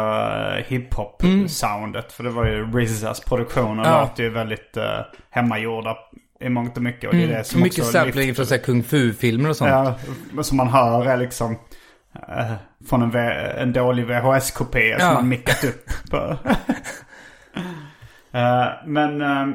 eh, 0.58 0.64
hiphop-soundet. 0.68 2.12
För 2.12 2.24
det 2.24 2.30
var 2.30 2.46
ju 2.46 2.66
RZAs 2.86 3.20
produktioner 3.22 3.84
Ja. 3.84 4.02
låter 4.02 4.24
ju 4.24 4.30
väldigt 4.30 4.78
uh, 4.78 4.84
hemmagjorda 5.30 5.96
i 6.42 6.50
mångt 6.50 6.78
och 6.78 6.84
mycket. 6.84 7.10
Och 7.10 7.16
det 7.16 7.24
är 7.24 7.28
det 7.28 7.44
som 7.44 7.62
Mycket 7.62 7.80
också 7.80 7.92
sampling 7.92 8.36
från 8.36 8.60
kung 8.60 8.84
fu-filmer 8.84 9.50
och 9.50 9.56
sånt. 9.56 9.70
Ja, 9.70 10.44
som 10.44 10.58
man 10.58 10.68
hör 10.68 11.06
är 11.06 11.18
liksom 11.18 11.52
eh, 12.28 12.54
från 12.90 13.02
en, 13.02 13.16
en 13.58 13.74
dålig 13.74 14.06
VHS-kopia 14.08 15.00
som 15.00 15.08
Ja. 15.08 15.14
man 15.14 15.30
mickat 15.30 15.64
upp. 15.64 15.90
Eh, 18.36 18.68
men 18.86 19.22
eh, 19.22 19.48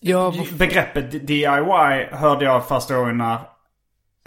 Ja, 0.00 0.34
begreppet 0.58 1.26
DIY 1.26 2.06
hörde 2.12 2.44
jag 2.44 2.68
första 2.68 2.96
gången 2.96 3.18
när 3.18 3.34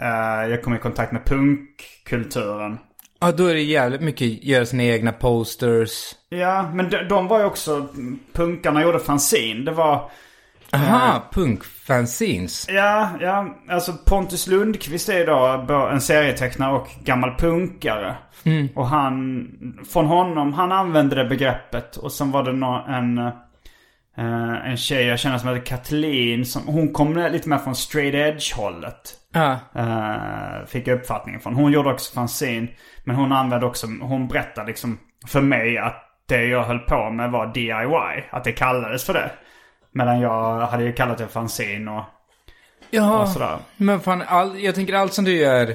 eh, 0.02 0.50
jag 0.50 0.62
kom 0.62 0.74
i 0.74 0.78
kontakt 0.78 1.12
med 1.12 1.24
punkkulturen. 1.24 2.78
ja, 3.20 3.32
då 3.32 3.46
är 3.46 3.54
det 3.54 3.62
jävligt 3.62 4.00
mycket 4.00 4.44
göra 4.44 4.66
sina 4.66 4.82
egna 4.82 5.12
posters. 5.12 5.90
Ja, 6.28 6.70
men 6.74 6.90
de, 6.90 7.08
de 7.08 7.28
var 7.28 7.38
ju 7.38 7.44
också, 7.44 7.86
punkarna 8.32 8.82
gjorde 8.82 8.98
fanzine. 8.98 9.64
Det 9.64 9.72
var, 9.72 10.10
Aha, 10.74 11.22
punkfanzines. 11.32 12.66
ja, 12.68 13.10
ja, 13.20 13.56
alltså 13.68 13.92
Pontus 14.06 14.46
Lundqvist 14.46 15.08
är 15.08 15.18
ju 15.18 15.24
då 15.24 15.88
en 15.92 16.00
serietecknare 16.00 16.72
och 16.76 16.88
gammal 17.04 17.34
punkare. 17.38 18.16
Och 18.74 18.86
han, 18.86 19.48
från 19.92 20.06
honom, 20.06 20.52
han 20.52 20.72
använde 20.72 21.16
det 21.16 21.24
begreppet. 21.24 21.96
Och 21.96 22.12
sen 22.12 22.30
var 22.30 22.42
det 22.42 22.52
nå, 22.52 22.84
en, 22.88 23.30
eh, 24.16 24.70
en 24.70 24.76
tjej 24.76 25.06
jag 25.06 25.18
känner 25.18 25.38
som 25.38 25.48
heter 25.48 25.66
Kathleen. 25.66 26.44
Som, 26.44 26.66
hon 26.66 26.92
kom 26.92 27.16
lite 27.16 27.48
mer 27.48 27.58
från 27.58 27.74
straight 27.76 28.14
edge 28.14 28.54
hållet. 28.56 29.16
Ja. 29.32 29.58
Uh, 29.76 30.66
fick 30.66 30.86
jag 30.86 30.98
uppfattningen 30.98 31.40
från. 31.40 31.54
Hon 31.54 31.72
gjorde 31.72 31.90
också 31.92 32.14
fanzine. 32.14 32.68
Men 33.04 33.16
hon 33.16 33.32
använde 33.32 33.66
också, 33.66 33.86
hon 34.00 34.28
berättade 34.28 34.66
liksom 34.66 34.98
för 35.26 35.40
mig 35.40 35.78
att 35.78 36.08
det 36.28 36.44
jag 36.44 36.62
höll 36.64 36.78
på 36.78 37.10
med 37.10 37.30
var 37.30 37.46
DIY. 37.54 38.24
Att 38.30 38.44
det 38.44 38.52
kallades 38.52 39.04
för 39.04 39.12
det. 39.12 39.30
Medan 39.92 40.20
jag 40.20 40.60
hade 40.60 40.84
ju 40.84 40.92
kallat 40.92 41.18
det 41.18 41.28
fanzine 41.28 41.90
och, 41.90 42.04
Ja, 42.90 43.22
och 43.22 43.28
sådär. 43.28 43.56
men 43.76 44.00
fan, 44.00 44.22
all, 44.26 44.60
jag 44.60 44.74
tänker 44.74 44.94
allt 44.94 45.12
som 45.12 45.24
du 45.24 45.36
gör 45.36 45.74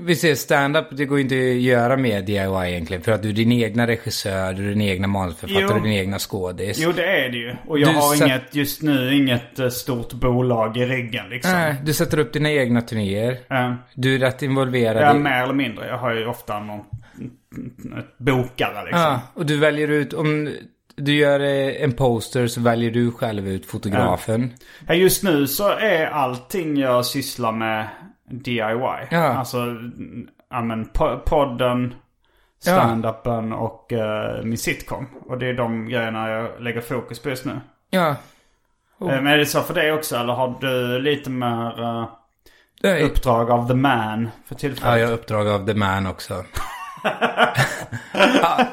vi 0.00 0.16
ser 0.16 0.34
stand-up, 0.34 0.86
det 0.90 1.04
går 1.04 1.20
inte 1.20 1.34
att 1.34 1.40
göra 1.60 1.96
med 1.96 2.24
DIY 2.24 2.68
egentligen. 2.68 3.02
För 3.02 3.12
att 3.12 3.22
du 3.22 3.28
är 3.28 3.32
din 3.32 3.52
egna 3.52 3.86
regissör, 3.86 4.52
du 4.52 4.64
är 4.64 4.68
din 4.68 4.80
egna 4.80 5.06
manusförfattare, 5.06 5.78
Jo. 5.78 5.84
din 5.84 5.92
egna 5.92 6.18
skådis. 6.18 6.78
Jo, 6.80 6.92
det 6.92 7.24
är 7.24 7.28
det 7.28 7.36
ju. 7.38 7.56
Och 7.66 7.78
jag 7.78 7.88
Du 7.88 7.98
har 7.98 8.24
inget, 8.26 8.54
just 8.54 8.82
nu, 8.82 9.14
inget 9.14 9.58
eh, 9.58 9.68
stort 9.68 10.12
bolag 10.12 10.76
i 10.76 10.86
ryggen 10.86 11.28
liksom. 11.30 11.52
Nej, 11.52 11.74
du 11.84 11.92
sätter 11.94 12.18
upp 12.18 12.32
dina 12.32 12.50
egna 12.50 12.80
turnéer. 12.80 13.38
Eh, 13.50 13.74
Du 13.94 14.14
är 14.14 14.18
rätt 14.18 14.42
involverad 14.42 15.02
ja, 15.02 15.16
i... 15.16 15.18
mer 15.18 15.42
eller 15.42 15.54
mindre. 15.54 15.86
Jag 15.86 15.98
har 15.98 16.14
ju 16.14 16.26
ofta 16.26 16.60
någon 16.60 16.80
bokare 18.18 18.84
liksom. 18.84 19.00
Ja, 19.00 19.20
och 19.34 19.46
du 19.46 19.56
väljer 19.58 19.88
ut, 19.88 20.12
om 20.12 20.50
du 20.96 21.14
gör 21.16 21.40
eh, 21.40 21.82
en 21.84 21.92
poster 21.92 22.46
så 22.46 22.60
väljer 22.60 22.90
du 22.90 23.10
själv 23.12 23.48
ut 23.48 23.66
fotografen. 23.66 24.52
Ja, 24.86 24.94
just 24.94 25.22
nu 25.22 25.46
så 25.46 25.68
är 25.68 26.06
allting 26.06 26.76
jag 26.76 27.06
sysslar 27.06 27.52
med 27.52 27.88
DIY. 28.30 29.06
Ja. 29.10 29.18
Alltså, 29.18 29.66
ja 30.50 30.60
men 30.62 30.84
po- 30.86 31.18
podden, 31.26 31.94
stand-upen 32.62 33.52
och 33.52 33.92
eh, 33.92 34.42
min 34.44 34.58
sitcom. 34.58 35.06
Och 35.26 35.38
det 35.38 35.46
är 35.46 35.54
de 35.54 35.88
grejerna 35.88 36.30
jag 36.30 36.60
lägger 36.60 36.80
fokus 36.80 37.22
på 37.22 37.28
just 37.28 37.44
nu. 37.44 37.60
Ja. 37.90 38.08
Eh, 38.08 38.16
Men 39.06 39.26
är 39.26 39.38
det 39.38 39.46
så 39.46 39.60
för 39.62 39.74
dig 39.74 39.92
också 39.92 40.16
eller 40.16 40.32
har 40.32 40.54
du 40.60 40.98
lite 40.98 41.30
mer 41.30 41.82
eh, 41.82 42.08
Det 42.82 42.88
är, 42.88 43.02
uppdrag 43.04 43.50
av 43.50 43.68
the 43.68 43.74
man 43.74 44.28
för 44.46 44.54
tillfället? 44.54 44.92
ja, 44.94 44.98
jag 44.98 45.06
har 45.06 45.14
uppdrag 45.14 45.48
av 45.48 45.66
The 45.66 45.74
Man 45.74 46.06
också. 46.06 46.34
ja. 48.42 48.66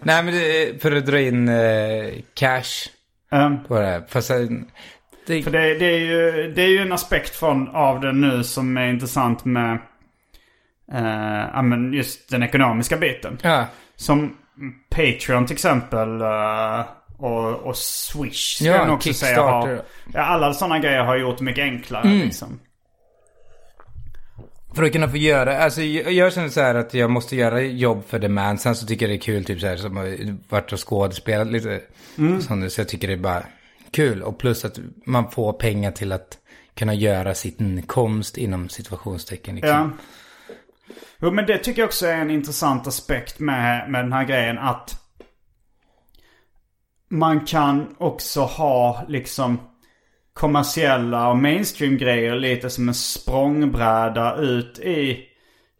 Nej, 0.00 0.22
men 0.22 0.34
det 0.34 0.82
för 0.82 0.96
att 0.96 1.06
dra 1.06 1.20
in 1.20 1.48
eh, 1.48 2.12
cash 2.34 2.88
Um, 3.30 3.64
på 3.64 3.80
det 3.80 3.86
här. 3.86 4.02
Fast 4.08 4.30
det, 5.26 5.42
För 5.42 5.50
det, 5.50 5.74
det, 5.74 5.86
är 5.86 5.98
ju, 5.98 6.52
det 6.56 6.62
är 6.62 6.68
ju 6.68 6.78
en 6.78 6.92
aspekt 6.92 7.36
från, 7.36 7.68
av 7.68 8.00
det 8.00 8.12
nu 8.12 8.44
som 8.44 8.76
är 8.76 8.88
intressant 8.88 9.44
med 9.44 9.72
eh, 10.92 11.62
men 11.62 11.92
just 11.92 12.30
den 12.30 12.42
ekonomiska 12.42 12.96
biten. 12.96 13.38
ja. 13.42 13.66
Som 13.96 14.36
Patreon 14.90 15.46
till 15.46 15.54
exempel 15.54 16.20
eh, 16.20 16.80
och, 17.18 17.54
och 17.54 17.76
Swish 17.76 18.56
ska 18.56 18.64
Ja, 18.64 18.72
jag 18.76 18.94
också 18.94 19.12
säga 19.12 19.42
har, 19.42 19.82
ja, 20.14 20.20
Alla 20.20 20.52
sådana 20.54 20.78
grejer 20.78 21.04
har 21.04 21.16
gjort 21.16 21.38
det 21.38 21.44
mycket 21.44 21.62
enklare 21.62 22.02
Mm. 22.08 22.18
liksom. 22.18 22.60
För 24.74 24.82
att 24.82 24.92
kunna 24.92 25.08
få 25.08 25.16
göra, 25.16 25.58
alltså 25.58 25.82
jag, 25.82 26.32
känner 26.32 26.48
så 26.48 26.60
här 26.60 26.74
att 26.74 26.94
jag 26.94 27.10
måste 27.10 27.36
göra 27.36 27.60
jobb 27.60 28.04
för 28.08 28.18
The 28.18 28.28
Man. 28.28 28.58
Sen 28.58 28.74
så 28.76 28.86
tycker 28.86 29.06
jag 29.08 29.10
det 29.10 29.16
är 29.16 29.22
kul 29.22 29.44
typ 29.44 29.60
så 29.60 29.66
här 29.66 29.76
som 29.76 29.96
har 29.96 30.36
varit 30.48 30.72
och 30.72 30.88
skådespelat 30.88 31.46
lite. 31.46 31.80
Sånt, 32.40 32.72
så 32.72 32.80
jag 32.80 32.88
tycker 32.88 33.08
det 33.08 33.14
är 33.14 33.18
bara 33.18 33.42
kul. 33.96 34.22
Och 34.22 34.38
plus 34.38 34.64
att 34.64 34.78
man 35.06 35.30
får 35.30 35.52
pengar 35.52 35.90
till 35.90 36.12
att 36.12 36.38
kunna 36.74 36.94
göra 36.94 37.34
sin 37.34 37.82
konst 37.82 38.38
inom 38.38 38.68
situationstecken. 38.68 39.54
Liksom. 39.54 39.70
Ja. 39.70 39.90
Jo 41.18 41.30
men 41.30 41.46
det 41.46 41.58
tycker 41.58 41.82
jag 41.82 41.86
också 41.86 42.06
är 42.06 42.16
en 42.16 42.30
intressant 42.30 42.86
aspekt 42.86 43.38
med, 43.38 43.90
med 43.90 44.04
den 44.04 44.12
här 44.12 44.24
grejen 44.24 44.58
att 44.58 45.02
man 47.08 47.46
kan 47.46 47.96
också 47.98 48.40
ha 48.40 49.04
liksom 49.08 49.60
kommersiella 50.32 51.28
och 51.28 51.36
mainstream 51.36 51.96
grejer 51.96 52.34
lite 52.34 52.70
som 52.70 52.88
en 52.88 52.94
språngbräda 52.94 54.36
ut 54.36 54.78
i 54.78 55.10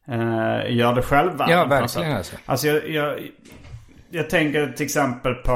eh, 0.09 0.75
gör 0.77 0.95
det 0.95 1.03
själv 1.03 1.31
Ja, 1.39 1.65
verkligen 1.65 2.13
alltså. 2.13 2.37
Alltså 2.47 2.67
jag, 2.67 2.91
jag, 2.91 3.31
jag 4.11 4.31
tänker 4.31 4.73
till 4.73 4.85
exempel 4.85 5.35
på 5.35 5.53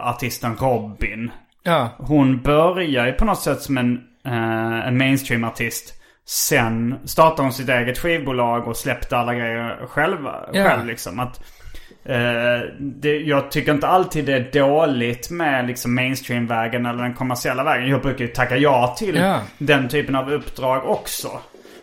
artisten 0.00 0.56
Robin. 0.56 1.30
Ja, 1.64 1.88
Hon 1.98 2.42
börjar 2.42 3.06
ju 3.06 3.12
på 3.12 3.24
något 3.24 3.40
sätt 3.42 3.60
som 3.62 3.78
en, 3.78 4.00
eh, 4.26 4.88
en 4.88 4.96
mainstream-artist. 4.98 5.94
Sen 6.26 6.94
startade 7.04 7.42
hon 7.42 7.52
sitt 7.52 7.68
eget 7.68 7.98
skivbolag 7.98 8.68
och 8.68 8.76
släppte 8.76 9.16
alla 9.16 9.34
grejer 9.34 9.86
själva, 9.88 10.34
Ja. 10.52 10.64
själv 10.64 10.86
liksom. 10.86 11.20
Att, 11.20 11.40
eh, 12.04 12.60
det, 12.80 13.18
jag 13.18 13.50
tycker 13.50 13.72
inte 13.72 13.86
alltid 13.86 14.24
det 14.26 14.32
är 14.34 14.50
dåligt 14.52 15.30
med 15.30 15.66
liksom 15.66 15.94
mainstream-vägen 15.94 16.86
eller 16.86 17.02
den 17.02 17.14
kommersiella 17.14 17.64
vägen. 17.64 17.88
Jag 17.88 18.02
brukar 18.02 18.24
ju 18.24 18.30
tacka 18.30 18.56
ja 18.56 18.94
till 18.98 19.16
Ja. 19.16 19.40
den 19.58 19.88
typen 19.88 20.14
av 20.14 20.32
uppdrag 20.32 20.86
också. 20.90 21.28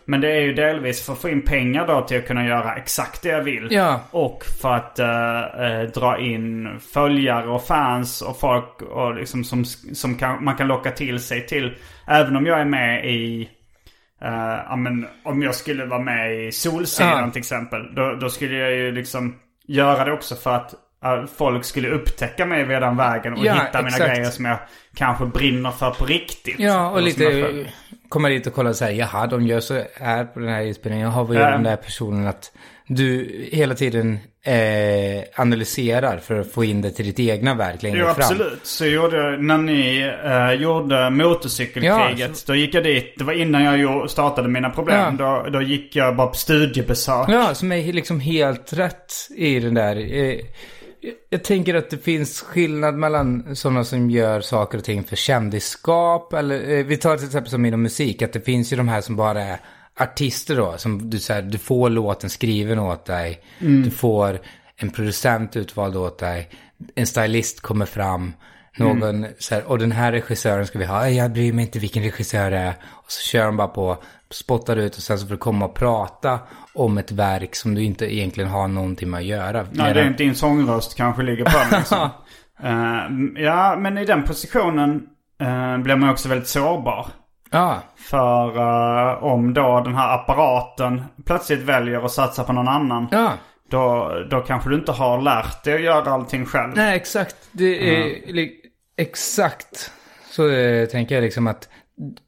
Men 0.05 0.21
det 0.21 0.31
är 0.31 0.41
ju 0.41 0.53
delvis 0.53 1.05
för 1.05 1.13
att 1.13 1.21
få 1.21 1.29
in 1.29 1.41
pengar 1.41 1.87
då 1.87 2.01
till 2.01 2.17
att 2.17 2.27
kunna 2.27 2.45
göra 2.45 2.75
exakt 2.75 3.21
det 3.21 3.29
jag 3.29 3.41
vill. 3.43 3.67
Ja. 3.71 3.99
Och 4.11 4.43
för 4.61 4.73
att 4.73 4.99
eh, 4.99 5.39
eh, 5.65 5.81
dra 5.81 6.19
in 6.19 6.79
följare 6.93 7.47
och 7.49 7.63
fans 7.65 8.21
och 8.21 8.39
folk 8.39 8.81
och 8.81 9.15
liksom 9.15 9.43
som, 9.43 9.65
som 9.65 10.15
kan, 10.15 10.43
man 10.43 10.55
kan 10.55 10.67
locka 10.67 10.91
till 10.91 11.19
sig 11.19 11.47
till. 11.47 11.75
Även 12.07 12.35
om 12.35 12.45
jag 12.45 12.59
är 12.59 12.65
med 12.65 13.05
i 13.05 13.49
eh, 14.21 14.59
ja, 14.69 14.75
men 14.75 15.07
om 15.23 15.41
jag 15.41 15.55
skulle 15.55 15.85
vara 15.85 16.01
med 16.01 16.35
i 16.47 16.51
Solsidan 16.51 17.23
Ja. 17.25 17.31
till 17.31 17.39
exempel. 17.39 17.95
Då, 17.95 18.15
då 18.15 18.29
skulle 18.29 18.55
jag 18.57 18.71
ju 18.71 18.91
liksom 18.91 19.35
göra 19.67 20.05
det 20.05 20.11
också 20.11 20.35
för 20.35 20.55
att 20.55 20.73
eh, 21.03 21.25
folk 21.37 21.65
skulle 21.65 21.89
upptäcka 21.89 22.45
mig 22.45 22.63
via 22.63 22.79
den 22.79 22.97
vägen 22.97 23.33
och 23.33 23.45
Ja, 23.45 23.53
hitta 23.53 23.77
mina 23.77 23.87
exakt. 23.87 24.09
grejer 24.15 24.29
som 24.29 24.45
jag 24.45 24.57
kanske 24.95 25.25
brinner 25.25 25.71
för 25.71 25.91
på 25.91 26.05
riktigt. 26.05 26.59
ja 26.59 26.89
och 26.89 27.01
lite 27.01 27.65
komma 28.11 28.29
dit 28.29 28.47
och 28.47 28.53
kolla 28.53 28.69
och 28.69 28.75
säga 28.75 28.91
jaha, 29.13 29.27
de 29.27 29.47
gör 29.47 29.59
så 29.59 29.81
här 29.99 30.23
på 30.25 30.39
den 30.39 30.49
här 30.49 30.61
inspelningen. 30.61 31.07
Jaha, 31.07 31.23
vad 31.23 31.35
gör 31.35 31.43
Ja. 31.43 31.51
den 31.51 31.63
där 31.63 31.75
personen? 31.75 32.27
Att 32.27 32.51
du 32.87 33.31
hela 33.51 33.75
tiden 33.75 34.19
eh, 34.45 35.23
analyserar 35.35 36.17
för 36.17 36.39
att 36.39 36.51
få 36.51 36.63
in 36.63 36.81
det 36.81 36.91
till 36.91 37.05
ditt 37.05 37.19
egna 37.19 37.53
verk 37.55 37.83
längre 37.83 37.97
Jo 37.99 38.05
fram. 38.05 38.15
absolut. 38.17 38.59
Så 38.63 38.85
gjorde 38.85 39.17
jag, 39.17 39.43
när 39.43 39.57
ni 39.57 40.11
eh, 40.25 40.61
gjorde 40.61 41.09
motorcykelkriget. 41.09 42.43
Då 42.47 42.55
gick 42.55 42.73
jag 42.73 42.83
dit. 42.83 43.13
Det 43.17 43.23
var 43.23 43.33
innan 43.33 43.63
jag 43.81 44.09
startade 44.09 44.47
mina 44.49 44.69
problem. 44.69 45.17
Då, 45.17 45.45
då 45.53 45.61
gick 45.61 45.95
jag 45.95 46.15
bara 46.15 46.27
på 46.27 46.33
studiebesök. 46.35 47.25
Ja, 47.29 47.53
som 47.55 47.71
är 47.71 47.93
liksom 47.93 48.19
helt 48.19 48.73
rätt 48.73 49.13
i 49.37 49.59
den 49.59 49.73
där. 49.73 49.95
Eh, 50.17 50.35
Jag 51.29 51.43
tänker 51.43 51.75
att 51.75 51.89
det 51.89 51.97
finns 51.97 52.41
skillnad 52.41 52.95
mellan 52.95 53.55
sådana 53.55 53.83
som 53.83 54.09
gör 54.09 54.41
saker 54.41 54.77
och 54.77 54.83
ting 54.83 55.03
för 55.03 55.15
kändisskap. 55.15 56.33
Eller 56.33 56.69
eh, 56.77 56.85
vi 56.85 56.97
tar 56.97 57.17
till 57.17 57.25
exempel 57.25 57.51
som 57.51 57.65
inom 57.65 57.81
musik. 57.81 58.21
Att 58.21 58.33
det 58.33 58.41
finns 58.41 58.73
ju 58.73 58.77
de 58.77 58.87
här 58.87 59.01
som 59.01 59.15
bara 59.15 59.43
är 59.43 59.59
artister 59.99 60.55
då. 60.55 60.77
Som 60.77 61.09
du 61.09 61.19
säger, 61.19 61.41
du 61.41 61.57
får 61.57 61.89
låten 61.89 62.29
skriven 62.29 62.79
åt 62.79 63.05
dig. 63.05 63.41
Du 63.59 63.91
får 63.91 64.39
en 64.75 64.89
producent 64.89 65.55
utvald 65.55 65.95
åt 65.95 66.17
dig. 66.19 66.49
En 66.95 67.07
stylist 67.07 67.61
kommer 67.61 67.85
fram. 67.85 68.33
Någon 68.77 69.25
så 69.39 69.55
här, 69.55 69.63
och 69.63 69.79
den 69.79 69.91
här 69.91 70.11
regissören 70.11 70.67
ska 70.67 70.79
vi 70.79 70.85
ha. 70.85 70.99
"Nej, 70.99 71.15
Jag 71.15 71.31
bryr 71.31 71.53
mig 71.53 71.65
inte 71.65 71.79
vilken 71.79 72.03
regissör 72.03 72.51
det 72.51 72.57
är. 72.57 72.73
Och 72.83 73.11
så 73.11 73.21
kör 73.21 73.45
de 73.45 73.57
bara 73.57 73.67
på, 73.67 73.97
spottar 74.31 74.75
ut 74.75 74.95
och 74.95 75.01
sen 75.03 75.19
så 75.19 75.27
får 75.27 75.33
du 75.33 75.37
komma 75.37 75.65
och 75.65 75.73
prata 75.75 76.39
om 76.73 76.97
ett 76.97 77.11
verk 77.11 77.55
som 77.55 77.75
du 77.75 77.83
inte 77.83 78.15
egentligen 78.15 78.49
har 78.49 78.67
någonting 78.67 79.09
med 79.09 79.17
att 79.17 79.25
göra. 79.25 79.65
Nej, 79.71 79.93
det 79.93 80.01
är 80.01 80.07
inte 80.07 80.23
din 80.23 80.35
sångröst 80.35 80.97
kanske 80.97 81.21
ligger 81.23 81.45
på 81.45 81.75
liksom. 81.77 82.09
Eh, 82.63 83.43
Ja, 83.43 83.75
men 83.79 83.97
i 83.97 84.05
den 84.05 84.23
positionen 84.23 84.95
uh, 85.41 85.77
blir 85.77 85.95
man 85.95 86.09
också 86.09 86.29
väldigt 86.29 86.47
sårbar. 86.47 87.07
Ja, 87.51 87.77
För 87.95 88.57
eh, 88.57 89.23
om 89.23 89.53
då 89.53 89.81
den 89.81 89.95
här 89.95 90.13
apparaten 90.15 91.01
plötsligt 91.25 91.59
väljer 91.61 92.05
att 92.05 92.11
satsa 92.11 92.43
på 92.43 92.53
någon 92.53 92.67
annan. 92.67 93.07
ja. 93.11 93.31
Då, 93.69 94.11
då 94.29 94.39
kanske 94.41 94.69
du 94.69 94.75
inte 94.75 94.91
har 94.91 95.21
lärt 95.21 95.63
dig 95.63 95.73
att 95.75 95.81
göra 95.81 96.11
allting 96.11 96.45
själv. 96.45 96.71
Nej, 96.75 96.95
exakt. 96.95 97.35
Det 97.51 97.89
är 97.95 98.31
li- 98.33 98.55
exakt 98.97 99.91
så 100.31 100.41
tänker 100.91 101.15
jag 101.15 101.21
liksom 101.21 101.47
att 101.47 101.69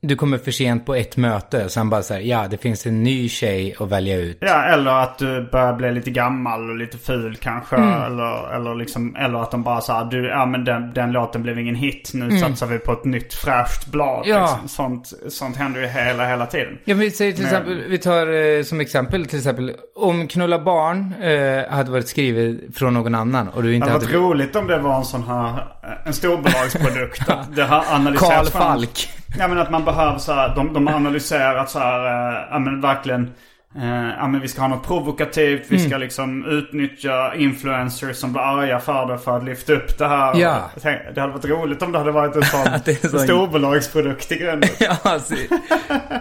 du 0.01 0.15
kommer 0.15 0.37
för 0.37 0.51
sent 0.51 0.85
på 0.85 0.95
ett 0.95 1.17
möte. 1.17 1.69
Sen 1.69 1.89
bara 1.89 2.03
så 2.03 2.13
här, 2.13 2.21
ja, 2.21 2.47
det 2.49 2.57
finns 2.57 2.85
en 2.85 3.03
ny 3.03 3.29
tjej 3.29 3.75
att 3.79 3.89
välja 3.89 4.17
ut. 4.17 4.37
Ja, 4.41 4.63
eller 4.63 4.91
att 4.91 5.17
du 5.17 5.49
börjar 5.51 5.73
bli 5.73 5.91
lite 5.91 6.11
gammal 6.11 6.69
och 6.69 6.75
lite 6.77 6.97
ful 6.97 7.35
kanske. 7.41 7.75
Mm. 7.75 8.01
Eller, 8.01 8.55
eller, 8.55 8.75
liksom, 8.75 9.15
eller 9.15 9.39
att 9.41 9.51
de 9.51 9.63
bara 9.63 9.81
sa 9.81 10.03
du, 10.03 10.27
ja 10.27 10.45
men 10.45 10.65
den, 10.65 10.93
den 10.93 11.11
låten 11.11 11.43
blev 11.43 11.59
ingen 11.59 11.75
hit. 11.75 12.11
Nu 12.13 12.39
satsar 12.39 12.67
vi 12.67 12.79
på 12.79 12.91
ett 12.91 13.05
nytt 13.05 13.33
fräscht 13.33 13.87
blad. 13.91 14.25
Mm. 14.25 14.37
Ja. 14.37 14.41
Liksom. 14.61 14.67
Sånt, 14.69 15.13
sånt 15.33 15.55
händer 15.55 15.81
ju 15.81 15.87
hela, 15.87 16.27
hela 16.27 16.45
tiden. 16.45 16.77
Ja, 16.85 16.95
vi 16.95 17.11
säger 17.11 17.31
till 17.31 17.43
Men- 17.43 17.51
exempel, 17.53 17.83
vi 17.89 17.97
tar 17.97 18.57
eh, 18.57 18.63
som 18.63 18.79
exempel 18.81 19.25
till 19.25 19.37
exempel 19.39 19.71
om 19.95 20.27
Knulla 20.27 20.59
barn 20.59 21.13
eh, 21.21 21.73
hade 21.75 21.91
varit 21.91 22.07
skrivet 22.07 22.77
från 22.77 22.93
någon 22.93 23.15
annan 23.15 23.47
och 23.47 23.63
du 23.63 23.69
Det 23.69 23.75
inte 23.75 23.89
hade 23.89 24.05
hade... 24.05 24.17
varit 24.17 24.29
roligt 24.31 24.55
om 24.55 24.67
det 24.67 24.77
var 24.77 24.95
en 24.97 25.05
sån 25.05 25.23
här, 25.23 25.47
eh, 25.83 26.07
en 26.07 26.13
storbolagsprodukt. 26.13 27.29
att 27.29 27.55
det 27.55 27.63
har 27.63 27.83
analyserats 27.91 28.51
Karl. 28.51 28.61
Falk. 28.61 29.09
Ja 29.39 29.47
men 29.47 29.57
att 29.57 29.71
man 29.71 29.85
behöver 29.85 30.17
så 30.17 30.33
här, 30.33 30.55
de, 30.55 30.73
de 30.73 30.87
har 30.87 30.93
analyserat 30.95 31.69
så 31.69 31.79
här, 31.79 32.05
eh, 32.05 32.47
ja 32.51 32.59
men 32.59 32.81
verkligen. 32.81 33.31
eh, 33.75 34.09
ja 34.17 34.27
men 34.27 34.41
vi 34.41 34.47
ska 34.47 34.61
ha 34.61 34.67
något 34.67 34.87
provokativt, 34.87 35.65
vi 35.67 35.75
Mm. 35.77 35.89
ska 35.89 35.97
liksom 35.97 36.45
utnyttja 36.45 37.35
influencers 37.35 38.17
som 38.17 38.31
blir 38.33 38.41
arga 38.41 38.79
för 38.79 39.05
det 39.05 39.17
för 39.17 39.37
att 39.37 39.43
lyfta 39.43 39.73
upp 39.73 39.97
det 39.97 40.07
här. 40.07 40.35
Ja. 40.39 40.69
Och 40.75 40.81
tänkte, 40.81 41.11
det 41.11 41.21
hade 41.21 41.33
varit 41.33 41.45
roligt 41.45 41.81
om 41.81 41.91
det 41.91 41.97
hade 41.97 42.11
varit 42.11 42.35
en 42.35 42.43
sån 42.43 43.09
så- 43.11 43.19
storbolagsprodukt 43.19 44.31
i 44.31 44.35
grunden. 44.35 44.69
Ja, 44.79 44.97
alltså, 45.03 45.33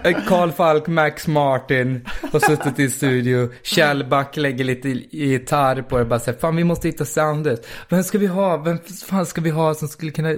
eh, 0.05 0.17
Karl 0.29 0.51
Falk, 0.51 0.87
Max 0.87 1.27
Martin 1.29 2.09
har 2.33 2.39
suttit 2.41 2.79
i 2.79 2.91
studio. 2.91 3.49
Kjell 3.63 4.05
Back 4.05 4.37
lägger 4.37 4.65
lite 4.65 4.89
gitarr 4.89 5.83
på 5.83 5.99
det. 5.99 6.05
Bara 6.05 6.19
säger, 6.21 6.39
fan 6.39 6.57
vi 6.57 6.65
måste 6.65 6.89
hitta 6.89 7.05
soundet. 7.05 7.67
Vem 7.89 8.03
ska 8.03 8.19
vi 8.19 8.27
ha? 8.27 8.57
Vem 8.57 8.79
fan 9.09 9.27
ska 9.27 9.41
vi 9.41 9.51
ha 9.51 9.75
som 9.75 9.89
skulle 9.89 10.11
kunna 10.11 10.35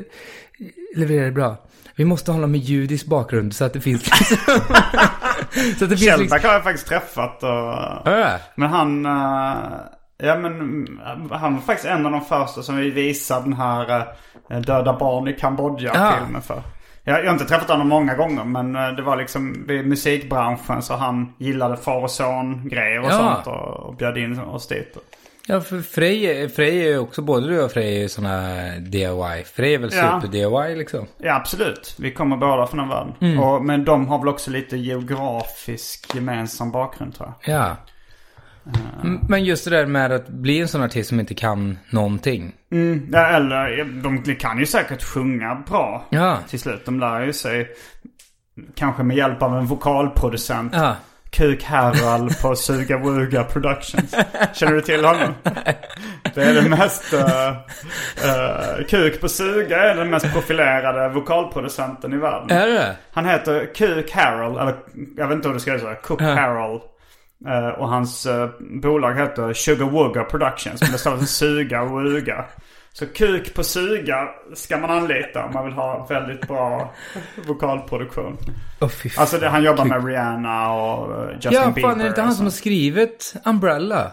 leverera 0.97 1.25
det 1.25 1.33
bra? 1.33 1.57
Vi 1.97 2.05
måste 2.05 2.33
ha 2.33 2.39
någon 2.39 2.51
med 2.51 2.61
judisk 2.61 3.07
bakgrund 3.07 3.55
så 3.55 3.65
att 3.65 3.73
det 3.73 3.81
finns 3.81 4.07
liksom... 4.07 4.37
Så 5.79 5.85
att 5.85 5.91
det 5.91 5.97
finns 5.97 6.19
liksom... 6.19 6.39
har 6.43 6.53
jag 6.55 6.63
faktiskt 6.65 6.87
träffat. 6.89 7.43
Och, 7.43 8.09
Äh. 8.09 8.35
men 8.55 8.69
han... 8.71 9.07
eh, 9.07 9.63
ja 10.19 10.37
men 10.37 10.53
mm, 10.61 11.01
han 11.31 11.55
var 11.55 11.61
faktiskt 11.61 11.89
en 11.89 12.07
av 12.07 12.13
de 12.13 12.21
första 12.21 12.63
som 12.63 12.77
vi 12.77 12.91
visade 12.91 13.43
den 13.43 13.53
här 13.53 14.07
eh, 14.51 14.59
Döda 14.61 14.99
barn 14.99 15.29
i 15.29 15.33
Kambodja-filmen 15.33 16.43
för. 16.43 16.63
Jag, 17.05 17.21
jag 17.21 17.25
har 17.27 17.33
inte 17.33 17.45
träffat 17.45 17.69
honom 17.69 17.89
många 17.89 18.15
gånger 18.15 18.45
men 18.45 18.77
eh, 18.77 18.89
det 18.89 19.03
var 19.03 19.17
liksom 19.17 19.71
i 19.71 19.83
musikbranschen 19.83 20.83
så 20.83 20.95
han 20.95 21.33
gillade 21.39 21.77
far 21.77 22.03
och 22.03 22.11
son 22.11 22.69
grejer 22.69 23.01
och 23.01 23.07
Ja. 23.11 23.13
sånt 23.45 23.47
och, 23.47 23.87
och 23.89 23.97
bjöd 23.97 24.17
in 24.19 24.39
oss 24.41 24.69
dit. 24.69 24.97
Ja, 25.47 25.61
för 25.61 25.81
Frej, 25.81 26.49
Frej 26.49 26.81
är 26.81 26.89
ju 26.89 26.99
också, 26.99 27.23
både 27.23 27.49
du 27.49 27.63
och 27.63 27.73
Frej 27.73 27.97
är 27.97 28.01
ju 28.01 28.09
sådana 28.09 28.53
DIY. 28.79 29.45
Frej 29.55 29.75
är 29.75 29.79
väl 29.79 29.91
Ja. 29.93 30.21
super-DIY 30.23 30.77
liksom. 30.77 31.07
Ja 31.19 31.35
absolut. 31.35 31.95
Vi 31.99 32.11
kommer 32.11 32.37
båda 32.37 32.67
från 32.67 32.79
den 32.79 32.89
världen. 32.89 33.39
Och, 33.39 33.65
men 33.65 33.85
de 33.85 34.09
har 34.09 34.19
väl 34.19 34.29
också 34.29 34.51
lite 34.51 34.77
geografisk 34.77 36.15
gemensam 36.15 36.71
bakgrund 36.71 37.15
tror 37.15 37.33
jag. 37.43 37.55
Ja. 37.55 37.77
M- 39.05 39.21
Men 39.29 39.45
just 39.45 39.65
det 39.65 39.71
där 39.71 39.87
med 39.87 40.13
att 40.13 40.29
bli 40.29 40.61
en 40.61 40.69
sån 40.69 40.83
artist 40.83 41.09
som 41.09 41.21
inte 41.21 41.35
kan 41.35 41.79
någonting. 41.91 42.53
Mm, 42.73 43.09
ja, 43.13 43.27
eller 43.27 43.85
de 44.03 44.35
kan 44.35 44.59
ju 44.59 44.67
säkert 44.67 45.03
sjunga 45.03 45.55
bra 45.69 46.05
Ja. 46.11 46.39
till 46.49 46.61
slut. 46.61 46.85
De 46.87 47.01
lär 47.01 47.21
ju 47.21 47.33
sig 47.33 47.69
kanske 48.75 49.03
med 49.03 49.17
hjälp 49.17 49.43
av 49.43 49.57
en 49.59 49.67
vokalproducent. 49.67 50.73
Ja. 50.77 50.97
Kuk 51.35 51.63
Harald 51.65 52.41
på 52.43 52.57
Suga 52.57 52.99
Wuga 52.99 53.45
Productions. 53.45 54.15
Känner 54.55 54.73
du 54.73 54.81
till 54.81 55.05
honom? 55.05 55.35
Det 56.35 56.43
är 56.43 56.55
den 56.55 56.71
mest... 56.71 57.13
eh, 57.13 57.49
eh, 57.49 58.85
Kuk 58.89 59.21
på 59.21 59.29
Suga 59.29 59.79
är 59.91 59.95
den 59.95 60.11
mest 60.11 60.33
profilerade 60.33 61.09
vokalproducenten 61.09 62.13
i 62.13 62.17
världen. 62.17 62.51
Är 62.59 62.67
det 62.67 62.97
Han 63.13 63.27
heter 63.27 63.75
Kuk 63.75 64.11
Harald, 64.13 64.59
eller 64.59 64.75
jag 65.17 65.29
vet 65.29 65.35
inte 65.37 65.49
hur 65.49 65.55
du 65.55 65.61
ska 65.61 65.79
säga. 65.79 65.95
Cook 65.95 66.21
Ja. 66.23 66.35
Harald. 66.35 66.81
Eh, 67.49 67.69
och 67.69 67.89
hans 67.89 68.27
bolag 68.83 69.15
heter 69.15 69.53
Sugar 69.53 69.87
Wugga 69.87 70.25
Productions. 70.25 70.81
Men 70.83 70.93
det 70.93 70.99
står 70.99 71.17
för 71.17 71.25
Suga 71.25 71.85
Wuga. 71.85 72.45
Så 72.97 73.07
Kuk 73.07 73.55
på 73.55 73.65
Suga 73.65 74.29
ska 74.55 74.79
man 74.79 74.91
anlita 74.91 75.45
om 75.45 75.53
man 75.53 75.65
vill 75.65 75.75
ha 75.75 76.07
väldigt 76.11 76.49
bra 76.49 76.95
vokalproduktion. 77.47 78.37
Fan. 78.81 78.91
Alltså 79.19 79.39
det, 79.39 79.49
han 79.49 79.63
jobbar 79.65 79.85
med 79.85 80.07
Rihanna 80.07 80.73
och 80.73 81.23
eh, 81.25 81.35
Justin 81.35 81.53
Ja, 81.53 81.71
Bieber. 81.71 81.81
fan 81.91 82.01
är 82.01 82.05
det 82.05 82.09
inte 82.09 82.23
han 82.23 82.35
som 82.35 82.47
har 82.47 82.51
skrivit 82.51 83.35
Umbrella? 83.45 84.13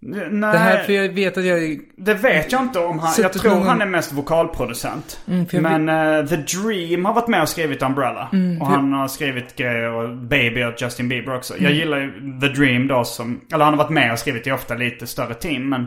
Nej, 0.00 0.52
Det 0.52 0.58
här, 0.58 0.82
för 0.82 0.92
jag 0.92 1.08
vet 1.08 1.38
att 1.38 1.44
jag... 1.44 1.78
det 1.96 2.14
vet 2.14 2.52
jag 2.52 2.62
inte 2.62 2.78
om 2.78 2.98
han... 2.98 3.14
Jag 3.18 3.32
tror 3.32 3.50
någon- 3.54 3.66
han 3.66 3.82
är 3.82 3.86
mest 3.86 4.12
vokalproducent. 4.12 5.20
Mm, 5.28 5.46
för 5.46 5.60
Men 5.60 5.88
eh, 5.88 6.26
The 6.26 6.36
Dream 6.36 7.04
har 7.04 7.14
varit 7.14 7.28
med 7.28 7.42
och 7.42 7.48
skrivit 7.48 7.82
Umbrella. 7.82 8.28
Mm, 8.32 8.60
och 8.62 8.66
han 8.68 8.92
har 8.92 9.08
skrivit 9.08 9.56
grejer 9.56 9.90
och 9.90 10.16
Baby 10.16 10.64
och 10.64 10.74
Justin 10.82 11.08
Bieber 11.08 11.36
också. 11.36 11.54
Mm. 11.54 11.64
Jag 11.64 11.72
gillar 11.72 11.98
ju 11.98 12.40
The 12.40 12.48
Dream 12.48 12.88
då 12.88 13.04
som... 13.04 13.40
Eller 13.52 13.64
han 13.64 13.74
har 13.74 13.78
varit 13.84 13.90
med 13.94 14.12
och 14.12 14.18
skrivit 14.18 14.46
i 14.46 14.52
ofta 14.52 14.74
lite 14.74 15.06
större 15.06 15.34
team. 15.34 15.68
Men 15.68 15.86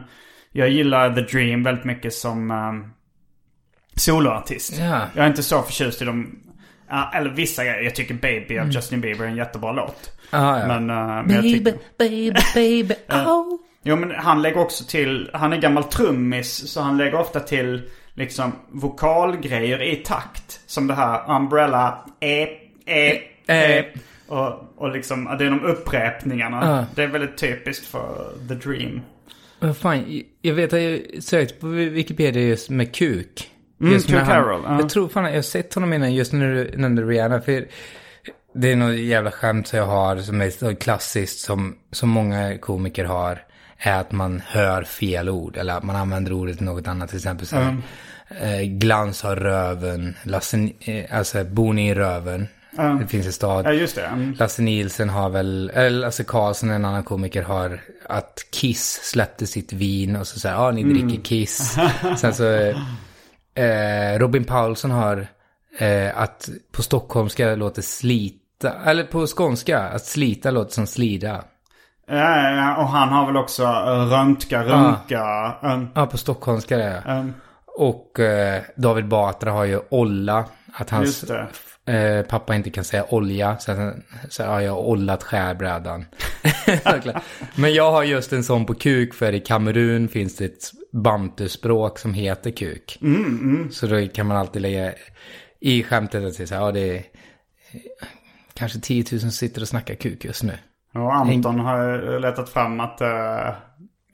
jag 0.51 0.69
gillar 0.69 1.15
The 1.15 1.21
Dream 1.21 1.63
väldigt 1.63 1.85
mycket 1.85 2.13
som 2.13 2.51
um, 2.51 2.93
soloartist. 3.95 4.77
Ja. 4.79 5.01
Jag 5.15 5.25
är 5.25 5.29
inte 5.29 5.43
så 5.43 5.61
förtjust 5.61 6.01
i 6.01 6.05
dem. 6.05 6.39
Ja, 6.89 7.11
eller 7.15 7.29
vissa 7.29 7.63
grejer. 7.63 7.81
Jag 7.81 7.95
tycker 7.95 8.13
Baby 8.13 8.53
Mm. 8.55 8.67
av 8.67 8.73
Justin 8.73 9.01
Bieber 9.01 9.25
är 9.25 9.29
en 9.29 9.35
jättebra 9.35 9.71
låt. 9.71 10.19
Aha, 10.31 10.59
ja. 10.59 10.67
Men, 10.67 10.89
eh, 10.89 10.95
men 11.25 11.29
jag 11.35 11.43
tycker... 11.43 11.73
baby, 11.97 12.33
baby, 12.55 12.95
oh. 13.09 13.59
Jo 13.83 13.95
men 13.95 14.11
han 14.11 14.41
lägger 14.41 14.59
också 14.59 14.83
till, 14.83 15.29
han 15.33 15.53
är 15.53 15.57
gammal 15.57 15.83
trummis 15.83 16.71
så 16.71 16.81
han 16.81 16.97
lägger 16.97 17.15
ofta 17.15 17.39
till 17.39 17.89
liksom 18.13 18.51
vokalgrejer 18.69 19.81
i 19.81 19.95
takt. 19.95 20.59
Som 20.65 20.87
det 20.87 20.93
här 20.93 21.35
Umbrella, 21.35 22.05
e, 22.19 22.47
e, 22.85 23.21
e. 23.47 23.85
Och, 24.27 24.73
och 24.77 24.91
liksom, 24.91 25.35
det 25.39 25.45
är 25.45 25.49
de 25.49 25.63
upprepningarna. 25.63 26.59
Ja. 26.65 26.85
Det 26.95 27.03
är 27.03 27.07
väldigt 27.07 27.37
typiskt 27.37 27.85
för 27.85 28.33
The 28.47 28.53
Dream. 28.53 29.01
Vad 29.59 29.77
fan, 29.77 30.23
jag 30.41 30.53
vet 30.53 30.73
att 30.73 30.81
jag 30.81 31.01
sökt 31.23 31.59
på 31.59 31.67
Wikipedia 31.67 32.43
just 32.43 32.69
med 32.69 32.95
kuk. 32.95 33.49
Mm, 33.81 33.93
Just 33.93 34.09
med 34.09 34.19
Kuk 34.19 34.29
ja. 34.29 34.77
Jag 34.79 34.89
tror 34.89 35.09
fan 35.09 35.23
jag 35.25 35.33
har 35.33 35.41
sett 35.41 35.73
honom 35.73 35.93
innan 35.93 36.13
just 36.13 36.33
när 36.33 36.73
när 36.77 37.05
Rihanna. 37.05 37.41
För 37.41 37.67
det 38.53 38.71
är 38.71 38.75
något 38.75 38.97
jävla 38.97 39.31
skämt 39.31 39.67
som 39.67 39.79
jag 39.79 39.85
har 39.85 40.17
som 40.17 40.41
är 40.41 40.49
så 40.49 40.75
klassiskt 40.75 41.39
som, 41.39 41.75
som 41.91 42.09
många 42.09 42.57
komiker 42.57 43.05
har. 43.05 43.43
Är 43.77 43.99
att 43.99 44.11
man 44.11 44.41
hör 44.45 44.83
fel 44.83 45.29
ord. 45.29 45.57
Eller 45.57 45.77
att 45.77 45.83
man 45.83 45.95
använder 45.95 46.33
ordet 46.33 46.57
till 46.57 46.65
något 46.65 46.87
annat. 46.87 47.09
Till 47.09 47.17
exempel 47.17 47.47
så 47.47 47.55
här, 47.55 47.77
eh, 48.41 48.61
glans 48.61 49.21
har 49.21 49.35
röven. 49.35 50.15
Lasse, 50.23 50.69
eh, 50.79 51.17
alltså 51.17 51.43
bor 51.43 51.73
ni 51.73 51.89
i 51.89 51.95
röven? 51.95 52.47
Det 52.99 53.07
finns 53.07 53.25
en 53.25 53.33
stad. 53.33 53.65
Ja 53.65 53.71
just 53.71 53.95
det. 53.95 54.05
Mm. 54.05 54.35
Lasse 54.39 54.61
Nielsen 54.61 55.09
har 55.09 55.29
väl, 55.29 55.71
eller 55.73 55.99
Lasse 55.99 56.23
Karlsson, 56.23 56.71
en 56.71 56.85
annan 56.85 57.03
komiker, 57.03 57.43
har 57.43 57.81
att 58.05 58.45
Kiss 58.51 58.99
släppte 59.03 59.47
sitt 59.47 59.73
vin 59.73 60.15
och 60.15 60.27
så 60.27 60.39
säger 60.39 60.55
ja 60.55 60.71
ni 60.71 60.83
dricker 60.83 61.23
Kiss. 61.23 61.77
Sen 62.17 62.33
så, 62.33 62.53
eh, 63.55 64.19
Robin 64.19 64.43
Paulsson 64.43 64.91
har 64.91 65.27
eh, 65.79 66.17
att 66.21 66.49
på 66.71 66.83
stockholmska 66.83 67.55
låter 67.55 67.81
slita, 67.81 68.73
eller 68.85 69.03
på 69.03 69.27
skånska, 69.27 69.79
att 69.79 70.05
slita 70.05 70.51
låter 70.51 70.71
som 70.71 70.87
slida. 70.87 71.43
Ja, 72.07 72.51
ja, 72.51 72.77
och 72.77 72.87
han 72.87 73.09
har 73.09 73.25
väl 73.25 73.37
också 73.37 73.63
uh, 73.63 74.09
röntga, 74.09 74.63
runka. 74.63 75.55
um, 75.61 75.87
Ja, 75.95 76.05
på 76.05 76.17
stockholmska 76.17 76.77
det 76.77 77.03
um, 77.07 77.33
Och 77.77 78.19
eh, 78.19 78.61
David 78.75 79.07
Batra 79.07 79.51
har 79.51 79.65
ju 79.65 79.79
olla, 79.89 80.45
att 80.73 80.89
hans. 80.89 81.25
Eh, 81.89 82.21
pappa 82.25 82.55
inte 82.55 82.69
kan 82.69 82.83
säga 82.83 83.05
olja. 83.09 83.57
Så 83.57 83.93
säger, 84.29 84.49
ja, 84.49 84.61
jag 84.61 84.71
har 84.71 84.79
ollat 84.81 85.23
skärbrädan. 85.23 86.05
Men 87.55 87.73
jag 87.73 87.91
har 87.91 88.03
just 88.03 88.33
en 88.33 88.43
sån 88.43 88.65
på 88.65 88.73
kuk, 88.73 89.13
för 89.13 89.33
i 89.33 89.39
Kamerun 89.39 90.07
finns 90.07 90.35
det 90.35 90.45
ett 90.45 90.71
bantuspråk 90.93 91.99
som 91.99 92.13
heter 92.13 92.51
kuk. 92.51 92.97
Mm, 93.01 93.69
Så 93.71 93.87
då 93.87 94.07
kan 94.07 94.27
man 94.27 94.37
alltid 94.37 94.61
lägga 94.61 94.93
i 95.61 95.83
skämtet 95.83 96.23
att 96.23 96.33
säga 96.33 96.47
så 96.47 96.55
här, 96.55 96.61
ja 96.61 96.71
det 96.71 96.97
är 96.97 97.03
kanske 98.53 98.79
10 98.79 99.05
000 99.11 99.19
som 99.21 99.31
sitter 99.31 99.61
och 99.61 99.67
snackar 99.67 99.95
kuk 99.95 100.25
just 100.25 100.43
nu. 100.43 100.53
och 100.95 101.15
Anton 101.15 101.59
har 101.59 102.19
letat 102.19 102.49
fram 102.49 102.79
att 102.79 103.01
uh, 103.01 103.55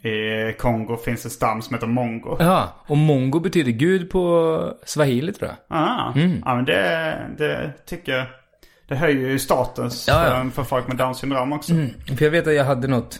i 0.05 0.53
Kongo 0.59 0.97
finns 0.97 1.25
en 1.25 1.31
stam 1.31 1.61
som 1.61 1.73
heter 1.73 1.87
mongo. 1.87 2.37
Ja, 2.39 2.83
och 2.87 2.97
mongo 2.97 3.39
betyder 3.39 3.71
gud 3.71 4.09
på 4.09 4.73
swahili 4.85 5.33
tror 5.33 5.49
jag. 5.49 5.77
Ah, 5.79 6.13
Ja, 6.45 6.55
men 6.55 6.65
det, 6.65 7.17
det 7.37 7.73
tycker 7.85 8.11
jag. 8.11 8.25
Det 8.87 8.95
höjer 8.95 9.29
ju 9.29 9.39
status 9.39 10.07
Ja, 10.07 10.27
ja. 10.27 10.49
För, 10.49 10.63
folk 10.63 10.87
med 10.87 10.97
Downs 10.97 11.17
syndrom 11.17 11.53
också. 11.53 11.73
För 12.17 12.25
jag 12.25 12.31
vet 12.31 12.47
att 12.47 12.53
jag 12.53 12.65
hade 12.65 12.87
något, 12.87 13.19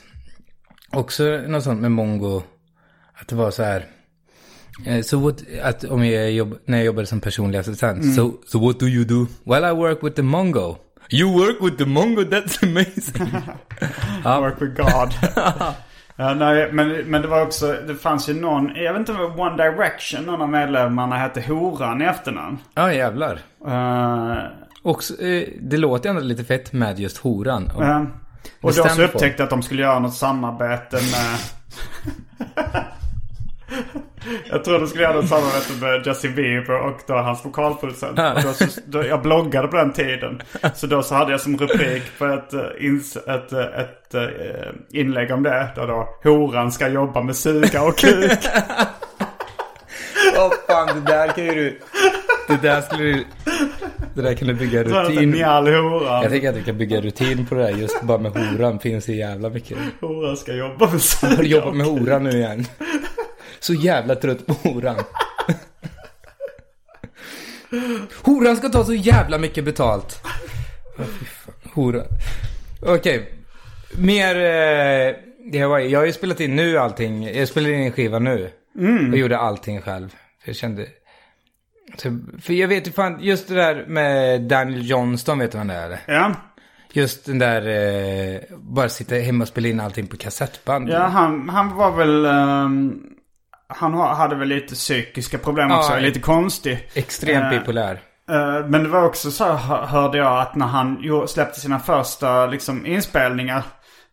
också 0.92 1.24
något 1.48 1.64
sånt 1.64 1.82
med 1.82 1.92
mongo, 1.92 2.42
att 3.14 3.28
det 3.28 3.36
var 3.36 3.52
så 3.52 3.64
här, 3.64 3.86
eh, 4.86 5.02
så 5.02 5.18
what, 5.18 5.44
att 5.64 5.84
om 5.84 6.06
jag 6.06 6.32
jobb, 6.32 6.58
när 6.66 6.78
jag 6.78 6.86
jobbade 6.86 7.08
som 7.08 7.22
personlig 7.22 7.60
assistent, 7.60 8.16
so, 8.16 8.32
so 8.48 8.66
what 8.68 8.80
do 8.80 8.86
you 8.88 9.06
do? 9.06 9.28
Well 9.44 9.66
I 9.66 9.72
work 9.72 10.04
with 10.04 10.16
the 10.16 10.22
mongo. 10.22 10.76
You 11.12 11.46
work 11.46 11.62
with 11.62 11.78
the 11.78 11.86
mongo, 11.86 12.24
that's 12.24 12.64
amazing. 12.64 13.32
Work 14.42 14.62
with 14.62 14.76
God. 14.76 15.14
ja, 16.16 16.34
nej, 16.34 16.70
men, 16.72 16.90
men 16.92 17.22
det 17.22 17.28
var 17.28 17.42
också, 17.42 17.76
det 17.88 17.96
fanns 17.96 18.30
ju 18.30 18.34
någon, 18.34 18.76
jag 18.76 18.94
vet 18.94 19.00
inte 19.00 19.14
om 19.14 19.40
One 19.40 19.64
Direction, 19.64 20.24
någon 20.26 20.42
av 20.42 20.50
medlemmarna 20.50 21.16
hette 21.18 21.42
Horan 21.42 22.02
i 22.02 22.06
efternamn. 22.06 22.58
Ja 22.74 22.94
jävlar. 22.94 23.40
Uh, 23.68 24.38
Och 24.84 25.22
eh, 25.22 25.44
det 25.62 25.78
låter 25.78 26.10
ändå 26.10 26.22
lite 26.22 26.44
fett 26.44 26.74
med 26.74 27.00
just 27.00 27.18
horan. 27.18 27.72
Och, 27.76 27.82
uh, 27.82 28.02
och 28.62 28.74
då 28.74 28.84
så 28.90 29.04
upptäckte 29.04 29.42
jag 29.42 29.44
att 29.44 29.50
de 29.50 29.64
skulle 29.64 29.82
göra 29.82 30.00
något 30.00 30.14
samarbete 30.16 30.96
med... 30.96 31.40
jag 34.50 34.64
tror 34.64 34.80
de 34.80 34.88
skulle 34.88 35.04
göra 35.04 35.16
något 35.16 35.30
samarbete 35.30 35.74
med 35.82 36.08
Justin 36.08 36.36
Bieber 36.36 36.80
och 36.80 37.00
då 37.08 37.14
hans 37.14 37.46
vokalproducent. 37.46 38.20
Och 38.20 38.44
då, 38.44 38.54
så, 38.54 38.82
då, 38.86 39.06
jag 39.06 39.22
bloggade 39.22 39.68
på 39.68 39.78
den 39.78 39.94
tiden. 39.94 40.42
Så 40.76 40.88
då 40.88 41.04
så 41.04 41.16
hade 41.16 41.32
jag 41.32 41.42
som 41.42 41.58
rubrik 41.58 42.04
på 42.18 42.26
ett, 42.26 42.54
eh, 42.54 42.62
ins, 42.80 43.18
ett, 43.18 43.54
eh, 43.54 43.60
ett, 43.60 44.14
eh, 44.14 45.00
inlägg 45.00 45.32
om 45.32 45.44
det. 45.44 45.68
Där 45.76 45.88
då 45.88 46.10
horan 46.24 46.72
ska 46.72 46.88
jobba 46.88 47.22
med 47.22 47.36
suga 47.36 47.84
och 47.84 47.98
kuk. 47.98 48.32
Åh 50.38 50.52
fan, 50.68 50.88
det 50.96 51.12
där 51.12 51.28
kan 51.28 51.46
ju 51.46 51.52
du... 51.54 51.80
Det 52.48 52.68
där 52.68 52.82
skulle 52.82 53.04
du... 53.04 53.26
Det 54.16 54.22
där 54.22 54.34
kan 54.34 54.48
du 54.48 54.54
bygga 54.54 54.84
rutin. 54.84 55.38
Jag 55.38 56.30
tänker 56.30 56.50
att 56.50 56.56
du 56.56 56.64
kan 56.64 56.78
bygga 56.78 57.02
rutin 57.02 57.46
på 57.46 57.56
det 57.56 57.62
där. 57.62 57.70
Just 57.70 58.02
bara 58.02 58.18
med 58.18 58.32
horan 58.32 58.80
finns 58.80 59.06
det 59.06 59.14
jävla 59.14 59.50
mycket. 59.50 59.78
Horan 60.02 60.38
ska 60.38 60.54
jobba 60.54 60.92
med 60.92 61.02
suga 61.02 61.36
du 61.38 61.48
jobbat 61.48 61.68
och 61.68 61.76
med 61.76 61.86
kuk. 61.86 62.00
horan 62.00 62.24
nu 62.24 62.30
igen? 62.30 62.66
Så 63.66 63.74
jävla 63.74 64.16
trött 64.16 64.46
på 64.46 64.54
horan. 64.54 64.96
Horan 68.22 68.58
ska 68.58 68.70
ta 68.70 68.84
så 68.84 68.94
jävla 68.94 69.38
mycket 69.38 69.66
betalt. 69.66 70.24
Horan. 71.74 72.06
Okej. 72.82 73.32
Mer... 73.98 74.36
Eh, 74.36 75.16
det 75.52 75.66
var, 75.66 75.80
jag 75.80 76.00
har 76.00 76.06
ju 76.06 76.14
spelat 76.14 76.40
in 76.40 76.56
nu 76.56 76.78
allting. 76.78 77.24
Jag 77.24 77.48
spelade 77.48 77.74
in 77.74 77.82
en 77.82 77.92
skiva 77.92 78.20
nu. 78.20 78.52
Och 79.12 79.18
gjorde 79.18 79.38
allting 79.38 79.82
själv. 79.82 80.10
För 80.10 80.50
jag 80.50 80.56
kände... 80.56 80.86
För 82.42 82.54
jag 82.54 82.68
vet 82.68 82.88
ju 82.88 82.92
fan, 82.92 83.18
just 83.22 83.48
det 83.48 83.56
där 83.56 83.86
med 83.88 84.42
Daniel 84.42 84.90
Johnston, 84.90 85.40
vet 85.40 85.52
du 85.52 85.58
vem 85.58 85.68
det 85.68 85.74
är? 85.74 86.00
Ja. 86.08 86.32
Just 86.94 87.26
den 87.26 87.40
där, 87.40 87.68
eh, 87.68 88.42
bara 88.58 88.90
sitta 88.90 89.16
hemma 89.16 89.44
och 89.44 89.48
spela 89.48 89.68
in 89.68 89.80
allting 89.80 90.08
på 90.08 90.18
kassettband. 90.18 90.90
Ja, 90.90 91.00
han, 91.00 91.50
han 91.50 91.76
var 91.76 91.92
väl... 91.92 92.26
ehm, 92.26 93.15
han 93.68 93.94
ha- 93.94 94.14
hade 94.14 94.36
väl 94.36 94.48
lite 94.48 94.76
psykiska 94.76 95.38
problem 95.38 95.70
Ja, 95.70 95.78
också. 95.78 95.96
Lite 96.00 96.20
konstig. 96.20 96.90
Extremt 96.94 97.44
Eh, 97.44 97.50
bipolär. 97.60 98.00
Eh, 98.32 98.66
Men 98.68 98.84
det 98.84 98.90
var 98.90 99.04
också 99.04 99.32
så 99.32 99.54
hörde 99.54 100.18
jag 100.18 100.40
att 100.42 100.56
när 100.56 100.66
han 100.68 100.98
släppte 101.28 101.60
sina 101.60 101.80
första 101.80 102.46
liksom, 102.46 102.86
inspelningar. 102.86 103.64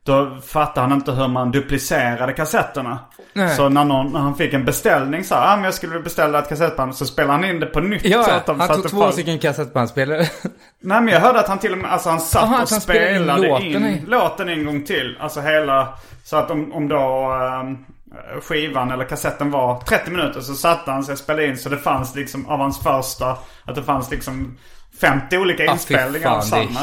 Då 0.04 0.38
fattade 0.46 0.80
han 0.80 0.92
inte 0.92 1.12
hur 1.12 1.28
man 1.28 1.50
duplicerade 1.50 2.32
kassetterna. 2.32 2.98
Nej. 3.32 3.48
Så 3.56 3.68
när, 3.68 3.84
någon, 3.84 4.12
när 4.12 4.20
han 4.20 4.34
fick 4.34 4.52
en 4.54 4.64
beställning 4.64 5.24
så 5.24 5.34
här, 5.34 5.52
ah, 5.52 5.56
men 5.56 5.64
jag 5.64 5.74
skulle 5.74 6.00
beställa 6.00 6.38
ett 6.38 6.48
kassettband. 6.48 6.94
Så 6.96 7.06
spelade 7.06 7.32
han 7.32 7.44
in 7.44 7.60
det 7.60 7.66
på 7.66 7.80
nytt. 7.80 8.02
så 8.02 8.08
Ja, 8.08 8.32
att 8.32 8.46
de- 8.46 8.58
så 8.60 8.66
han 8.66 8.76
tog 8.76 8.90
två 8.90 9.00
fanns- 9.00 9.12
stycken 9.12 9.38
kassettbandspelare. 9.38 10.18
Nej 10.82 11.00
men 11.00 11.08
jag 11.08 11.20
hörde 11.20 11.40
att 11.40 11.48
han 11.48 11.58
till 11.58 11.72
och 11.72 11.78
med, 11.78 11.92
alltså 11.92 12.08
han 12.10 12.20
satt 12.20 12.42
Aha, 12.42 12.52
och 12.52 12.58
han 12.58 12.80
spelade 12.80 13.10
in 13.16 13.22
spelade 13.22 13.48
låten 13.48 13.66
in 13.86 14.04
låten 14.08 14.48
en 14.48 14.64
gång 14.64 14.82
till. 14.84 15.16
Alltså 15.20 15.40
hela, 15.40 15.88
så 16.24 16.36
att 16.36 16.50
om, 16.50 16.72
om 16.72 16.88
då 16.88 16.98
ehm, 17.32 17.78
Eh, 18.14 18.40
skivan 18.40 18.90
eller 18.90 19.04
kassetten 19.04 19.50
var 19.50 19.80
30 19.80 20.10
minuter 20.10 20.40
så 20.40 20.54
satte 20.54 20.90
han 20.90 21.04
sig 21.04 21.12
och 21.12 21.18
spelade 21.18 21.46
in. 21.46 21.58
Så 21.58 21.68
det 21.68 21.78
fanns 21.78 22.14
liksom 22.14 22.46
av 22.48 22.58
hans 22.58 22.82
första, 22.82 23.38
att 23.64 23.74
det 23.74 23.82
fanns 23.82 24.10
liksom 24.10 24.58
50 25.00 25.38
olika 25.38 25.62
Ah, 25.68 25.72
inspelningar 25.72 26.28
fan, 26.28 26.36
av 26.36 26.40
samma. 26.40 26.80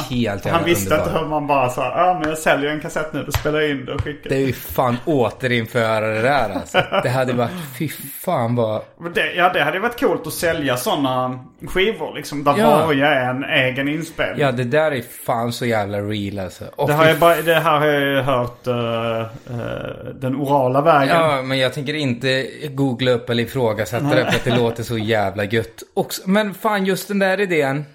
han 0.52 0.64
visste 0.66 0.96
inte 0.96 1.10
hur 1.20 1.26
man 1.28 1.48
bara 1.48 1.70
sa, 1.70 1.84
ja 1.84 2.20
men 2.20 2.30
jag 2.30 2.38
säljer 2.38 2.70
en 2.72 2.80
kassett 2.82 3.14
nu, 3.14 3.24
då 3.24 3.32
spelar 3.32 3.60
jag 3.60 3.70
in 3.70 3.86
det 3.86 3.94
och 3.94 4.02
skickar 4.04 4.30
Det 4.30 4.36
är 4.36 4.40
ju 4.48 4.54
fan 4.54 4.98
återinföra 5.06 6.08
det 6.08 6.22
där 6.22 6.50
alltså. 6.50 6.78
Det 7.04 7.10
hade 7.10 7.34
varit, 7.34 7.52
fy 7.80 7.90
fan 8.22 8.56
vad... 8.56 8.82
Det, 9.16 9.34
ja 9.34 9.50
det 9.54 9.64
hade 9.64 9.80
varit 9.80 10.00
coolt 10.00 10.28
att 10.28 10.34
sälja 10.34 10.78
sådana 10.78 11.40
skivor 11.68 12.16
liksom. 12.16 12.44
Där 12.44 12.56
Ja. 12.58 12.86
varje 12.86 13.06
är 13.08 13.30
en 13.30 13.44
egen 13.44 13.88
inspelning. 13.88 14.40
Ja, 14.46 14.52
det 14.52 14.64
där 14.64 14.92
är 14.92 15.02
fan 15.26 15.54
så 15.54 15.66
jävla 15.66 15.98
real 16.02 16.40
alltså. 16.40 16.64
Och 16.76 16.88
Det, 16.88 16.94
har 16.94 17.14
bara, 17.16 17.42
det 17.42 17.54
här 17.56 17.80
har 17.80 17.86
jag 17.88 18.02
ju 18.02 18.22
hört 18.22 18.68
eh, 18.68 19.20
eh, 19.20 19.26
den 20.16 20.36
orala 20.36 20.82
vägen. 20.82 21.16
Ja, 21.16 21.42
men 21.42 21.58
jag 21.60 21.74
tänker 21.74 21.94
inte 21.94 22.48
googla 22.70 23.12
upp 23.12 23.30
eller 23.30 23.44
ifrågasätta 23.44 24.06
det 24.16 24.26
för 24.26 24.36
att 24.38 24.44
det 24.44 24.56
låter 24.58 24.84
så 24.84 24.98
jävla 24.98 25.44
gött. 25.44 25.84
Också, 25.94 26.22
men 26.26 26.54
fan, 26.54 26.86
just 26.86 27.08
den 27.08 27.20
där 27.20 27.40
idén. 27.40 27.86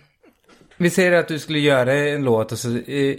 Vi 0.76 0.90
säger 0.90 1.12
att 1.12 1.28
du 1.28 1.38
skulle 1.38 1.58
göra 1.58 1.92
en 1.94 2.24
låt 2.24 2.52
och 2.52 2.58
så 2.58 2.76
eh, 2.76 3.16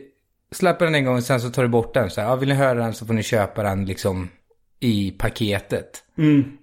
släpper 0.51 0.85
den 0.85 0.95
en 0.95 1.05
gång 1.05 1.15
och 1.15 1.23
sen 1.23 1.41
så 1.41 1.49
tar 1.49 1.61
du 1.63 1.69
bort 1.69 1.93
den. 1.93 2.09
Så 2.09 2.21
här, 2.21 2.27
ja, 2.27 2.35
vill 2.35 2.49
ni 2.49 2.55
höra 2.55 2.79
den 2.79 2.93
så 2.93 3.05
får 3.05 3.13
ni 3.13 3.23
köpa 3.23 3.63
den 3.63 3.85
liksom 3.85 4.29
i 4.79 5.11
paketet. 5.11 6.03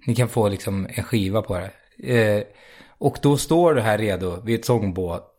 Ni 0.07 0.15
kan 0.15 0.29
få 0.29 0.49
liksom 0.49 0.87
en 0.93 1.03
skiva 1.03 1.41
på 1.41 1.57
det. 1.59 1.71
Eh, 2.37 2.43
och 2.97 3.17
då 3.21 3.37
står 3.37 3.73
du 3.73 3.81
här 3.81 3.97
redo 3.97 4.41
vid 4.45 4.59
ett 4.59 4.65
sångbåt 4.65 5.29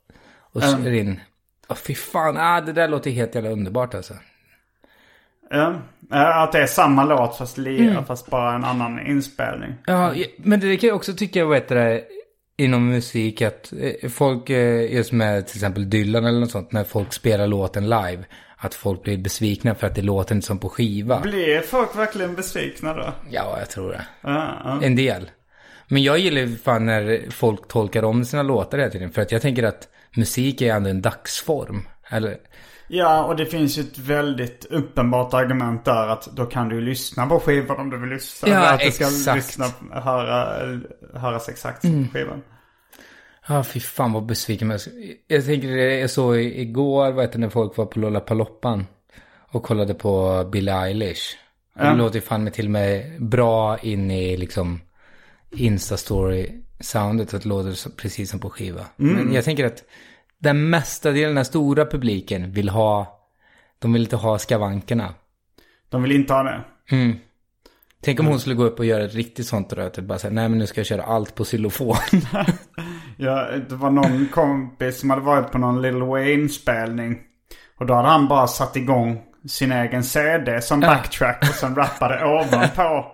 och 0.53 0.63
kör 0.63 0.93
in. 0.93 1.21
Åh 1.69 1.77
fy 1.77 1.95
fan, 1.95 2.37
ah, 2.39 2.61
det 2.61 2.73
där 2.73 2.89
låter 2.89 3.11
helt 3.11 3.35
jävla 3.35 3.51
underbart 3.51 3.95
alltså. 3.95 4.15
Ja. 5.51 5.75
Eh, 6.13 6.37
Att 6.39 6.53
det 6.53 6.63
är 6.63 6.67
samma 6.67 7.05
låt 7.05 7.37
fast, 7.39 7.59
li- 7.59 7.89
Mm. 7.89 8.05
fast 8.05 8.31
bara 8.31 8.55
en 8.55 8.65
annan 8.65 9.07
inspelning. 9.07 9.75
Ja, 9.87 10.15
men 10.37 10.61
det 10.61 10.77
kan 10.77 10.89
jag 10.89 10.97
också 10.97 11.13
tycka, 11.15 11.45
vad 11.45 11.57
heter 11.57 11.75
det, 11.75 12.05
inom 12.57 12.89
musik 12.89 13.43
att 13.43 13.73
eh, 13.73 14.11
folk, 14.11 14.51
eh, 14.51 14.95
just 14.95 15.13
med 15.13 15.47
till 15.47 15.57
exempel 15.57 15.91
Dylan 15.91 16.27
eller 16.27 16.41
något 16.41 16.51
sånt, 16.51 16.73
när 16.73 16.85
folk 16.85 17.13
spelar 17.13 17.47
låten 17.47 17.85
live, 17.85 18.25
att 18.57 18.75
folk 18.75 19.03
blir 19.03 19.19
besvikna 19.19 19.75
för 19.75 19.87
att 19.87 19.95
det 19.95 20.03
låter 20.03 20.35
inte 20.35 20.47
som 20.47 20.59
på 20.59 20.69
skiva. 20.69 21.21
Blir 21.21 21.61
folk 21.61 21.97
verkligen 21.97 22.35
besvikna 22.35 22.95
då? 22.95 23.13
Ja, 23.31 23.57
jag 23.59 23.71
tror 23.71 23.91
det. 23.91 24.07
Ja, 24.21 24.61
ja. 24.65 24.81
En 24.83 24.97
del. 24.97 25.31
Men 25.89 26.03
jag 26.03 26.19
gillar 26.19 26.41
ju 26.41 26.57
fan 26.57 26.87
när 26.87 27.31
folk 27.31 27.69
tolkar 27.69 28.03
om 28.03 28.25
sina 28.25 28.43
låtar 28.43 28.79
hela 28.79 28.91
tiden, 28.91 29.11
för 29.11 29.23
att 29.23 29.33
jag 29.33 29.43
tänker 29.43 29.63
att 29.63 29.89
musik 30.17 30.63
är 30.63 30.75
ändå 30.75 30.91
en 30.91 31.03
dagsform. 31.03 31.89
Eller, 32.09 32.37
ja, 32.89 33.25
och 33.25 33.37
det 33.37 33.47
finns 33.47 33.79
ju 33.79 33.83
ett 33.83 33.99
väldigt 33.99 34.65
uppenbart 34.65 35.35
argument 35.35 35.85
där 35.85 36.09
att 36.09 36.27
då 36.37 36.47
kan 36.47 36.69
du 36.69 36.75
ju 36.75 36.81
lyssna 36.81 37.27
på 37.27 37.41
skivan 37.41 37.81
om 37.81 37.91
du 37.91 37.99
vill 37.99 38.11
lyssna. 38.11 38.49
Ja, 38.49 38.71
att 38.71 38.81
du 38.81 38.91
ska 38.91 39.05
exakt. 39.05 39.27
Mm. 39.27 39.37
lyssna, 39.37 39.67
höra, 40.01 40.47
höras 41.15 41.49
exakt 41.49 41.83
på 41.83 42.07
skivan. 42.13 42.43
ja 43.49 43.65
fy 43.65 43.81
fan 43.81 44.13
vad 44.13 44.27
besviken 44.27 44.71
jag 44.71 44.81
Jag 45.29 45.45
tänker 45.45 45.69
det 45.69 46.01
är 46.01 46.07
så 46.07 46.37
igår, 46.37 47.21
heter 47.21 47.33
det, 47.33 47.39
när 47.39 47.49
folk 47.49 47.77
var 47.77 47.87
på 47.87 47.99
Lollapaloopan 47.99 48.87
och 49.55 49.63
kollade 49.63 49.95
på 49.95 50.45
Billie 50.53 50.73
Eilish. 50.73 51.37
Det 51.79 51.95
låter 51.95 52.15
ju 52.15 52.21
fan 52.21 52.45
med 52.45 52.53
till 52.53 52.65
och 52.65 52.71
med 52.71 53.23
bra 53.23 53.79
in 53.79 54.11
i 54.11 54.37
liksom 54.37 54.81
Insta-story-soundet. 55.51 57.35
att 57.35 57.43
Det 57.43 57.49
låter 57.49 57.97
precis 57.97 58.31
som 58.31 58.41
på 58.41 58.51
skiva. 58.51 58.87
Men 58.97 59.33
jag 59.33 59.45
tänker 59.45 59.65
att 59.65 59.85
den 60.45 60.71
mesta 60.71 61.11
delen, 61.11 61.35
den 61.35 61.45
stora 61.45 61.87
publiken 61.87 62.53
vill 62.53 62.69
ha, 62.69 63.21
de 63.79 63.93
vill 63.93 64.03
inte 64.03 64.17
ha 64.17 64.39
skavankerna. 64.39 65.15
De 65.89 66.03
vill 66.03 66.13
inte 66.13 66.33
ha 66.33 66.43
det. 66.43 66.65
Tänk 68.05 68.21
om 68.21 68.27
hon 68.27 68.41
skulle 68.41 68.55
gå 68.55 68.65
upp 68.65 68.79
och 68.79 68.85
göra 68.85 69.05
ett 69.05 69.15
riktigt 69.15 69.47
sånt 69.47 69.73
röt. 69.73 69.95
Typ 69.95 70.05
bara 70.05 70.19
säga, 70.19 70.33
nej 70.33 70.49
men 70.49 70.59
nu 70.59 70.67
ska 70.67 70.81
jag 70.81 70.87
köra 70.87 71.03
allt 71.03 71.35
på 71.35 71.45
xylofon. 71.45 71.97
Ja, 73.17 73.49
det 73.69 73.75
var 73.75 73.91
någon 73.91 74.29
kompis 74.29 75.01
som 75.01 75.11
hade 75.11 75.23
varit 75.23 75.53
på 75.53 75.59
någon 75.59 75.83
Lil 75.83 76.03
Wayne-spelning. 76.03 77.19
Och 77.79 77.87
då 77.87 77.95
hade 77.95 78.09
han 78.09 78.29
bara 78.29 78.47
satt 78.47 78.77
igång 78.77 79.23
sin 79.49 79.73
egen 79.73 80.05
CD 80.05 80.63
som 80.63 80.81
backtrack 80.81 81.39
och 81.43 81.55
sen 81.55 81.75
rappade 81.75 82.25
ovanpå. 82.25 83.07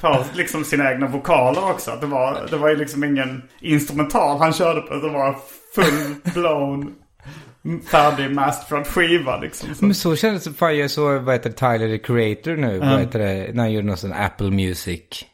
På 0.00 0.24
liksom 0.34 0.64
sina 0.64 0.92
egna 0.92 1.06
vokaler 1.06 1.70
också. 1.70 1.98
Det 2.00 2.06
var, 2.06 2.46
det 2.50 2.56
var 2.56 2.68
ju 2.68 2.76
liksom 2.76 3.04
ingen 3.04 3.42
instrumental 3.60 4.38
han 4.38 4.52
körde 4.52 4.80
på. 4.80 4.94
Det 4.94 5.08
var 5.08 5.36
full-blown 5.76 6.92
färdig 7.90 8.34
masterad 8.34 8.86
skiva 8.86 9.36
liksom. 9.40 9.74
Så. 9.74 9.84
Men 9.84 9.94
så 9.94 10.16
kändes 10.16 10.44
det, 10.44 10.52
fan 10.52 10.78
jag 10.78 10.90
såg, 10.90 11.22
vad 11.22 11.34
heter 11.34 11.50
Tyler 11.50 11.98
the 11.98 11.98
Creator 11.98 12.56
nu, 12.56 12.78
vad 12.78 13.00
heter 13.00 13.18
det, 13.18 13.50
när 13.54 13.62
han 13.62 13.72
gjorde 13.72 13.86
någon 13.86 13.96
sån 13.96 14.12
Apple 14.12 14.50
Music. 14.50 15.24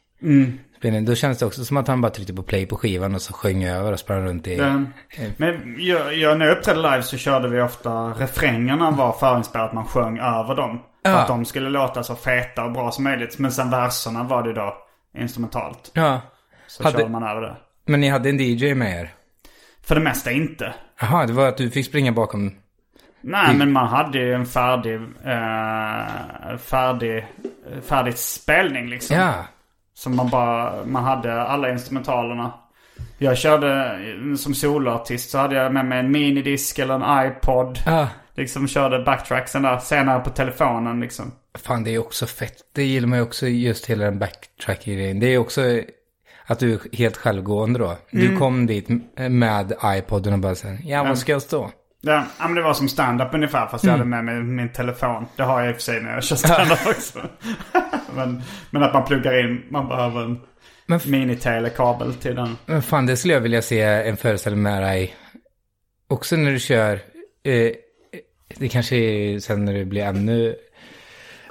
spelning. 0.82 1.04
Då 1.04 1.14
kändes 1.14 1.38
det 1.38 1.46
också 1.46 1.64
som 1.64 1.76
att 1.76 1.88
han 1.88 2.00
bara 2.00 2.10
tryckte 2.10 2.34
på 2.34 2.42
play 2.42 2.66
på 2.66 2.76
skivan 2.76 3.14
och 3.14 3.22
så 3.22 3.32
sjöng 3.32 3.64
över 3.64 3.92
och 3.92 3.98
sprang 3.98 4.24
runt 4.24 4.46
i... 4.46 4.56
Den, 4.56 4.92
men 5.36 5.76
jag, 5.78 6.16
jag, 6.16 6.38
när 6.38 6.46
jag 6.46 6.58
uppträdde 6.58 6.82
live 6.82 7.02
så 7.02 7.16
körde 7.16 7.48
vi 7.48 7.60
ofta 7.60 7.90
refrängerna 7.90 8.90
var 8.90 9.12
förinspelat. 9.12 9.72
Man 9.72 9.84
sjöng 9.84 10.18
över 10.18 10.56
dem. 10.56 10.80
För 11.04 11.12
Ja. 11.12 11.18
att 11.18 11.28
de 11.28 11.44
skulle 11.44 11.70
låta 11.70 12.02
så 12.02 12.14
feta 12.14 12.64
och 12.64 12.72
bra 12.72 12.90
som 12.90 13.04
möjligt. 13.04 13.38
Men 13.38 13.52
sen 13.52 13.70
verserna 13.70 14.22
var 14.22 14.42
det 14.42 14.52
då 14.52 14.76
instrumentalt. 15.18 15.90
Ja. 15.94 16.20
Så 16.66 16.82
Hade- 16.82 16.98
körde 16.98 17.10
man 17.10 17.22
över 17.22 17.40
det. 17.40 17.56
Men 17.86 18.00
ni 18.00 18.08
hade 18.08 18.28
en 18.28 18.38
DJ 18.40 18.74
med 18.74 19.00
er? 19.00 19.10
För 19.84 19.94
det 19.94 20.00
mesta 20.00 20.30
inte. 20.32 20.74
Jaha, 21.00 21.26
det 21.26 21.32
var 21.32 21.48
att 21.48 21.56
du 21.56 21.70
fick 21.70 21.86
springa 21.86 22.12
bakom... 22.12 22.54
Nej 23.20 23.54
men 23.56 23.72
man 23.72 23.88
hade 23.88 24.18
ju 24.18 24.34
en 24.34 24.46
färdig, 24.46 24.94
eh, 25.24 26.56
färdig, 26.58 27.26
färdig 27.88 28.18
spelning 28.18 28.86
liksom. 28.88 29.16
Ja. 29.16 29.32
Som 29.94 30.16
man 30.16 30.28
bara, 30.30 30.72
man 30.86 31.04
hade 31.04 31.42
alla 31.42 31.70
instrumentalerna. 31.70 32.52
Jag 33.18 33.38
körde 33.38 33.98
som 34.38 34.54
soloartist 34.54 35.30
så 35.30 35.38
hade 35.38 35.54
jag 35.54 35.72
med 35.72 35.84
mig 35.86 35.98
en 35.98 36.10
minidisk 36.10 36.78
eller 36.78 36.94
en 36.94 37.26
iPod. 37.26 37.78
Ja. 37.86 38.08
Liksom 38.36 38.68
körde 38.68 39.04
backtracksen 39.04 39.62
där 39.62 39.78
senare 39.78 40.20
på 40.20 40.30
telefonen 40.30 41.00
liksom. 41.00 41.32
Fan, 41.58 41.84
det 41.84 41.94
är 41.94 41.98
också 41.98 42.26
fett. 42.26 42.56
Det 42.74 42.84
gillar 42.84 43.08
man 43.08 43.18
ju 43.18 43.24
också, 43.24 43.46
just 43.48 43.86
hela 43.86 44.04
den 44.04 44.18
backtracking-grejen. 44.18 45.20
Det 45.20 45.26
är 45.26 45.38
också 45.38 45.80
att 46.46 46.58
du 46.58 46.72
är 46.72 46.96
helt 46.96 47.16
självgående 47.16 47.78
då. 47.78 47.96
Du 48.10 48.36
kom 48.36 48.66
dit 48.66 48.88
med 49.16 49.72
iPoden 49.84 50.32
och 50.32 50.38
bara 50.38 50.54
så 50.54 50.68
här, 50.68 50.78
ja, 50.84 51.04
vad 51.04 51.18
ska 51.18 51.32
jag 51.32 51.42
stå? 51.42 51.70
Ja, 52.00 52.24
men 52.38 52.54
det 52.54 52.62
var 52.62 52.74
som 52.74 52.88
stand-up 52.88 53.34
ungefär 53.34 53.66
fast 53.66 53.84
jag 53.84 53.92
hade 53.92 54.04
med 54.04 54.24
mig 54.24 54.42
min 54.42 54.68
telefon. 54.68 55.26
Det 55.36 55.42
har 55.42 55.60
jag 55.60 55.68
i 55.68 55.72
och 55.72 55.76
för 55.76 55.82
sig 55.82 56.02
när 56.02 56.14
jag 56.14 56.24
kör 56.24 56.36
stand-up 56.36 56.86
också. 56.86 57.18
men, 58.14 58.42
men 58.70 58.82
att 58.82 58.94
man 58.94 59.04
pluggar 59.04 59.44
in, 59.44 59.62
man 59.68 59.88
behöver 59.88 60.20
en 60.22 60.40
Men 60.86 61.00
mini-telekabel 61.06 62.14
till 62.14 62.34
den. 62.34 62.56
Men 62.66 62.82
fan, 62.82 63.06
det 63.06 63.16
skulle 63.16 63.34
jag 63.34 63.40
vilja 63.40 63.62
se 63.62 63.80
en 63.82 64.16
föreställning 64.16 64.62
med 64.62 64.82
dig. 64.82 65.14
Också 66.08 66.36
när 66.36 66.50
du 66.50 66.58
kör. 66.58 66.92
Eh, 67.44 67.72
det 68.56 68.68
kanske 68.68 68.96
är 68.96 69.38
sen 69.40 69.64
när 69.64 69.74
du 69.74 69.84
blir 69.84 70.02
ännu 70.02 70.56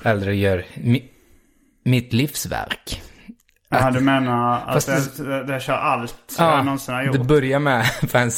äldre 0.03 0.29
och 0.29 0.35
gör 0.35 0.65
mi, 0.75 1.03
mitt 1.83 2.13
livsverk. 2.13 3.01
Ja, 3.69 3.91
du 3.91 3.99
menar 3.99 4.61
att 4.67 4.73
Fast 4.73 5.17
det, 5.17 5.23
det, 5.23 5.43
det 5.43 5.59
kör 5.59 5.73
allt 5.73 6.35
jag 6.37 6.65
någonsin 6.65 6.93
har 6.93 7.03
gjort? 7.03 7.13
det 7.13 7.23
börjar 7.23 7.59
med 7.59 7.85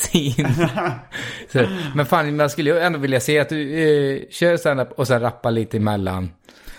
så, 1.51 1.67
men 1.95 2.05
fan, 2.05 2.35
man 2.35 2.49
skulle 2.49 2.69
ju 2.69 2.79
ändå 2.79 2.99
vilja 2.99 3.19
se 3.19 3.39
att 3.39 3.49
du 3.49 3.79
eh, 4.13 4.21
kör 4.31 4.57
stand-up 4.57 4.91
och 4.91 5.07
sen 5.07 5.21
rappar 5.21 5.51
lite 5.51 5.77
emellan. 5.77 6.31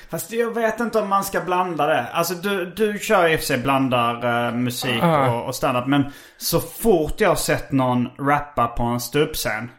Fast 0.08 0.32
jag 0.32 0.54
vet 0.54 0.80
inte 0.80 0.98
om 0.98 1.08
man 1.08 1.24
ska 1.24 1.40
blanda 1.40 1.86
det. 1.86 2.06
Alltså 2.12 2.34
du, 2.34 2.72
du 2.76 2.98
kör 2.98 3.28
i 3.28 3.36
och 3.36 3.40
för 3.40 3.46
sig 3.46 3.58
blandar 3.58 4.46
eh, 4.48 4.54
musik 4.54 4.98
Ja. 5.00 5.30
och, 5.30 5.46
och 5.46 5.54
standup. 5.54 5.86
Men 5.86 6.04
så 6.36 6.60
fort 6.60 7.20
jag 7.20 7.28
har 7.28 7.36
sett 7.36 7.72
någon 7.72 8.08
rappa 8.18 8.66
på 8.66 8.82
en 8.82 9.00
ståuppscen 9.00 9.70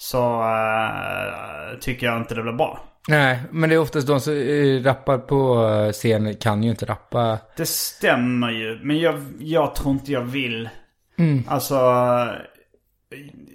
så 0.00 0.42
eh, 0.42 1.78
tycker 1.80 2.06
jag 2.06 2.16
inte 2.16 2.34
det 2.34 2.42
blir 2.42 2.52
bra. 2.52 2.80
Nej, 3.08 3.42
men 3.50 3.68
det 3.68 3.74
är 3.74 3.78
oftast 3.78 4.06
de 4.06 4.20
som 4.20 4.32
eh, 4.32 4.82
rappar 4.82 5.18
på 5.18 5.68
eh, 5.68 5.92
scen 5.92 6.36
kan 6.36 6.62
ju 6.62 6.70
inte 6.70 6.86
rappa. 6.86 7.38
Det 7.56 7.66
stämmer 7.66 8.50
ju. 8.50 8.80
Men 8.82 8.98
jag, 8.98 9.22
jag 9.38 9.74
tror 9.74 9.92
inte 9.92 10.12
jag 10.12 10.20
vill. 10.20 10.68
Mm. 11.18 11.44
Alltså 11.48 11.74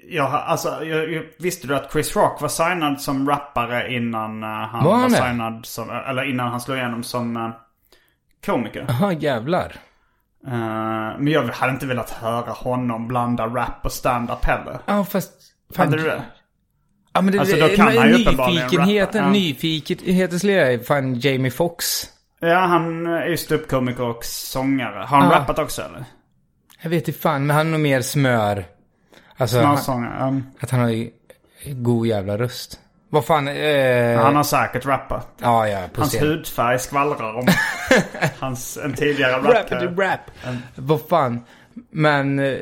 Jag, 0.09 0.33
alltså, 0.33 0.83
jag, 0.85 1.23
visste 1.39 1.67
du 1.67 1.75
att 1.75 1.91
Chris 1.91 2.15
Rock 2.15 2.41
var 2.41 2.49
signad 2.49 3.01
som 3.01 3.29
rappare 3.29 3.93
innan 3.93 4.43
han 4.43 4.85
Var 4.85 5.01
var, 5.01 5.09
signad 5.09 5.65
som, 5.65 5.89
eller 5.89 6.29
innan 6.29 6.47
han 6.47 6.61
slog 6.61 6.77
igenom 6.77 7.03
som 7.03 7.37
uh, 7.37 7.49
komiker? 8.45 8.85
Jaha, 8.89 9.13
jävlar. 9.13 9.75
Eh, 10.47 11.19
men 11.19 11.27
jag 11.27 11.43
hade 11.43 11.73
inte 11.73 11.85
velat 11.85 12.09
höra 12.09 12.51
honom 12.51 13.07
blanda 13.07 13.47
rap 13.47 13.85
och 13.85 13.91
stand-up 13.91 14.45
heller. 14.45 14.79
Ja, 14.85 15.05
fast... 15.05 15.52
Hade 15.77 15.97
du 15.97 16.03
det? 16.03 16.21
Ja, 17.13 17.21
men 17.21 17.33
det, 17.33 17.39
Alltså, 17.39 17.55
då 17.57 17.67
kan 17.67 17.85
men 17.85 17.97
han 17.97 18.07
ju 18.09 18.13
uppenbarligen 18.21 18.63
Nyfikenheten, 18.65 19.31
nyfikenhetens 19.31 20.43
lirare 20.43 20.73
är 20.73 20.79
fan 20.79 21.19
Jamie 21.19 21.51
Foxx. 21.51 22.09
Ja, 22.39 22.59
han 22.59 23.05
är 23.07 23.25
ju 23.27 23.37
ståuppkomiker 23.37 24.03
och 24.03 24.25
sångare. 24.25 24.99
Har 24.99 25.17
han 25.21 25.31
Ah. 25.31 25.35
rappat 25.39 25.59
också 25.59 25.81
eller? 25.81 26.05
Jag 26.81 26.89
vet 26.89 27.07
inte 27.07 27.19
fan, 27.19 27.45
men 27.47 27.55
han 27.55 27.67
är 27.67 27.71
nog 27.71 27.79
mer 27.79 28.01
smör. 28.01 28.65
Alltså, 29.37 29.59
Smörsångare. 29.61 30.27
Um, 30.27 30.43
att 30.59 30.69
han 30.69 30.79
har 30.79 30.89
ju 30.89 31.09
god 31.65 32.07
jävla 32.07 32.37
röst. 32.37 32.79
Vad 33.09 33.25
fan, 33.25 33.47
eh, 33.47 34.19
han 34.21 34.35
har 34.35 34.43
säkert 34.43 34.85
rappat. 34.85 35.27
Ja, 35.41 35.67
ja, 35.67 35.81
på 35.93 36.01
Hans 36.01 36.13
scen. 36.13 36.27
hudfärg 36.27 36.79
skvallrar 36.79 37.33
om 37.35 37.47
hans 38.39 38.77
en 38.77 38.93
tidigare 38.93 39.31
Rappity 39.41 39.85
rap. 39.85 39.99
rap. 39.99 40.19
Vad 40.75 41.01
fan. 41.09 41.43
Men, 41.91 42.39
eh, 42.39 42.57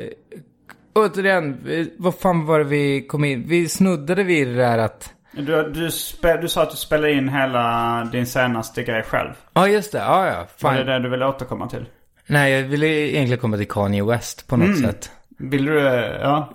återigen, 0.94 1.60
vad 1.98 2.14
fan 2.14 2.46
var 2.46 2.58
det 2.58 2.64
vi 2.64 3.06
kom 3.06 3.24
in? 3.24 3.44
Vi 3.46 3.68
snuddade 3.68 4.22
vid 4.24 4.48
det 4.48 4.54
där 4.54 4.78
att... 4.78 5.12
Du, 5.32 5.70
du, 5.70 5.90
spe, 5.90 6.36
du 6.36 6.48
sa 6.48 6.62
att 6.62 6.70
du 6.70 6.76
spelade 6.76 7.12
in 7.12 7.28
hela 7.28 8.08
din 8.12 8.26
senaste 8.26 8.82
grej 8.82 9.02
själv. 9.02 9.30
Ja, 9.52 9.68
just 9.68 9.92
det. 9.92 9.98
Ja, 9.98 10.26
ja. 10.26 10.36
Var 10.38 10.46
Fan. 10.56 10.74
det 10.76 10.84
det 10.84 10.98
du 10.98 11.08
ville 11.08 11.26
återkomma 11.26 11.68
till? 11.68 11.86
Nej, 12.26 12.52
jag 12.52 12.62
ville 12.62 12.86
egentligen 12.86 13.40
komma 13.40 13.56
till 13.56 13.68
Kanye 13.68 14.04
West 14.04 14.46
på 14.48 14.56
något 14.56 14.66
Mm. 14.68 14.80
sätt. 14.82 15.10
Vill 15.38 15.64
du, 15.64 15.86
eh, 15.88 16.20
ja. 16.20 16.52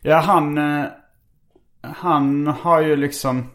Ja, 0.00 0.16
han, 0.16 0.58
eh, 0.58 0.84
han 1.82 2.46
har 2.46 2.80
ju 2.80 2.96
liksom... 2.96 3.50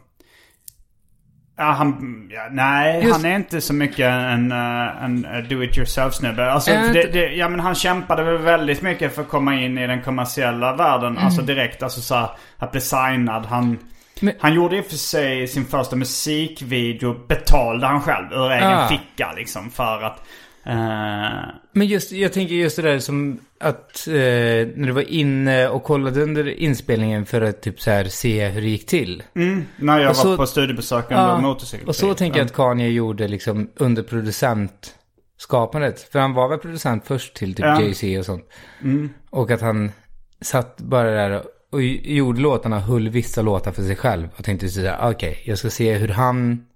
Ja, 1.60 1.66
han, 1.66 2.28
ja, 2.30 2.40
nej, 2.50 3.02
Just- 3.02 3.16
han 3.16 3.24
är 3.24 3.36
inte 3.36 3.60
så 3.60 3.74
mycket 3.74 4.06
en, 4.06 4.52
eh, 4.52 5.04
en 5.04 5.24
eh, 5.24 5.42
do-it-yourself-snubbe. 5.48 6.52
Alltså, 6.52 6.70
det, 6.70 7.12
det, 7.12 7.32
ja 7.34 7.48
men 7.48 7.60
han 7.60 7.74
kämpade 7.74 8.22
väl 8.24 8.38
väldigt 8.38 8.82
mycket 8.82 9.14
för 9.14 9.22
att 9.22 9.28
komma 9.28 9.54
in 9.54 9.78
i 9.78 9.86
den 9.86 10.02
kommersiella 10.02 10.76
världen. 10.76 11.12
Mm. 11.12 11.24
Alltså 11.24 11.42
direkt, 11.42 11.82
alltså 11.82 12.00
så 12.00 12.14
här, 12.14 12.30
att 12.58 12.72
bli 12.72 12.80
signad. 12.80 13.46
Han, 13.46 13.78
Men- 14.20 14.34
han 14.40 14.54
gjorde 14.54 14.76
i 14.76 14.80
och 14.80 14.84
för 14.84 14.96
sig 14.96 15.48
sin 15.48 15.64
första 15.64 15.96
musikvideo, 15.96 17.14
betalade 17.28 17.86
han 17.86 18.00
själv 18.00 18.32
ur 18.32 18.50
egen 18.50 18.66
Ah. 18.72 18.88
ficka 18.88 19.32
liksom. 19.36 19.70
För 19.70 20.02
att... 20.02 20.18
eh, 20.66 21.48
Men 21.72 21.86
just, 21.86 22.12
jag 22.12 22.32
tänker 22.32 22.54
just 22.54 22.76
det 22.76 22.82
där 22.82 22.98
som 22.98 23.38
att 23.60 24.06
eh, 24.06 24.12
när 24.12 24.86
du 24.86 24.92
var 24.92 25.10
inne 25.12 25.68
och 25.68 25.84
kollade 25.84 26.22
under 26.22 26.48
inspelningen 26.48 27.26
för 27.26 27.40
att 27.42 27.62
typ 27.62 27.80
så 27.80 27.90
här 27.90 28.04
se 28.04 28.48
hur 28.48 28.60
det 28.60 28.68
gick 28.68 28.86
till. 28.86 29.22
när 29.76 29.98
jag 30.00 30.10
Och 30.10 30.16
så- 30.16 30.28
var 30.28 30.36
på 30.36 30.46
studiebesök 30.46 31.04
under 31.10 31.22
Ja, 31.28 31.40
motorcykel. 31.40 31.88
och 31.88 31.96
så 31.96 32.14
tänker 32.14 32.38
jag 32.38 32.46
att 32.46 32.52
Kanye 32.52 32.88
gjorde 32.88 33.28
liksom 33.28 33.70
under 33.76 34.02
producentskapandet. 34.02 36.00
För 36.12 36.18
han 36.18 36.34
var 36.34 36.48
väl 36.48 36.58
producent 36.58 37.04
först 37.06 37.34
till 37.36 37.54
typ 37.54 37.64
Ja. 37.64 37.70
Mm. 37.72 37.84
Jay-Z 37.84 38.18
och 38.18 38.24
sånt. 38.24 38.44
Och 39.30 39.50
att 39.50 39.60
han 39.60 39.92
satt 40.40 40.76
bara 40.80 41.10
där 41.10 41.30
och 41.30 41.44
gjorde 42.02 42.40
låtarna, 42.40 42.80
höll 42.80 43.08
vissa 43.08 43.42
låtar 43.42 43.72
för 43.72 43.82
sig 43.82 43.96
själv. 43.96 44.28
Och 44.36 44.44
tänkte 44.44 44.68
sådär, 44.68 44.96
okej, 45.02 45.42
jag 45.44 45.58
ska 45.58 45.70
se 45.70 45.94
hur 45.94 46.08
han 46.08 46.66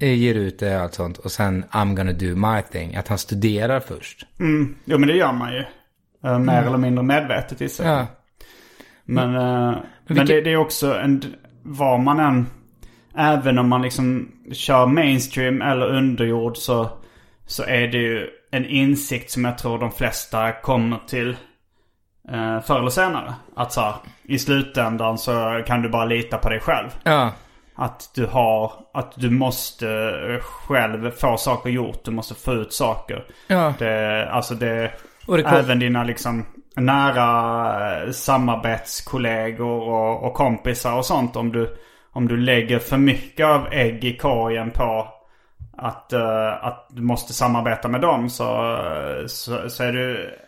eh, 0.00 0.12
ger 0.12 0.34
ut 0.34 0.58
det 0.58 0.76
och 0.76 0.82
allt 0.82 0.94
sånt. 0.94 1.18
Och 1.18 1.32
sen 1.32 1.64
I'm 1.64 1.94
gonna 1.96 2.12
do 2.12 2.36
my 2.36 2.62
thing. 2.72 2.96
Att 2.96 3.08
han 3.08 3.18
studerar 3.18 3.80
först. 3.80 4.26
Jo 4.84 4.98
men 4.98 5.08
det 5.08 5.16
gör 5.16 5.32
man 5.32 5.52
ju. 5.52 5.64
Eh, 6.24 6.38
mer 6.38 6.62
eller 6.62 6.78
mindre 6.78 7.04
medvetet 7.04 7.62
i 7.62 7.68
sig. 7.68 7.86
Ja. 7.86 8.06
Men, 9.04 9.34
eh, 9.34 9.40
men, 9.40 9.82
vilket- 10.06 10.26
det, 10.26 10.40
det 10.40 10.52
är 10.52 10.56
också 10.56 10.94
en... 10.94 11.22
Var 11.62 11.98
man 11.98 12.20
än... 12.20 12.46
Även 13.16 13.58
om 13.58 13.68
man 13.68 13.82
liksom 13.82 14.32
kör 14.52 14.86
mainstream 14.86 15.62
eller 15.62 15.86
underjord 15.86 16.56
så, 16.56 16.90
så 17.46 17.62
är 17.62 17.88
det 17.88 17.98
ju 17.98 18.26
en 18.50 18.66
insikt 18.66 19.30
som 19.30 19.44
jag 19.44 19.58
tror 19.58 19.78
de 19.78 19.90
flesta 19.92 20.52
kommer 20.52 20.98
till 21.08 21.36
eh, 22.30 22.60
förr 22.60 22.78
eller 22.78 22.90
senare. 22.90 23.34
Att 23.56 23.72
så 23.72 23.80
här, 23.80 23.94
i 24.22 24.38
slutändan 24.38 25.18
så 25.18 25.62
kan 25.66 25.82
du 25.82 25.88
bara 25.88 26.04
lita 26.04 26.38
på 26.38 26.48
dig 26.48 26.60
själv. 26.60 26.88
Ja. 27.02 27.30
Att 27.74 28.10
du 28.14 28.26
har, 28.26 28.72
att 28.94 29.12
du 29.16 29.30
måste 29.30 30.40
själv 30.42 31.10
få 31.10 31.36
saker 31.36 31.70
gjort. 31.70 32.04
Du 32.04 32.10
måste 32.10 32.34
få 32.34 32.52
ut 32.52 32.72
saker. 32.72 33.24
Ja. 33.46 33.74
Det, 33.78 34.28
alltså 34.30 34.54
det, 34.54 34.92
det 35.26 35.42
även 35.42 35.78
dina 35.78 36.04
liksom 36.04 36.46
nära 36.76 38.02
eh, 38.02 38.10
samarbetskollegor 38.10 39.88
och, 39.88 40.24
och 40.24 40.34
kompisar 40.34 40.96
och 40.96 41.06
sånt. 41.06 41.36
Om 41.36 41.52
du, 41.52 41.76
om 42.12 42.28
du 42.28 42.36
lägger 42.36 42.78
för 42.78 42.96
mycket 42.96 43.46
av 43.46 43.66
ägg 43.72 44.04
i 44.04 44.16
korgen 44.16 44.70
på 44.70 45.08
att, 45.80 46.12
eh, 46.12 46.64
att 46.64 46.86
du 46.90 47.02
måste 47.02 47.32
samarbeta 47.32 47.88
med 47.88 48.00
dem 48.00 48.30
så, 48.30 48.78
så, 49.26 49.70
så 49.70 49.82
är 49.82 49.92
du 49.92 50.38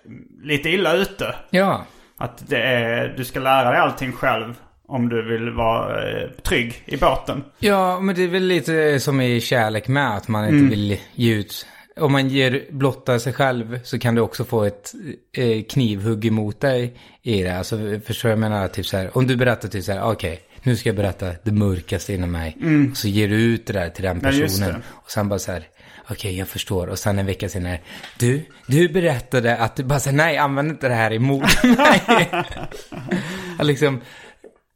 lite 0.42 0.68
illa 0.68 0.92
ute. 0.92 1.34
Ja. 1.50 1.84
Att 2.18 2.48
det 2.48 2.62
är, 2.62 3.14
du 3.16 3.24
ska 3.24 3.40
lära 3.40 3.70
dig 3.70 3.80
allting 3.80 4.12
själv 4.12 4.54
om 4.88 5.08
du 5.08 5.22
vill 5.22 5.50
vara 5.50 6.10
eh, 6.10 6.30
trygg 6.30 6.82
i 6.86 6.96
båten. 6.96 7.44
Ja, 7.58 8.00
men 8.00 8.14
det 8.14 8.22
är 8.22 8.28
väl 8.28 8.42
lite 8.42 9.00
som 9.00 9.20
i 9.20 9.40
kärlek 9.40 9.88
med, 9.88 10.16
att 10.16 10.28
man 10.28 10.48
inte 10.48 10.70
vill 10.70 10.98
ge 11.14 11.34
ut. 11.34 11.66
Om 11.96 12.12
man 12.12 12.28
ger 12.28 12.64
blotta 12.70 13.18
sig 13.18 13.32
själv 13.32 13.80
så 13.82 13.98
kan 13.98 14.14
du 14.14 14.20
också 14.20 14.44
få 14.44 14.64
ett 14.64 14.92
eh, 15.36 15.62
knivhugg 15.62 16.24
emot 16.24 16.60
dig 16.60 16.96
i 17.22 17.42
det. 17.42 17.58
Alltså, 17.58 17.78
förstår 18.06 18.30
jag 18.30 18.38
menar? 18.38 18.68
Typ 18.68 18.86
så 18.86 18.96
här, 18.96 19.16
om 19.16 19.26
du 19.26 19.36
berättar 19.36 19.68
typ 19.68 19.84
så 19.84 19.92
här, 19.92 20.02
okej, 20.02 20.40
nu 20.62 20.76
ska 20.76 20.88
jag 20.88 20.96
berätta 20.96 21.32
det 21.42 21.52
mörkaste 21.52 22.14
inom 22.14 22.32
mig. 22.32 22.56
Och 22.90 22.96
så 22.96 23.08
ger 23.08 23.28
du 23.28 23.34
ut 23.36 23.66
det 23.66 23.72
där 23.72 23.88
till 23.90 24.04
den 24.04 24.16
Ja, 24.22 24.30
personen. 24.30 24.68
det. 24.72 24.82
och 24.88 25.10
sen 25.10 25.28
bara 25.28 25.38
så 25.38 25.52
här, 25.52 25.68
okej, 26.10 26.38
jag 26.38 26.48
förstår. 26.48 26.86
Och 26.86 26.98
sen 26.98 27.18
en 27.18 27.26
vecka 27.26 27.48
senare, 27.48 27.80
du, 28.18 28.44
du 28.66 28.88
berättade 28.88 29.56
att 29.56 29.76
du 29.76 29.84
bara 29.84 30.00
så 30.00 30.10
här, 30.10 30.16
nej, 30.16 30.36
använd 30.36 30.70
inte 30.70 30.88
det 30.88 30.94
här 30.94 31.12
emot 31.12 31.64
mig. 31.64 32.30
Ja, 33.58 33.64
liksom, 33.64 34.00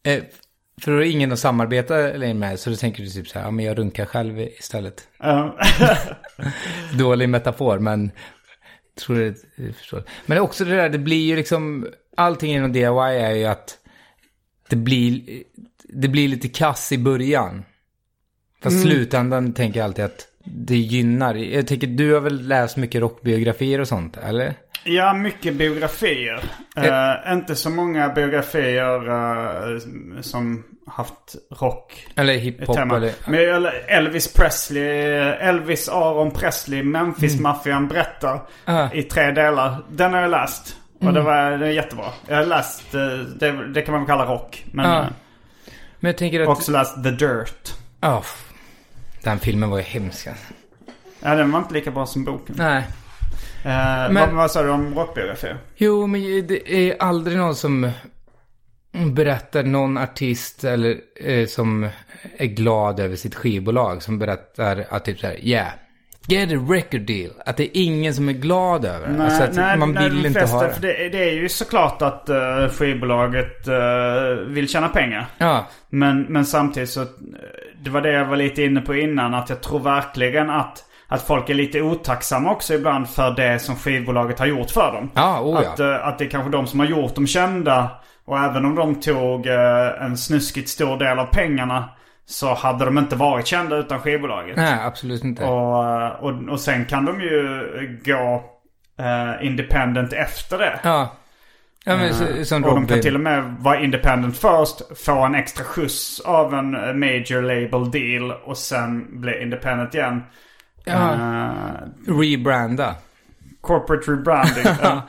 eh, 0.03 0.23
för 0.83 0.91
då 0.91 0.97
är 0.97 1.01
det 1.01 1.09
ingen 1.09 1.33
att 1.33 1.39
samarbeta 1.39 1.95
med. 2.35 2.59
Så 2.61 2.71
då 2.71 2.77
tänker 2.77 3.03
du 3.03 3.09
typ 3.09 3.29
så 3.29 3.39
här, 3.39 3.47
ja 3.47 3.51
men 3.51 3.65
jag 3.65 3.79
runkar 3.79 4.05
själv 4.05 4.41
istället. 4.41 5.09
Dålig 6.99 7.29
metafor, 7.29 7.79
men 7.79 8.11
tror 9.01 9.17
det, 9.19 9.35
jag 9.57 9.75
förstår. 9.77 10.05
Men 10.27 10.39
också 10.39 10.65
det 10.65 10.77
där, 10.77 10.89
det 10.89 10.99
blir 10.99 11.27
ju 11.27 11.37
liksom, 11.37 11.87
allting 12.17 12.53
inom 12.55 12.73
DIY 12.73 12.87
är 13.21 13.35
ju 13.35 13.45
att 13.45 13.79
det 14.69 14.77
blir, 14.77 15.43
det 15.89 16.09
blir 16.09 16.29
lite 16.29 16.49
kass 16.49 16.93
i 16.93 16.99
början. 16.99 17.65
Fast 18.63 18.83
slutändan 18.83 19.53
tänker 19.53 19.81
jag 19.81 19.85
alltid 19.85 20.05
att 20.05 20.27
det 20.45 20.77
gynnar. 20.77 21.35
Jag 21.35 21.67
tänker, 21.67 21.87
du 21.87 22.15
har 22.15 22.21
väl 22.21 22.49
läst 22.49 22.77
mycket 22.77 23.01
rockbiografier 23.01 23.81
och 23.81 23.89
sånt, 23.89 24.17
eller? 24.17 24.55
Ja, 24.85 25.15
mycket 25.15 25.55
biografier. 25.55 26.45
Eh, 26.77 27.33
inte 27.33 27.57
så 27.57 27.71
många 27.71 28.09
biografier 28.09 29.09
eh, 29.09 29.81
som 30.21 30.65
haft 30.87 31.37
rock 31.61 32.07
Eller 32.17 32.35
hiphop, 32.35 32.79
eller... 32.79 33.13
Men 33.27 33.67
Elvis 33.89 34.33
Presley, 34.33 34.83
Elvis 35.41 35.89
Aron 35.89 36.31
Presley, 36.31 36.83
Memphis-maffian 36.83 37.89
berättar 37.89 38.41
Ah. 38.65 38.89
i 38.93 39.03
tre 39.03 39.31
delar. 39.31 39.85
Den 39.91 40.13
har 40.15 40.21
jag 40.21 40.31
läst. 40.31 40.77
Och 41.01 41.13
det 41.13 41.21
var 41.21 41.51
det 41.59 41.67
är 41.67 41.71
jättebra. 41.71 42.07
Jag 42.29 42.37
har 42.37 42.47
läst, 42.47 42.95
eh, 42.95 43.01
det, 43.39 43.69
det 43.73 43.83
kan 43.83 43.93
man 43.93 44.01
väl 44.01 44.09
kalla 44.09 44.25
rock. 44.25 44.65
Men 44.73 44.91
Ja. 44.91 45.01
eh, 45.03 45.07
Men 46.07 46.11
jag 46.11 46.19
tänker 46.19 46.41
att... 46.41 46.49
också 46.49 46.73
läst 46.73 47.03
The 47.03 47.11
Dirt. 47.11 47.75
Ja, 48.01 48.19
f- 48.25 48.53
den 49.23 49.39
filmen 49.39 49.71
var 49.71 49.77
ju 49.79 49.83
hemsk. 49.85 50.27
alltså. 50.27 50.45
Ja, 51.21 51.35
den 51.35 51.53
var 51.53 51.59
inte 51.59 51.75
lika 51.75 51.91
bra 51.91 52.07
som 52.07 52.25
boken. 52.25 52.55
Nej. 52.59 52.79
Eh, 53.65 53.65
Men- 53.65 54.15
vad, 54.15 54.31
vad 54.31 54.51
sa 54.51 54.63
du 54.63 54.71
om 54.71 54.95
rockbiografier? 54.95 55.59
Jo, 55.77 56.07
men 56.07 56.47
det 56.47 56.73
är 56.73 57.03
aldrig 57.03 57.37
någon 57.39 57.55
som 57.55 57.91
berättar, 58.93 59.63
någon 59.63 59.99
artist 59.99 60.65
eller 60.65 60.97
eh, 61.25 61.47
som 61.47 61.89
är 62.37 62.47
glad 62.47 63.01
över 63.01 63.17
sitt 63.17 63.35
skivbolag 63.35 64.03
som 64.03 64.19
berättar 64.19 64.87
att 64.91 65.05
typ 65.05 65.19
så 65.19 65.27
här, 65.27 65.39
yeah, 65.47 65.69
get 66.29 66.53
a 66.53 66.55
record 66.69 67.01
deal. 67.01 67.31
Att 67.47 67.57
det 67.57 67.65
är 67.65 67.83
ingen 67.83 68.15
som 68.15 68.29
är 68.29 68.33
glad 68.33 68.85
över 68.85 69.09
det. 69.09 69.25
Alltså 69.25 69.43
att 69.43 69.79
man 69.79 69.95
vill 69.95 70.23
de 70.23 70.29
inte 70.29 70.41
flesta, 70.41 70.57
ha 70.57 70.63
det. 70.63 70.75
För 70.75 70.83
det, 70.83 71.09
det 71.09 71.31
är 71.31 71.33
ju 71.33 71.49
såklart 71.49 72.03
att 72.03 72.31
uh, 72.31 72.69
skivbolaget 72.69 73.69
eh, 73.69 73.75
vill 74.47 74.69
tjäna 74.69 74.89
pengar. 74.89 75.27
Ja, 75.39 75.67
Men, 75.89 76.23
men 76.23 76.47
samtidigt 76.47 76.91
så, 76.91 77.01
eh, 77.03 77.07
det 77.83 77.91
var 77.91 78.01
det 78.01 78.13
jag 78.13 78.25
var 78.25 78.37
lite 78.37 78.63
inne 78.63 78.81
på 78.81 78.95
innan. 78.95 79.35
Att 79.35 79.49
jag 79.49 79.61
tror 79.61 79.79
verkligen 79.79 80.51
att, 80.51 80.85
att 81.09 81.23
folk 81.23 81.51
är 81.51 81.55
lite 81.55 81.83
otacksamma 81.83 82.51
också 82.53 82.75
ibland 82.75 83.09
för 83.09 83.31
det 83.31 83.59
som 83.59 83.77
skivbolaget 83.77 84.39
har 84.39 84.47
gjort 84.47 84.71
för 84.71 84.93
dem. 84.93 85.11
Ja, 85.15 85.41
oh 85.41 85.63
ja. 85.63 85.71
att, 85.71 85.81
eh, 85.81 86.07
att 86.07 86.19
det 86.19 86.25
är 86.25 86.31
kanske 86.31 86.51
de 86.51 86.67
som 86.67 86.81
har 86.81 86.87
gjort 86.87 87.15
dem 87.15 87.27
kända. 87.27 87.91
Och 88.25 88.39
även 88.39 88.65
om 88.65 88.75
de 88.75 88.95
tog 89.01 89.47
en 90.01 90.17
snuskigt 90.17 90.69
stor 90.69 90.99
del 90.99 91.19
av 91.19 91.27
pengarna. 91.27 91.89
Så 92.27 92.55
hade 92.55 92.85
de 92.85 92.99
inte 92.99 93.17
varit 93.17 93.47
kända 93.47 93.77
utan 93.77 94.01
skivbolaget. 94.01 94.57
nej, 94.57 94.79
absolut 94.83 95.25
inte. 95.25 95.45
Och, 95.45 96.25
och, 96.25 96.49
och 96.49 96.61
sen 96.61 96.85
kan 96.85 97.05
de 97.05 97.21
ju 97.21 98.01
gå 98.05 98.45
eh, 98.99 99.47
independent 99.47 100.13
efter 100.13 100.59
det. 100.59 100.81
Ja, 100.83 101.17
Ja, 101.89 101.97
men 101.97 102.15
så, 102.15 102.45
som 102.45 102.65
Och 102.65 102.75
de 102.75 102.87
kan 102.87 103.01
till 103.01 103.15
och 103.15 103.21
med 103.21 103.57
vara 103.59 103.81
independent 103.81 104.39
först, 104.39 104.99
få 105.05 105.25
en 105.25 105.35
extra 105.35 105.65
skjuts 105.65 106.21
av 106.21 106.55
en 106.55 106.75
eh, 106.75 106.95
major 106.95 107.43
label 107.43 107.91
deal 107.91 108.33
och 108.45 108.59
sen 108.59 109.21
bli 109.21 109.43
independent 109.43 109.95
igen. 109.95 110.23
Ja. 110.85 111.13
Eh, 111.13 112.19
Rebranda. 112.21 112.95
corporate 113.61 114.11
rebranding. 114.11 114.65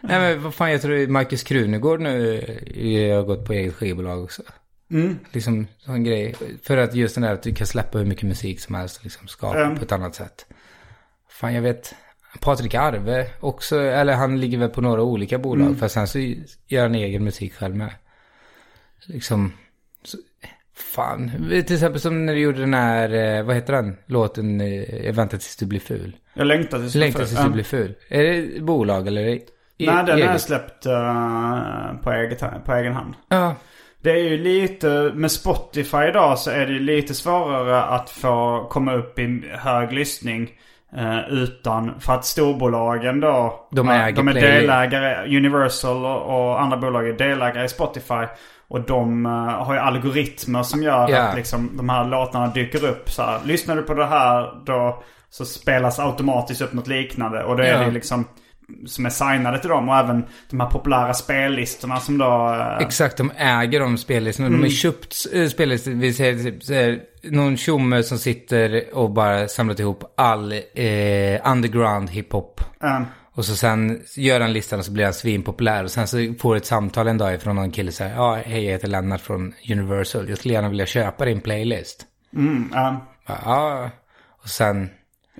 Nej 0.00 0.20
men 0.20 0.42
vad 0.42 0.54
fan, 0.54 0.72
jag 0.72 0.82
tror 0.82 1.06
Marcus 1.06 1.42
Krunegård 1.42 2.00
nu 2.00 2.38
eh, 2.76 3.16
har 3.16 3.22
gått 3.22 3.46
på 3.46 3.52
eget 3.52 3.74
skivbolag 3.74 4.24
också. 4.24 4.42
Mm. 4.90 5.18
Liksom 5.32 5.66
sån 5.78 6.04
grej. 6.04 6.34
För 6.62 6.76
att 6.76 6.94
just 6.94 7.14
den 7.14 7.22
där 7.22 7.32
att 7.32 7.42
du 7.42 7.54
kan 7.54 7.66
släppa 7.66 7.98
hur 7.98 8.04
mycket 8.04 8.24
musik 8.24 8.60
som 8.60 8.74
helst 8.74 8.98
och 8.98 9.04
liksom 9.04 9.28
skapa 9.28 9.60
Mm. 9.62 9.76
på 9.78 9.84
ett 9.84 9.92
annat 9.92 10.14
sätt. 10.14 10.46
Fan 11.30 11.54
jag 11.54 11.62
vet. 11.62 11.94
Patrik 12.40 12.74
Arve 12.74 13.26
också, 13.40 13.80
eller 13.80 14.12
han 14.14 14.40
ligger 14.40 14.58
väl 14.58 14.68
på 14.68 14.80
några 14.80 15.02
olika 15.02 15.38
bolag. 15.38 15.66
Mm. 15.66 15.78
För 15.78 15.88
sen 15.88 16.06
så 16.08 16.18
gör 16.66 16.82
han 16.82 16.94
egen 16.94 17.24
musik 17.24 17.54
själv 17.54 17.76
med. 17.76 17.90
Liksom. 19.06 19.52
Så, 20.04 20.16
fan. 20.74 21.30
Till 21.50 21.74
exempel 21.74 22.00
som 22.00 22.26
när 22.26 22.34
du 22.34 22.40
gjorde 22.40 22.60
den 22.60 22.74
här, 22.74 23.14
eh, 23.38 23.42
vad 23.44 23.54
heter 23.56 23.72
den? 23.72 23.96
Låten 24.06 24.60
eh, 24.60 25.06
Jag 25.06 25.12
väntar 25.12 25.38
tills 25.38 25.56
du 25.56 25.66
blir 25.66 25.80
ful. 25.80 26.16
Jag 26.34 26.46
längtar 26.46 26.78
tills 26.78 26.94
Längtar 26.94 27.24
tills 27.24 27.44
du 27.44 27.50
blir 27.50 27.64
ful. 27.64 27.94
Är 28.08 28.22
det 28.24 28.60
bolag 28.62 29.06
eller? 29.06 29.22
E- 29.22 29.40
Nej, 29.78 30.04
den 30.06 30.18
är 30.18 30.28
eget? 30.28 30.40
släppt 30.42 30.86
eh, 30.86 31.92
på, 32.02 32.12
eget, 32.12 32.64
på 32.64 32.72
egen 32.74 32.92
hand. 32.92 33.14
Ja. 33.28 33.54
Det 34.02 34.10
är 34.10 34.16
ju 34.30 34.38
lite, 34.38 35.12
med 35.14 35.30
Spotify 35.32 36.04
idag 36.08 36.38
så 36.38 36.50
är 36.50 36.66
det 36.66 36.78
lite 36.78 37.14
svårare 37.14 37.82
att 37.82 38.10
få 38.10 38.66
komma 38.70 38.94
upp 38.94 39.18
i 39.18 39.42
hög 39.58 39.92
lyssning. 39.92 40.50
eh, 40.96 41.28
utan, 41.30 42.00
för 42.00 42.12
att 42.12 42.24
storbolagen 42.24 43.20
då, 43.20 43.68
De 43.72 43.88
eh, 43.88 44.04
äger 44.04 44.16
de 44.16 44.28
är 44.28 44.34
delägare, 44.34 45.36
Universal 45.36 46.04
och, 46.06 46.60
andra 46.62 46.76
bolag 46.76 47.08
är 47.08 47.12
delägare 47.12 47.64
i 47.64 47.68
Spotify. 47.68 48.24
Och 48.68 48.80
de 48.80 49.26
eh, 49.26 49.32
har 49.64 49.74
ju 49.74 49.80
algoritmer 49.80 50.62
som 50.62 50.82
gör 50.82 51.08
Ja. 51.08 51.18
att 51.22 51.36
liksom, 51.36 51.70
de 51.76 51.88
här 51.88 52.04
låtarna 52.04 52.46
dyker 52.46 52.84
upp. 52.84 53.10
Så 53.10 53.22
här, 53.22 53.38
lyssnar 53.44 53.76
du 53.76 53.82
på 53.82 53.94
det 53.94 54.06
här 54.06 54.64
då 54.66 55.02
så 55.30 55.44
spelas 55.44 55.98
automatiskt 55.98 56.60
upp 56.62 56.72
något 56.72 56.86
liknande. 56.86 57.44
Och 57.44 57.56
då 57.56 57.62
är 57.62 57.72
Ja. 57.72 57.78
det 57.78 57.90
liksom 57.90 58.24
som 58.86 59.06
är 59.06 59.10
signade 59.10 59.58
till 59.58 59.68
dem. 59.70 59.88
Och 59.88 59.96
även 59.96 60.24
de 60.50 60.60
här 60.60 60.70
populära 60.70 61.14
spellistorna 61.14 62.00
som 62.00 62.18
då... 62.18 62.54
eh, 62.80 62.86
Exakt, 62.86 63.16
de 63.16 63.30
äger 63.36 63.80
de 63.80 63.98
spellistorna. 63.98 64.48
De 64.48 64.62
har 64.62 64.68
köpt 64.68 65.14
äh, 65.32 65.48
spellistor. 65.48 65.90
Vi 65.90 66.12
säger 66.12 66.34
typ 66.50 67.02
någon 67.32 67.56
tjomme 67.56 68.02
som 68.02 68.18
sitter 68.18 68.84
och 68.94 69.10
bara 69.10 69.48
samlat 69.48 69.80
ihop 69.80 70.12
all 70.16 70.52
eh, 70.52 71.50
underground 71.52 72.10
hiphop. 72.10 72.60
eh, 72.82 73.00
Och 73.34 73.44
så 73.44 73.56
sen 73.56 74.00
gör 74.16 74.40
han 74.40 74.52
listan 74.52 74.78
och 74.78 74.84
så 74.84 74.92
blir 74.92 75.04
han 75.04 75.14
svinpopulär. 75.14 75.84
Och 75.84 75.90
sen 75.90 76.06
så 76.06 76.34
får 76.40 76.56
ett 76.56 76.66
samtal 76.66 77.08
en 77.08 77.18
dag 77.18 77.34
ifrån 77.34 77.56
någon 77.56 77.70
kille 77.70 77.92
så 77.92 78.04
här. 78.04 78.14
Ja, 78.16 78.38
hej 78.46 78.64
jag 78.64 78.72
heter 78.72 78.88
Lennart 78.88 79.20
från 79.20 79.54
Universal. 79.72 80.28
Jag 80.28 80.38
skulle 80.38 80.54
gärna 80.54 80.68
vilja 80.68 80.86
köpa 80.86 81.24
din 81.24 81.40
playlist. 81.40 82.04
mm, 82.36 82.72
eh. 82.74 82.94
Ja, 83.26 83.38
Ja, 83.44 83.90
och 84.42 84.48
sen. 84.48 84.88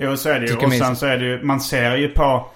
Jo, 0.00 0.16
så 0.16 0.28
är 0.28 0.40
det 0.40 0.46
ju. 0.46 0.56
Och 0.56 0.72
sen 0.72 0.96
så 0.96 1.06
är 1.06 1.16
det 1.18 1.24
ju, 1.24 1.42
man 1.42 1.60
ser 1.60 1.96
ju 1.96 2.08
på 2.08 2.50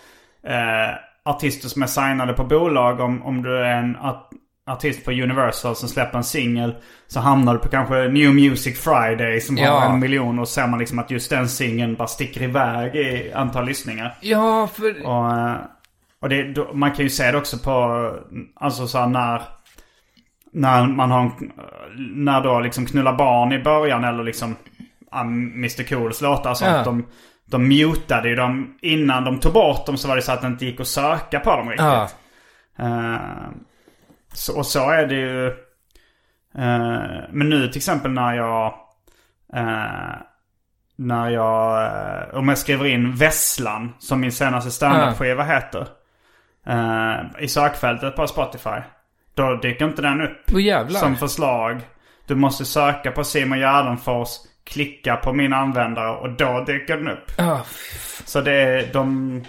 eh, 0.47 0.95
artister 1.24 1.68
som 1.68 1.82
är 1.82 1.86
signade 1.86 2.32
på 2.32 2.45
bolag. 2.45 3.01
Om, 3.01 3.22
om 3.22 3.43
du 3.43 3.57
är 3.59 3.76
en 3.76 3.97
art, 3.97 4.30
artist 4.66 5.05
på 5.05 5.11
Universal 5.11 5.76
som 5.76 5.88
släpper 5.88 6.18
en 6.18 6.24
singel. 6.24 6.74
Så 7.07 7.20
hamnar 7.20 7.53
du 7.55 7.59
på 7.61 7.68
kanske 7.68 8.09
New 8.09 8.34
Music 8.34 8.80
Friday 8.80 9.40
som 9.40 9.57
har 9.57 9.64
Ja. 9.64 9.84
en 9.93 10.01
miljon. 10.01 10.38
Och 10.38 10.49
ser 10.49 10.66
man 10.66 10.78
liksom 10.78 10.99
att 10.99 11.11
just 11.11 11.30
den 11.30 11.49
singeln 11.49 11.95
bara 11.95 12.09
sticker 12.09 12.43
iväg 12.43 12.95
i 12.97 13.32
antal 13.32 13.64
lyssningar. 13.66 14.14
Ja, 14.20 14.66
för... 14.74 15.07
Och, 15.07 15.30
eh, 15.38 15.55
och 16.20 16.28
det, 16.28 16.53
då, 16.53 16.70
man 16.74 16.93
kan 16.93 17.05
ju 17.05 17.11
se 17.11 17.30
det 17.32 17.38
också 17.38 17.59
på, 17.59 18.11
alltså 18.55 18.86
så 18.86 19.07
när, 19.07 19.43
när 20.53 20.86
man 20.86 21.11
har, 21.11 21.20
en- 21.20 21.53
när 22.24 22.40
då 22.40 22.61
liksom 22.61 22.86
knulla 22.86 23.12
barn 23.12 23.53
i 23.53 23.59
början 23.62 24.05
eller 24.05 24.24
liksom 24.24 24.57
ja, 25.11 25.20
Mr 25.20 25.88
Cools 25.88 26.20
låtar 26.20 26.55
så 26.55 26.64
Ja. 26.64 26.70
att 26.70 26.84
de, 26.84 27.07
de 27.53 27.68
mutade 27.68 28.28
ju 28.28 28.34
dem 28.34 28.78
innan 28.82 29.24
de 29.24 29.38
tog 29.40 29.53
bort 29.53 29.86
dem 29.86 29.96
så 29.96 30.09
var 30.09 30.16
det 30.16 30.22
så 30.22 30.32
att 30.32 30.40
det 30.40 30.46
inte 30.46 30.64
gick 30.66 30.80
att 30.80 30.86
söka 30.88 31.40
på 31.40 31.50
dem 31.57 31.68
riktigt. 31.68 31.86
Ja. 31.86 32.09
Eh, 32.78 33.16
så, 34.32 34.57
och 34.59 34.66
så 34.66 34.90
är 34.90 35.07
det 35.07 35.14
ju. 35.14 35.46
eh, 36.59 37.22
men 37.30 37.48
nu 37.48 37.68
till 37.68 37.76
exempel 37.76 38.11
när 38.11 38.34
jag... 38.34 38.74
eh, 39.55 40.14
när 40.96 41.30
jag... 41.30 42.34
om 42.34 42.48
jag 42.48 42.59
skriver 42.59 42.86
in 42.86 43.14
Vesslan, 43.14 43.94
som 43.98 44.20
min 44.20 44.32
senaste 44.32 44.70
standardskiva 44.70 45.44
heter. 45.44 45.86
eh, 46.66 47.16
I 47.44 47.48
sökfältet 47.48 48.16
på 48.16 48.26
Spotify. 48.26 48.80
Då 49.34 49.55
dyker 49.55 49.84
inte 49.84 50.03
den 50.03 50.20
upp 50.20 50.50
jävlar. 50.61 51.00
som 51.00 51.16
förslag. 51.16 51.80
Du 52.26 52.34
måste 52.34 52.64
söka 52.64 53.11
på 53.12 53.24
Simon 53.24 53.59
Gärdenfors, 53.59 54.28
klicka 54.64 55.16
på 55.16 55.32
min 55.32 55.52
användare 55.52 56.10
och 56.16 56.30
då 56.30 56.64
dyker 56.66 56.96
den 56.96 57.08
upp. 57.08 57.32
Ja, 57.38 57.60
Så 58.24 58.40
det 58.40 58.52
är, 58.52 58.92
de, 58.92 59.42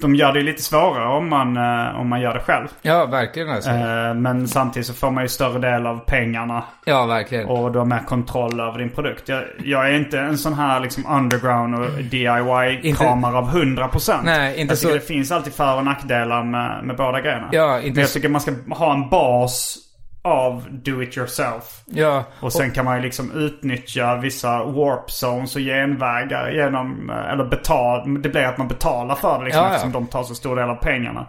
de 0.00 0.14
gör 0.14 0.32
det 0.32 0.42
lite 0.42 0.62
svårare 0.62 1.08
om 1.08 1.28
man, 1.28 1.56
eh, 1.56 2.00
om 2.00 2.08
man 2.08 2.20
gör 2.20 2.34
det 2.34 2.40
själv. 2.40 2.68
ja, 2.82 3.06
verkligen 3.06 3.48
alltså. 3.50 3.70
Eh, 3.70 4.14
Men 4.14 4.48
samtidigt 4.48 4.86
så 4.86 4.94
får 4.94 5.10
man 5.10 5.24
ju 5.24 5.28
större 5.28 5.58
del 5.58 5.86
av 5.86 5.98
pengarna. 6.06 6.64
Ja, 6.84 7.06
verkligen. 7.06 7.46
Och 7.46 7.72
du 7.72 7.78
har 7.78 7.86
mer 7.86 7.98
kontroll 8.06 8.60
över 8.60 8.78
din 8.78 8.90
produkt. 8.90 9.28
Jag, 9.28 9.44
jag 9.64 9.88
är 9.90 9.92
inte 9.94 10.18
en 10.20 10.38
sån 10.38 10.54
här 10.54 10.80
liksom 10.80 11.06
underground 11.06 11.74
och 11.74 11.90
DIY-kramare 12.04 13.36
av 13.36 13.50
100%. 13.50 14.20
Nej, 14.24 14.60
inte 14.60 14.72
jag 14.72 14.80
tycker 14.80 14.92
så- 14.92 14.98
det 14.98 15.06
finns 15.06 15.32
alltid 15.32 15.52
för 15.52 15.76
och 15.76 15.84
nackdelar 15.84 16.44
med, 16.44 16.84
med 16.84 16.96
båda 16.96 17.20
grejerna. 17.20 17.48
Ja, 17.52 17.76
inte 17.80 17.90
Men 17.90 18.00
jag 18.00 18.10
tycker 18.12 18.28
man 18.28 18.40
ska 18.40 18.52
ha 18.70 18.92
en 18.94 19.08
bas 19.08 19.76
av 20.22 20.66
do 20.70 21.02
it 21.02 21.16
yourself. 21.16 21.82
Ja, 21.86 22.24
Och 22.40 22.52
sen 22.52 22.70
kan 22.70 22.84
man 22.84 22.96
ju 22.96 23.02
liksom 23.02 23.32
utnyttja 23.32 24.16
vissa 24.16 24.64
warp 24.64 25.10
zones 25.10 25.54
och 25.56 25.62
genvägar 25.62 26.50
genom, 26.52 27.10
eh, 27.10 27.30
eller 27.32 27.44
betal, 27.44 28.22
det 28.22 28.28
blir 28.28 28.42
att 28.42 28.58
man 28.58 28.68
betalar 28.68 29.14
för 29.14 29.38
det 29.38 29.44
liksom 29.44 29.62
Ja, 29.62 29.68
ja. 29.68 29.74
eftersom 29.74 29.92
de 29.92 30.06
tar 30.06 30.22
så 30.22 30.34
stor 30.34 30.56
del 30.56 30.68
av 30.70 30.74
pengarna. 30.76 31.26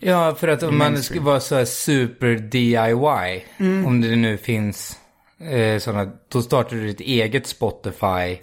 Ja, 0.00 0.34
för 0.34 0.48
att 0.48 0.62
om 0.62 0.78
man 0.78 1.02
ska 1.02 1.20
vara 1.20 1.40
så 1.40 1.54
här 1.56 1.64
super 1.64 2.34
DIY, 2.34 3.44
Mm. 3.58 3.86
om 3.86 4.00
det 4.00 4.16
nu 4.16 4.36
finns 4.36 4.98
eh, 5.50 5.78
sådana, 5.78 6.10
då 6.32 6.42
startar 6.42 6.76
du 6.76 6.86
ditt 6.86 7.00
eget 7.00 7.46
Spotify. 7.46 8.38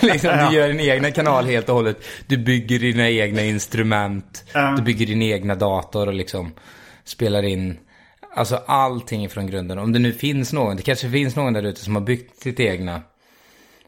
liksom, 0.02 0.30
Du 0.50 0.56
gör 0.56 0.68
din 0.68 0.80
egna 0.80 1.10
kanal 1.10 1.46
helt 1.46 1.68
och 1.68 1.74
hållet. 1.74 1.96
Du 2.26 2.36
bygger 2.36 2.78
dina 2.78 3.08
egna 3.10 3.42
instrument. 3.42 4.44
Ja. 4.54 4.74
Du 4.76 4.82
bygger 4.82 5.06
din 5.06 5.22
egna 5.22 5.54
dator 5.54 6.06
och 6.06 6.14
liksom 6.14 6.52
spelar 7.04 7.42
in. 7.42 7.78
Alltså 8.34 8.60
allting 8.66 9.28
från 9.28 9.46
grunden. 9.46 9.78
Om 9.78 9.92
det 9.92 9.98
nu 9.98 10.12
finns 10.12 10.52
någon, 10.52 10.76
det 10.76 10.82
kanske 10.82 11.10
finns 11.10 11.36
någon 11.36 11.52
där 11.52 11.62
ute 11.62 11.80
som 11.84 11.94
har 11.94 12.02
byggt 12.02 12.42
sitt 12.42 12.60
egna. 12.60 13.00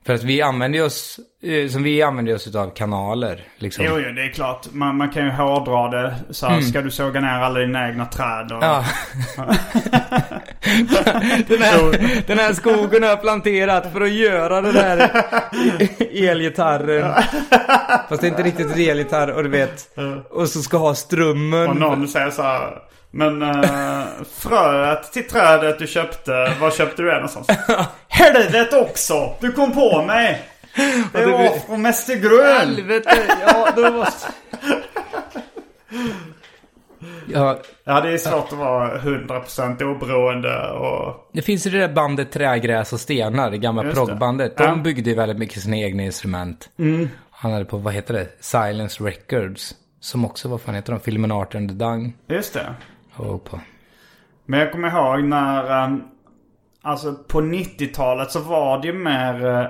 För 0.06 0.14
att 0.14 0.22
vi 0.22 0.42
använder 0.42 0.84
oss, 0.84 1.20
eh, 1.42 1.68
som 1.68 1.82
vi 1.82 2.02
använder 2.02 2.34
oss 2.34 2.54
av 2.54 2.70
kanaler. 2.74 3.44
Liksom. 3.56 3.84
Jo, 3.84 3.98
jo, 3.98 4.12
det 4.12 4.22
är 4.22 4.28
klart. 4.32 4.66
Man, 4.72 4.96
man 4.96 5.10
kan 5.10 5.24
ju 5.24 5.30
hårdra 5.30 5.88
det. 6.02 6.14
Så 6.30 6.46
här, 6.46 6.60
ska 6.60 6.80
du 6.82 6.90
såga 6.90 7.20
ner 7.20 7.28
alla 7.28 7.60
dina 7.60 7.88
egna 7.88 8.06
träd? 8.06 8.52
Och, 8.52 8.62
Mm. 8.62 8.84
Ja. 9.36 9.44
den, 11.48 11.62
här, 11.62 12.26
den 12.26 12.38
här 12.38 12.52
skogen 12.52 13.02
har 13.02 13.10
jag 13.10 13.20
planterat 13.20 13.92
för 13.92 14.00
att 14.00 14.10
göra 14.12 14.60
den 14.60 14.74
här 14.76 15.10
elgitarren. 16.30 17.14
Fast 18.08 18.20
det 18.20 18.26
är 18.26 18.30
inte 18.30 18.42
riktigt 18.42 18.72
en 18.76 18.80
elgitarr 18.80 19.28
och 19.30 19.42
du 19.42 19.48
vet. 19.48 19.98
Och 20.30 20.48
så 20.48 20.62
ska 20.62 20.76
ha 20.76 20.94
strömmen. 20.94 21.68
och 21.68 21.76
någon 21.76 22.08
säger 22.08 22.30
så 22.30 22.42
här. 22.42 22.78
Men 23.10 23.42
uh, 23.42 24.04
fröet 24.34 25.12
till 25.12 25.28
trädet 25.28 25.78
du 25.78 25.86
köpte, 25.86 26.54
var 26.60 26.70
köpte 26.70 27.02
du 27.02 27.08
det 27.08 27.14
någonstans? 27.14 27.48
Helvete 28.08 28.76
också! 28.76 29.34
Du 29.40 29.52
kom 29.52 29.72
på 29.72 30.02
mig! 30.02 30.42
Det 31.12 31.18
det 31.24 31.26
var 31.26 31.58
från 31.66 31.82
Mäster 31.82 32.16
Grön! 32.16 32.56
Helvete, 32.56 33.22
ja 33.46 33.68
då 33.76 33.90
måste... 33.90 34.32
Ja, 37.32 37.60
Ja, 37.84 38.00
det 38.00 38.12
är 38.12 38.18
svårt 38.18 38.52
att 38.52 38.58
vara 38.58 38.98
100% 38.98 39.82
oberoende 39.82 40.70
och... 40.70 41.30
det 41.32 41.42
finns 41.42 41.66
ju 41.66 41.70
det 41.70 41.78
där 41.78 41.88
bandet 41.88 42.32
Trägräs 42.32 42.92
och 42.92 43.00
Stenar, 43.00 43.50
det 43.50 43.58
gamla 43.58 43.82
det. 43.82 43.94
proggbandet. 43.94 44.54
Ja. 44.56 44.66
De 44.66 44.82
byggde 44.82 45.10
ju 45.10 45.16
väldigt 45.16 45.38
mycket 45.38 45.62
sina 45.62 45.76
egna 45.76 46.02
instrument. 46.02 46.70
Han 47.30 47.52
hade 47.52 47.64
på, 47.64 47.76
vad 47.76 47.94
heter 47.94 48.14
det? 48.14 48.26
Silence 48.40 49.04
Records. 49.04 49.74
Som 50.00 50.24
också, 50.24 50.48
vad 50.48 50.60
fan 50.60 50.74
heter 50.74 50.92
de? 50.92 51.00
Filmen 51.00 51.32
Art 51.32 51.54
and 51.54 51.68
the 51.68 51.74
Dung. 51.74 52.16
Just 52.28 52.54
det. 52.54 52.74
På. 53.20 53.60
Men 54.46 54.60
jag 54.60 54.72
kommer 54.72 54.88
ihåg 54.88 55.24
när... 55.24 55.84
Um, 55.84 56.04
alltså 56.82 57.14
på 57.14 57.40
90-talet 57.40 58.30
så 58.30 58.40
var 58.40 58.78
det 58.78 58.86
ju 58.86 58.94
mer 58.94 59.46
uh, 59.46 59.66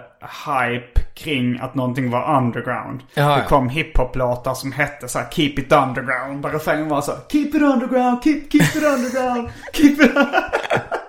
hype 0.47 1.01
kring 1.15 1.59
att 1.59 1.75
någonting 1.75 2.11
var 2.11 2.37
underground. 2.37 3.03
Ja, 3.15 3.29
det 3.29 3.43
ja. 3.43 3.49
kom 3.49 3.69
hiphop-låtar 3.69 4.55
som 4.55 4.73
hette 4.73 5.09
så 5.09 5.19
här 5.19 5.31
Keep 5.31 5.53
it 5.57 5.73
underground. 5.73 6.43
Där 6.43 6.51
refrängen 6.51 6.89
var 6.89 7.01
så 7.01 7.13
här, 7.13 7.21
Keep 7.29 7.49
it 7.49 7.63
underground, 7.63 8.25
keep, 8.25 8.41
keep 8.51 8.77
it 8.77 8.85
underground, 8.85 9.49
keep 9.73 10.05
it 10.05 10.13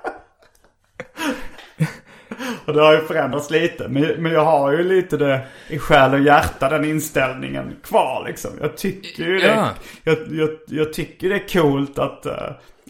Och 2.65 2.73
det 2.73 2.81
har 2.81 2.93
ju 2.93 3.01
förändrats 3.01 3.49
lite. 3.49 3.87
Men, 3.87 4.03
men 4.03 4.31
jag 4.31 4.45
har 4.45 4.71
ju 4.71 4.83
lite 4.83 5.17
det 5.17 5.41
i 5.67 5.79
själ 5.79 6.13
och 6.13 6.19
hjärta, 6.19 6.69
den 6.69 6.85
inställningen 6.85 7.75
kvar 7.83 8.25
liksom. 8.27 8.51
Jag 8.61 8.77
tycker 8.77 9.23
ju 9.23 9.37
det. 9.37 9.47
Ja. 9.47 9.69
Jag, 10.03 10.17
jag, 10.31 10.49
jag 10.67 10.93
tycker 10.93 11.29
det 11.29 11.35
är 11.35 11.47
coolt 11.47 11.99
att, 11.99 12.25
eh, 12.25 12.33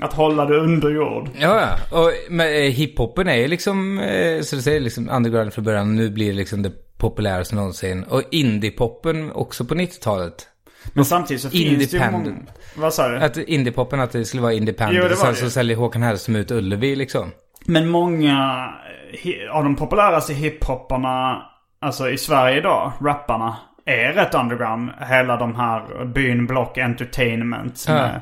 att 0.02 0.14
hålla 0.14 0.46
det 0.46 0.58
under 0.58 0.90
jord. 0.90 1.30
Ja, 1.40 1.62
ja. 1.62 1.98
Och 2.00 2.12
men, 2.30 2.48
eh, 2.48 2.72
hiphopen 2.72 3.28
är 3.28 3.36
ju 3.36 3.48
liksom, 3.48 4.00
eh, 4.00 4.42
så 4.42 4.56
du 4.56 4.62
säger 4.62 4.80
liksom 4.80 5.10
underground 5.10 5.54
från 5.54 5.64
början. 5.64 5.96
Nu 5.96 6.10
blir 6.10 6.28
det 6.28 6.38
liksom 6.38 6.62
det 6.62 6.72
populäraste 6.98 7.56
någonsin. 7.56 8.04
Och 8.04 8.24
indiepopen 8.32 9.32
också 9.32 9.66
på 9.66 9.76
90-talet. 9.76 10.48
Men 10.94 11.06
samtidigt 11.06 11.42
så 11.42 11.50
finns 11.50 11.92
det 11.92 11.98
ju 11.98 12.12
många... 12.12 12.34
Vad 12.76 12.94
sa 12.94 13.08
du? 13.08 13.18
Att 13.18 13.38
indiepopen, 13.38 14.00
att 14.00 14.12
det 14.12 14.26
skulle 14.26 14.42
vara 14.42 14.54
independent. 14.54 14.98
Jo, 14.98 15.04
det 15.04 15.14
och 15.14 15.20
var 15.20 15.26
sen 15.26 15.34
det. 15.34 15.40
så 15.40 15.50
säljer 15.50 15.78
Håkan 15.78 16.04
Hellström 16.04 16.36
ut 16.36 16.52
Ullevi 16.52 16.96
liksom. 16.96 17.32
Men 17.66 17.88
många 17.90 18.70
hi- 19.12 19.48
av 19.50 19.64
de 19.64 19.76
populäraste 19.76 20.34
hiphopparna, 20.34 21.46
alltså 21.82 22.10
i 22.10 22.18
Sverige 22.18 22.58
idag, 22.58 22.92
rapparna, 23.02 23.56
är 23.86 24.14
rätt 24.14 24.36
underground. 24.36 24.92
Hela 25.10 25.38
de 25.38 25.56
här 25.56 26.06
Byn 26.06 26.48
Block 26.48 26.78
Entertainment 26.78 27.86
är 27.90 28.22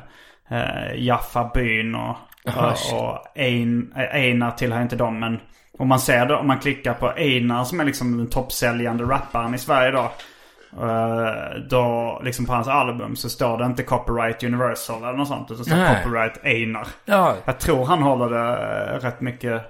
eh, 0.50 1.04
Jaffa 1.04 1.50
Byn 1.54 1.94
och, 1.94 2.16
Aha, 2.48 2.74
och, 2.92 3.00
och 3.10 3.18
Ein, 3.34 3.92
eh, 3.96 4.14
Einar 4.14 4.50
tillhör 4.50 4.82
inte 4.82 4.96
dem 4.96 5.18
men 5.20 5.40
om 5.78 5.88
man 5.88 6.00
ser 6.00 6.26
det, 6.26 6.34
om 6.34 6.46
man 6.46 6.58
klickar 6.58 6.94
på 6.94 7.08
Einar 7.10 7.64
som 7.64 7.80
är 7.80 7.84
liksom 7.84 8.16
den 8.18 8.26
toppsäljande 8.30 9.04
rapparen 9.04 9.54
i 9.54 9.58
Sverige 9.58 9.88
idag. 9.88 10.10
Eh, 10.82 11.60
då, 11.70 12.20
liksom 12.24 12.46
på 12.46 12.52
hans 12.52 12.68
album 12.68 13.16
så 13.16 13.28
står 13.28 13.58
det 13.58 13.64
inte 13.64 13.82
copyright 13.82 14.42
Universal 14.44 15.02
eller 15.02 15.12
något 15.12 15.28
sånt. 15.28 15.50
Utan 15.50 15.64
så 15.64 15.70
står 15.70 15.94
copyright 16.02 16.44
Einar. 16.44 16.86
Ja, 17.04 17.34
Jag 17.44 17.58
tror 17.58 17.84
han 17.84 18.02
håller 18.02 18.28
det 18.30 18.56
eh, 18.94 19.00
rätt 19.00 19.20
mycket 19.20 19.62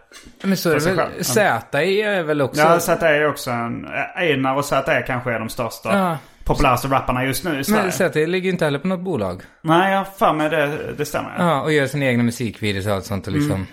men 0.43 0.57
så 0.57 0.71
är 0.71 0.75
det 0.75 0.85
väl. 0.87 0.97
själv. 0.97 1.23
Z 1.23 1.79
är 1.83 2.23
väl 2.23 2.43
också... 2.43 2.61
Ja, 2.61 2.81
ZE 2.81 3.07
är 3.09 3.29
också 3.29 3.51
en... 3.51 3.89
Einar 4.17 4.57
och 4.57 4.65
ZE 4.65 5.05
kanske 5.07 5.33
är 5.33 5.39
de 5.39 5.49
största 5.49 5.99
Ja. 5.99 6.19
populäraste 6.45 6.89
rapparna 6.89 7.25
just 7.25 7.45
nu 7.45 7.61
i 7.61 7.65
Sverige. 7.65 7.83
Men 7.83 7.93
Z 7.93 8.19
ligger 8.27 8.45
ju 8.45 8.51
inte 8.51 8.65
heller 8.65 8.79
på 8.79 8.89
något 8.89 9.01
bolag. 9.01 9.43
Nej, 9.63 9.91
jag 9.93 9.99
har 9.99 10.05
för 10.05 10.33
mig 10.33 10.51
det, 10.51 10.93
det 10.99 11.05
stämmer. 11.05 11.31
Ja. 11.39 11.63
Och 11.63 11.73
gör 11.73 11.87
sina 11.87 12.05
egna 12.07 12.23
musikvideos 12.23 12.87
och 12.87 12.93
allt 12.93 13.05
sånt 13.05 13.27
och 13.27 13.33
liksom... 13.33 13.67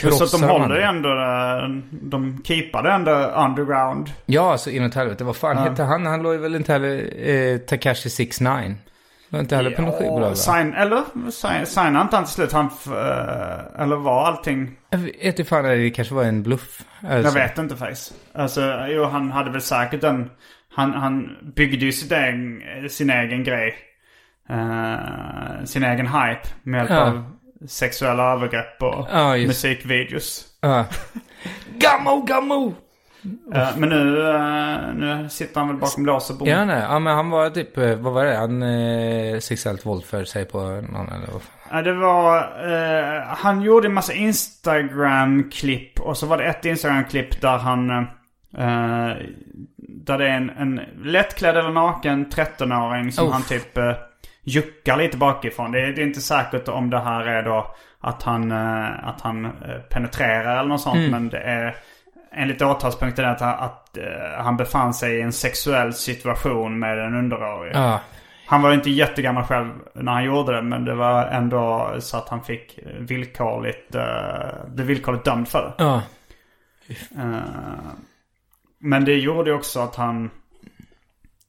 Plus 0.00 0.14
att 0.22 0.30
de 0.30 0.38
krossar 0.38 0.48
håller 0.58 0.76
ändå... 0.76 1.08
De 1.90 2.42
keepade 2.44 2.90
ändå 2.92 3.10
underground. 3.12 4.10
Ja, 4.26 4.58
så 4.58 4.70
inåt 4.70 4.94
helvete. 4.94 5.24
Vad 5.24 5.36
fan 5.36 5.58
heter 5.58 5.84
han? 5.84 6.06
Han 6.06 6.22
låg 6.22 6.36
väl 6.36 6.54
inte 6.54 6.72
heller... 6.72 7.28
Eh, 7.28 7.58
Takashi 7.58 8.10
69 8.10 8.74
Var 9.30 9.40
inte 9.40 9.56
heller 9.56 9.70
på 9.70 9.82
något 9.82 9.98
skivbolag 9.98 10.36
sign, 10.36 10.74
eller 10.74 11.02
sign, 11.30 11.66
signade 11.66 12.02
inte 12.02 12.16
han 12.16 12.24
till 12.24 12.34
slut? 12.34 12.52
Han, 12.52 12.64
eh, 12.66 13.82
eller 13.82 13.96
var 13.96 14.24
allting... 14.26 14.70
Jag 14.90 14.98
vet 14.98 15.14
inte 15.24 15.44
fan, 15.44 15.64
det 15.64 15.90
kanske 15.90 16.14
var 16.14 16.24
en 16.24 16.42
bluff. 16.42 16.84
Jag 17.00 17.12
Alltså. 17.12 17.34
vet 17.34 17.58
inte 17.58 17.76
faktiskt. 17.76 18.12
Alltså, 18.34 18.86
jo 18.88 19.04
han 19.04 19.30
hade 19.30 19.50
väl 19.50 19.60
säkert 19.60 20.04
en... 20.04 20.30
Han, 20.74 20.92
han 20.94 21.36
byggde 21.56 21.84
ju 21.86 21.92
sin 21.92 22.12
egen, 22.18 22.60
sin 22.90 23.10
egen 23.10 23.44
grej. 23.44 23.74
Eh, 24.50 25.64
sin 25.64 25.84
egen 25.84 26.06
hype 26.06 26.40
med 26.62 26.78
hjälp 26.78 26.90
Ja. 26.90 27.00
av 27.00 27.37
sexuella 27.66 28.32
övergrepp 28.32 28.82
och 28.82 29.38
just- 29.38 29.46
musikvideos. 29.48 30.44
Ja. 30.60 30.84
Gammo, 31.78 32.22
gammo! 32.22 32.74
Eh, 33.54 33.68
men 33.76 33.88
nu, 33.88 34.28
eh, 34.30 34.94
nu 34.94 35.28
sitter 35.30 35.60
han 35.60 35.68
väl 35.68 35.76
bakom 35.76 36.06
lås 36.06 36.30
och 36.30 36.36
bom. 36.38 36.48
Ja, 36.48 36.64
nej. 36.64 36.82
Ja, 36.88 36.98
men 36.98 37.14
han 37.16 37.30
var 37.30 37.50
typ, 37.50 37.78
eh, 37.78 37.94
vad 37.94 38.12
var 38.12 38.24
det? 38.24 38.36
Han 38.36 38.62
eh, 38.62 39.38
sexuellt 39.38 39.86
våldför 39.86 40.24
sig 40.24 40.44
på 40.44 40.58
någon 40.60 41.08
eller 41.08 41.26
vad. 41.32 41.42
Ja, 41.70 41.82
det 41.82 41.92
var... 41.94 42.36
Eh, 42.38 43.22
han 43.26 43.62
gjorde 43.62 43.86
en 43.88 43.94
massa 43.94 44.12
Instagram-klipp. 44.12 46.00
Och 46.00 46.16
så 46.16 46.26
var 46.26 46.38
det 46.38 46.44
ett 46.44 46.64
Instagram-klipp 46.64 47.40
där 47.40 47.58
han... 47.58 47.90
Eh, 47.90 49.16
där 49.78 50.18
det 50.18 50.28
är 50.28 50.36
en, 50.36 50.50
en 50.50 50.80
lättklädd 51.04 51.56
eller 51.56 51.70
naken 51.70 52.26
13-åring 52.26 53.12
som 53.12 53.26
Uff. 53.26 53.32
han 53.32 53.42
typ 53.42 53.78
eh, 53.78 53.92
juckar 54.48 54.96
lite 54.96 55.16
bakifrån. 55.16 55.72
Det 55.72 55.80
är, 55.80 55.92
det 55.92 56.02
är 56.02 56.06
inte 56.06 56.20
säkert 56.20 56.68
om 56.68 56.90
det 56.90 57.00
här 57.00 57.26
är 57.26 57.42
då 57.42 57.74
att 58.00 58.22
han, 58.22 58.52
eh, 58.52 59.08
att 59.08 59.20
han 59.20 59.44
eh, 59.44 59.78
penetrerar 59.90 60.58
eller 60.58 60.68
något 60.68 60.80
sånt. 60.80 60.96
Mm. 60.96 61.10
Men 61.10 61.28
det 61.28 61.38
är... 61.38 61.76
Enligt 62.32 62.62
åtalspunkten 62.62 63.24
att, 63.24 63.40
han- 63.40 63.58
att 63.58 63.96
eh, 63.96 64.42
han 64.44 64.56
befann 64.56 64.94
sig 64.94 65.18
i 65.18 65.20
en 65.20 65.32
sexuell 65.32 65.92
situation 65.92 66.78
med 66.78 66.98
en 66.98 67.14
underårig. 67.14 67.72
Ja. 67.74 68.00
Han 68.46 68.62
var 68.62 68.72
inte 68.72 68.90
jättegammal 68.90 69.44
själv 69.44 69.68
när 69.94 70.12
han 70.12 70.24
gjorde 70.24 70.56
det. 70.56 70.62
Men 70.62 70.84
det 70.84 70.94
var 70.94 71.26
ändå 71.26 71.94
så 71.98 72.16
att 72.16 72.28
han 72.28 72.42
fick 72.44 72.78
villkorligt, 72.98 73.94
uh, 73.94 74.68
blev 74.74 74.86
villkorligt 74.86 75.24
dömd 75.24 75.48
för 75.48 75.62
det. 75.62 75.84
Ja. 75.84 76.02
Eh, 77.18 77.40
men 78.78 79.04
det 79.04 79.14
gjorde 79.14 79.52
också 79.52 79.80
att 79.80 79.96
han... 79.96 80.30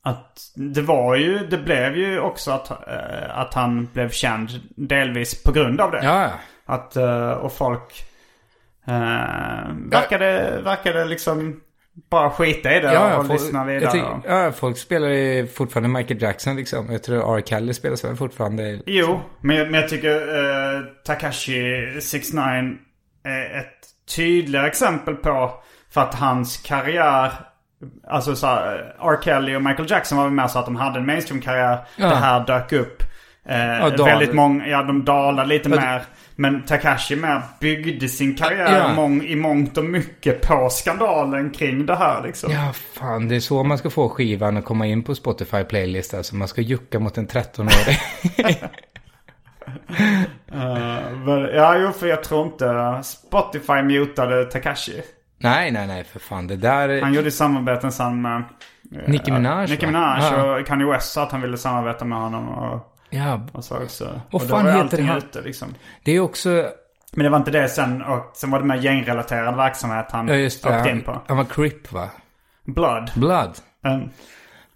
Att 0.04 0.38
det 0.56 0.82
var 0.82 1.16
ju, 1.16 1.40
det 1.48 1.58
blev 1.58 1.98
ju 1.98 2.20
också 2.20 2.52
att, 2.52 2.70
eh, 2.72 3.38
att 3.40 3.54
han 3.54 3.90
blev 3.94 4.10
känd 4.10 4.50
delvis 4.76 5.44
på 5.44 5.52
grund 5.52 5.82
av 5.82 5.92
det. 5.92 6.04
Ja. 6.04 6.32
Att, 6.66 6.96
eh, 6.96 7.32
och 7.32 7.54
folk 7.54 8.06
uh, 8.88 8.94
verkade, 9.92 10.62
verkade 10.64 11.06
liksom 11.06 11.62
bara 12.10 12.30
skita 12.30 12.76
i 12.76 12.80
det 12.80 12.94
Ja, 12.94 13.18
och 13.18 13.28
folk, 13.28 13.42
lyssna 13.42 13.66
vidare. 13.66 13.92
tycker- 13.92 14.22
ja, 14.28 14.52
folk 14.52 14.78
spelar 14.78 15.08
ju 15.08 15.48
fortfarande 15.48 15.90
Michael 15.90 16.22
Jackson 16.22 16.56
liksom. 16.56 16.92
Jag 16.92 17.04
tror 17.04 17.38
R. 17.38 17.42
Kelly 17.46 17.74
spelas 17.74 18.04
väl 18.06 18.16
fortfarande. 18.16 18.80
Jo, 18.86 19.20
men 19.42 19.56
jag, 19.56 19.72
men 19.72 19.82
jag 19.82 19.90
tycker 19.90 20.38
uh, 20.38 20.86
Takashi 21.06 22.02
69 22.02 22.44
är 23.24 23.60
ett 23.60 23.80
tydligare 24.16 24.68
exempel 24.68 25.16
på 25.16 25.54
för 25.90 26.02
att 26.02 26.16
hans 26.16 26.58
karriär 26.58 27.32
Alltså 28.08 28.36
så 28.36 28.48
här, 28.48 28.96
R. 29.00 29.18
Kelly 29.24 29.56
och 29.56 29.62
Michael 29.64 29.92
Jackson 29.92 30.18
var 30.18 30.26
väl 30.26 30.34
mer 30.34 30.48
så 30.48 30.60
att 30.60 30.66
de 30.66 30.76
hade 30.76 31.00
en 31.00 31.06
mainstream-karriär. 31.06 31.78
Ja. 31.96 32.08
Det 32.10 32.16
här 32.16 32.46
dök 32.46 32.72
upp. 32.74 33.04
Eh, 33.46 33.58
Ja, 33.98 34.06
väldigt 34.06 34.34
många, 34.34 34.68
ja 34.68 34.84
de 34.84 35.06
dalade 35.06 35.48
lite 35.50 35.70
Ja, 35.70 35.76
mer. 35.76 36.02
Men 36.36 36.64
Takashi 36.66 37.16
mer 37.16 37.42
byggde 37.60 38.08
sin 38.08 38.36
karriär 38.36 38.78
Ja. 38.78 38.94
mång, 38.94 39.22
i 39.24 39.36
mångt 39.36 39.78
och 39.78 39.84
mycket 39.86 40.42
på 40.48 40.70
skandalen 40.72 41.50
kring 41.52 41.86
det 41.86 41.96
här 41.96 42.24
liksom. 42.24 42.52
Ja, 42.52 42.72
fan. 42.94 43.28
Det 43.28 43.36
är 43.36 43.40
så 43.40 43.64
man 43.64 43.78
ska 43.78 43.90
få 43.90 44.10
skivan 44.10 44.58
att 44.58 44.66
komma 44.66 44.86
in 44.86 45.04
på 45.04 45.16
Spotify 45.16 45.64
playlist. 45.64 46.14
Alltså 46.14 46.36
man 46.36 46.48
ska 46.48 46.62
jucka 46.62 47.00
mot 47.00 47.18
en 47.18 47.28
13-åring. 47.28 48.58
Eh, 50.52 51.12
men- 51.26 51.50
ja, 51.56 51.78
jo, 51.78 51.92
för 51.92 52.08
jag 52.08 52.24
tror 52.24 52.46
inte 52.46 53.00
Spotify 53.04 53.82
mutade 53.82 54.46
Takashi. 54.46 55.02
Nej, 55.40 55.72
nej, 55.72 55.88
nej. 55.88 56.04
För 56.04 56.20
fan. 56.20 56.48
Det 56.48 56.56
där... 56.56 57.02
Han 57.02 57.14
gjorde 57.14 57.32
samarbeten 57.32 57.92
sen 57.92 58.22
med... 58.22 58.44
eh, 58.96 59.08
Nicki 59.10 59.32
Minaj, 59.32 59.68
Nicki? 59.70 59.86
Minaj 59.86 60.24
Ja. 60.32 60.60
och 60.60 60.68
Kanye 60.68 60.86
West 60.88 61.12
sa 61.14 61.24
att 61.24 61.32
han 61.32 61.42
ville 61.42 61.58
samarbeta 61.58 62.06
med 62.06 62.18
honom 62.18 62.50
och, 62.50 62.96
Ja, 63.10 63.48
och 63.52 63.64
så 63.64 63.78
också. 63.78 64.22
Vad 64.32 64.42
och 64.42 64.50
fan 64.50 64.66
heter 64.84 65.02
han? 65.04 65.18
Ute, 65.18 65.42
liksom. 65.42 65.68
det 66.04 66.12
är 66.12 66.20
också... 66.20 66.66
Men 67.14 67.24
det 67.24 67.30
var 67.30 67.38
inte 67.38 67.52
det 67.52 67.68
sen. 67.70 68.02
Och 68.02 68.32
sen 68.34 68.52
var 68.52 68.60
det 68.60 68.66
mer 68.66 68.76
gängrelaterad 68.78 69.56
verksamhet 69.56 70.06
han 70.12 70.28
Ja, 70.28 70.34
just 70.36 70.64
det. 70.64 70.78
åkte 70.78 70.90
in 70.90 71.04
Han, 71.06 71.16
på. 71.16 71.22
han 71.28 71.38
var 71.38 71.44
Crip, 71.46 71.92
va? 71.92 72.10
Blood. 72.66 73.12
Blood. 73.16 73.52
Um, 73.86 74.10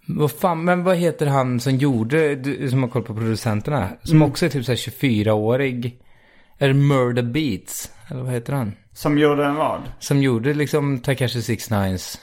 Vad 0.06 0.32
fan, 0.32 0.64
men 0.64 0.84
vad 0.84 0.96
heter 0.96 1.26
han 1.26 1.60
som 1.60 1.72
gjorde, 1.76 2.38
som 2.70 2.82
har 2.82 2.90
koll 2.90 3.02
på 3.02 3.14
producenterna? 3.14 3.88
Som 4.02 4.16
Mm. 4.16 4.28
också 4.30 4.46
är 4.46 4.50
typ 4.50 4.64
såhär 4.64 4.76
24-årig. 4.76 6.00
Är 6.58 6.68
det 6.68 6.74
Murder 6.74 7.22
Beats? 7.22 7.92
Eller 8.10 8.22
vad 8.22 8.32
heter 8.32 8.52
han? 8.52 8.72
Som 8.94 9.18
gjorde 9.18 9.44
en 9.44 9.54
vad? 9.54 9.80
Som 9.98 10.22
gjorde 10.22 10.54
liksom 10.54 10.98
Takashi 11.00 11.40
69s. 11.40 12.18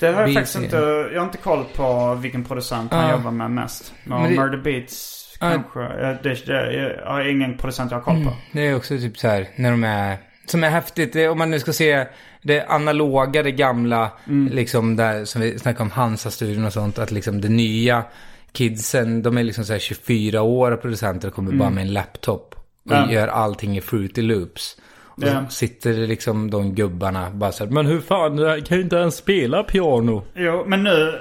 Det 0.00 0.06
har 0.06 0.12
jag 0.12 0.24
Beats, 0.34 0.34
faktiskt 0.34 0.56
inte... 0.64 0.76
Jag 1.12 1.20
har 1.20 1.26
inte 1.26 1.38
koll 1.38 1.64
på 1.76 2.14
vilken 2.14 2.44
producent 2.44 2.92
han 2.92 3.08
Ja. 3.08 3.16
jobbar 3.16 3.30
med 3.30 3.50
mest. 3.50 3.94
Men 4.04 4.22
det- 4.22 4.36
Murder 4.36 4.58
Beats 4.58 5.20
Ja. 5.40 5.50
kanske. 5.50 5.80
Det, 6.22 6.46
det, 6.46 6.72
jag 7.04 7.06
har 7.12 7.28
ingen 7.28 7.58
producent 7.58 7.90
jag 7.90 7.98
har 7.98 8.04
koll 8.04 8.24
på. 8.24 8.32
Det 8.52 8.60
är 8.68 8.76
också 8.76 8.98
typ 8.98 9.18
så 9.18 9.28
här 9.28 9.48
när 9.56 9.70
de 9.70 9.84
är, 9.84 10.16
som 10.46 10.64
är 10.64 10.70
häftigt, 10.70 11.12
det, 11.12 11.28
om 11.28 11.38
man 11.38 11.50
nu 11.50 11.58
ska 11.60 11.72
se 11.72 12.06
det 12.42 12.64
analoga, 12.66 13.42
det 13.42 13.52
gamla, 13.52 14.10
Mm. 14.28 14.52
liksom 14.54 14.96
där 14.96 15.24
som 15.24 15.42
vi 15.42 15.58
snackade 15.58 15.82
om 15.82 15.90
Hansa-studion 15.90 16.64
och 16.64 16.72
sånt, 16.72 16.98
att 16.98 17.10
liksom 17.10 17.40
det 17.40 17.48
nya 17.48 18.04
kidsen, 18.52 19.22
de 19.22 19.38
är 19.38 19.42
liksom 19.44 19.64
så 19.64 19.72
här 19.72 19.80
24 19.80 20.42
år 20.42 20.70
och 20.70 20.82
producenter 20.82 21.28
och 21.28 21.34
kommer 21.34 21.52
bara 21.52 21.70
med 21.70 21.82
en 21.82 21.92
laptop 21.92 22.54
och 22.84 22.92
Mm. 22.92 23.04
Ja. 23.10 23.14
gör 23.14 23.28
allting 23.28 23.76
i 23.76 23.80
Fruity 23.80 24.22
Loops. 24.22 24.76
Ja. 25.16 25.44
så 25.48 25.50
sitter 25.54 25.92
liksom 25.92 26.50
de 26.50 26.74
gubbarna 26.74 27.30
bara 27.30 27.52
så 27.52 27.64
här, 27.64 27.70
men 27.72 27.86
hur 27.86 28.00
fan, 28.00 28.38
jag 28.38 28.66
kan 28.66 28.76
ju 28.76 28.82
inte 28.82 28.96
ens 28.96 29.16
spela 29.16 29.62
piano. 29.62 30.22
Jo, 30.34 30.64
men 30.66 30.82
nu 30.84 31.20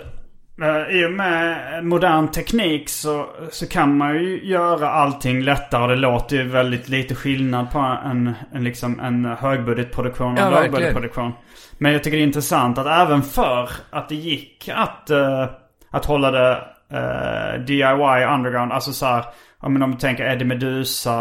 eh, 0.62 0.96
i 1.00 1.06
och 1.06 1.12
med 1.12 1.86
modern 1.86 2.28
teknik 2.32 2.90
så, 2.90 3.26
så 3.52 3.68
kan 3.68 3.98
man 3.98 4.16
ju 4.16 4.44
göra 4.46 4.90
allting 4.90 5.42
lättare. 5.42 5.88
Det 5.88 5.96
låter 6.02 6.36
ju 6.36 6.44
väldigt 6.50 6.90
lite 6.90 7.16
skillnad 7.16 7.72
på 7.72 7.80
en, 8.06 8.34
en, 8.54 8.64
liksom 8.64 9.00
en 9.00 9.26
högbudgetproduktion 9.26 10.34
och 10.34 10.40
Ja, 10.40 10.44
en 10.46 10.52
verkligen. 10.52 10.72
lågbudgetproduktion. 10.72 11.32
Men 11.78 11.92
jag 11.94 12.04
tycker 12.04 12.18
det 12.18 12.24
är 12.24 12.28
intressant 12.28 12.78
att 12.78 13.08
även 13.08 13.22
för 13.22 13.70
att 13.90 14.10
det 14.10 14.16
gick 14.16 14.70
att, 14.76 15.10
eh, 15.10 15.46
att 15.92 16.06
hålla 16.06 16.32
det 16.32 16.52
eh, 16.92 17.60
DIY 17.66 18.26
underground. 18.36 18.72
Alltså 18.72 18.92
så 18.94 19.06
här, 19.06 19.26
ja, 19.62 19.70
men 19.70 19.84
om 19.84 19.92
du 19.92 19.98
tänker 19.98 20.26
Eddie 20.32 20.46
Meduza 20.46 21.12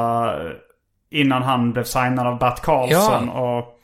eh, 0.44 0.50
innan 1.12 1.42
han 1.42 1.72
blev 1.72 1.84
signad 1.84 2.26
av 2.26 2.38
Bert 2.38 2.60
Karlsson. 2.60 3.28
Och, 3.28 3.78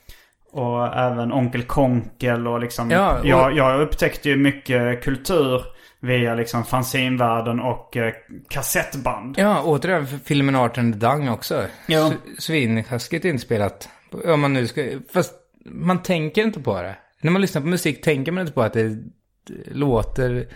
och 0.52 0.96
även 0.96 1.32
Onkel 1.32 1.62
Konkel 1.62 2.46
och 2.46 2.60
liksom. 2.60 2.90
Ja, 2.90 3.18
och- 3.18 3.26
jag, 3.26 3.56
jag 3.56 3.80
upptäckte 3.80 4.28
ju 4.28 4.36
mycket 4.36 5.05
kultur 5.05 5.62
via 6.00 6.34
liksom 6.34 6.64
fanzinvärlden 6.64 7.60
och 7.60 7.96
eh, 7.96 8.12
kassettband. 8.48 9.34
Ja, 9.38 9.62
återigen 9.64 10.06
filmen 10.06 10.55
Art 10.56 10.78
and 10.78 10.92
the 11.00 11.06
Dung 11.06 11.28
också. 11.28 11.64
Ja. 11.86 12.12
S- 12.36 12.44
Svintaskigt 12.44 13.24
inspelat. 13.24 13.88
Om 14.24 14.40
man 14.40 14.52
nu 14.52 14.66
ska, 14.66 14.84
fast 15.12 15.34
man 15.64 16.02
tänker 16.02 16.42
inte 16.42 16.60
på 16.60 16.82
det. 16.82 16.96
När 17.20 17.30
man 17.32 17.40
lyssnar 17.40 17.62
på 17.62 17.68
musik 17.68 18.02
tänker 18.02 18.32
man 18.32 18.40
inte 18.40 18.52
på 18.52 18.62
att 18.62 18.72
det 18.72 18.96
låter 19.66 20.48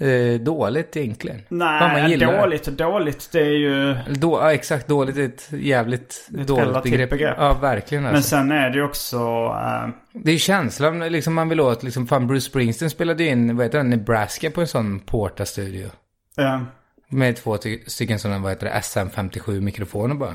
eh, 0.00 0.40
dåligt 0.40 0.96
egentligen. 0.96 1.42
Nej, 1.48 2.16
dåligt 2.18 2.66
och 2.66 2.72
dåligt. 2.72 3.28
Det 3.32 3.38
är 3.40 3.44
ju... 3.58 3.96
Då, 4.08 4.38
ja, 4.42 4.52
exakt, 4.52 4.88
dåligt 4.88 5.16
är 5.16 5.22
ett 5.24 5.48
jävligt 5.52 6.28
Ett 6.40 6.46
dåligt 6.46 6.82
begrepp. 6.82 7.10
begrepp. 7.10 7.34
Ja, 7.38 7.54
verkligen 7.54 8.04
Men 8.04 8.14
alltså. 8.14 8.28
sen 8.30 8.50
är 8.52 8.70
det 8.70 8.76
ju 8.76 8.84
också... 8.84 9.16
eh, 9.64 9.88
Det 10.12 10.32
är 10.32 10.38
känslan 10.38 10.98
liksom 10.98 11.34
man 11.34 11.48
vill 11.48 11.60
åt. 11.60 11.82
Liksom, 11.82 12.06
fan, 12.06 12.26
Bruce 12.26 12.40
Springsteen 12.46 12.90
spelade 12.90 13.22
ju 13.24 13.28
in, 13.30 13.56
vad 13.56 13.66
heter 13.66 13.78
det, 13.78 13.84
Nebraska 13.84 14.50
på 14.50 14.60
en 14.60 14.66
sån 14.68 15.00
Porta-studio. 15.00 15.90
eh, 16.38 16.60
Med 17.08 17.36
två 17.36 17.56
ty- 17.56 17.78
stycken 17.86 18.18
sådana, 18.18 18.38
vad 18.40 18.52
heter 18.52 18.66
det, 18.66 18.72
SM57-mikrofoner 18.80 20.14
bara. 20.14 20.34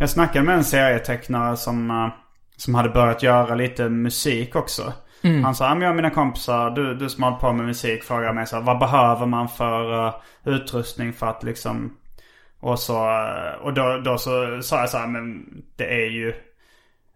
Jag 0.00 0.10
snackade 0.10 0.44
med 0.44 0.54
en 0.54 0.64
serietecknare 0.64 1.56
som, 1.56 1.90
eh, 1.90 2.08
som 2.56 2.74
hade 2.74 2.88
börjat 2.88 3.22
göra 3.22 3.54
lite 3.54 3.88
musik 3.88 4.56
också. 4.56 4.92
Han 5.44 5.54
sa, 5.54 5.64
"Ja, 5.68 5.74
men 5.74 5.82
jag 5.82 5.90
och 5.90 5.96
mina 5.96 6.10
kompisar, 6.10 6.70
du, 6.70 6.94
du 6.94 7.08
som 7.08 7.22
har 7.22 7.32
på 7.32 7.52
med 7.52 7.66
musik 7.66 8.04
frågar 8.04 8.32
mig 8.32 8.46
så 8.46 8.56
här, 8.56 8.62
vad 8.62 8.78
behöver 8.78 9.26
man 9.26 9.48
för 9.48 10.06
eh, 10.06 10.14
utrustning 10.44 11.12
för 11.12 11.26
att 11.26 11.42
liksom... 11.42 11.96
Och 12.60 12.78
så, 12.78 12.94
eh, 13.10 13.60
och 13.62 13.74
då, 13.74 14.00
då 14.04 14.18
så 14.18 14.62
sa 14.62 14.80
jag 14.80 14.88
så 14.90 14.98
här, 14.98 15.06
men 15.06 15.44
det 15.76 15.84
är 16.04 16.10
ju... 16.10 16.34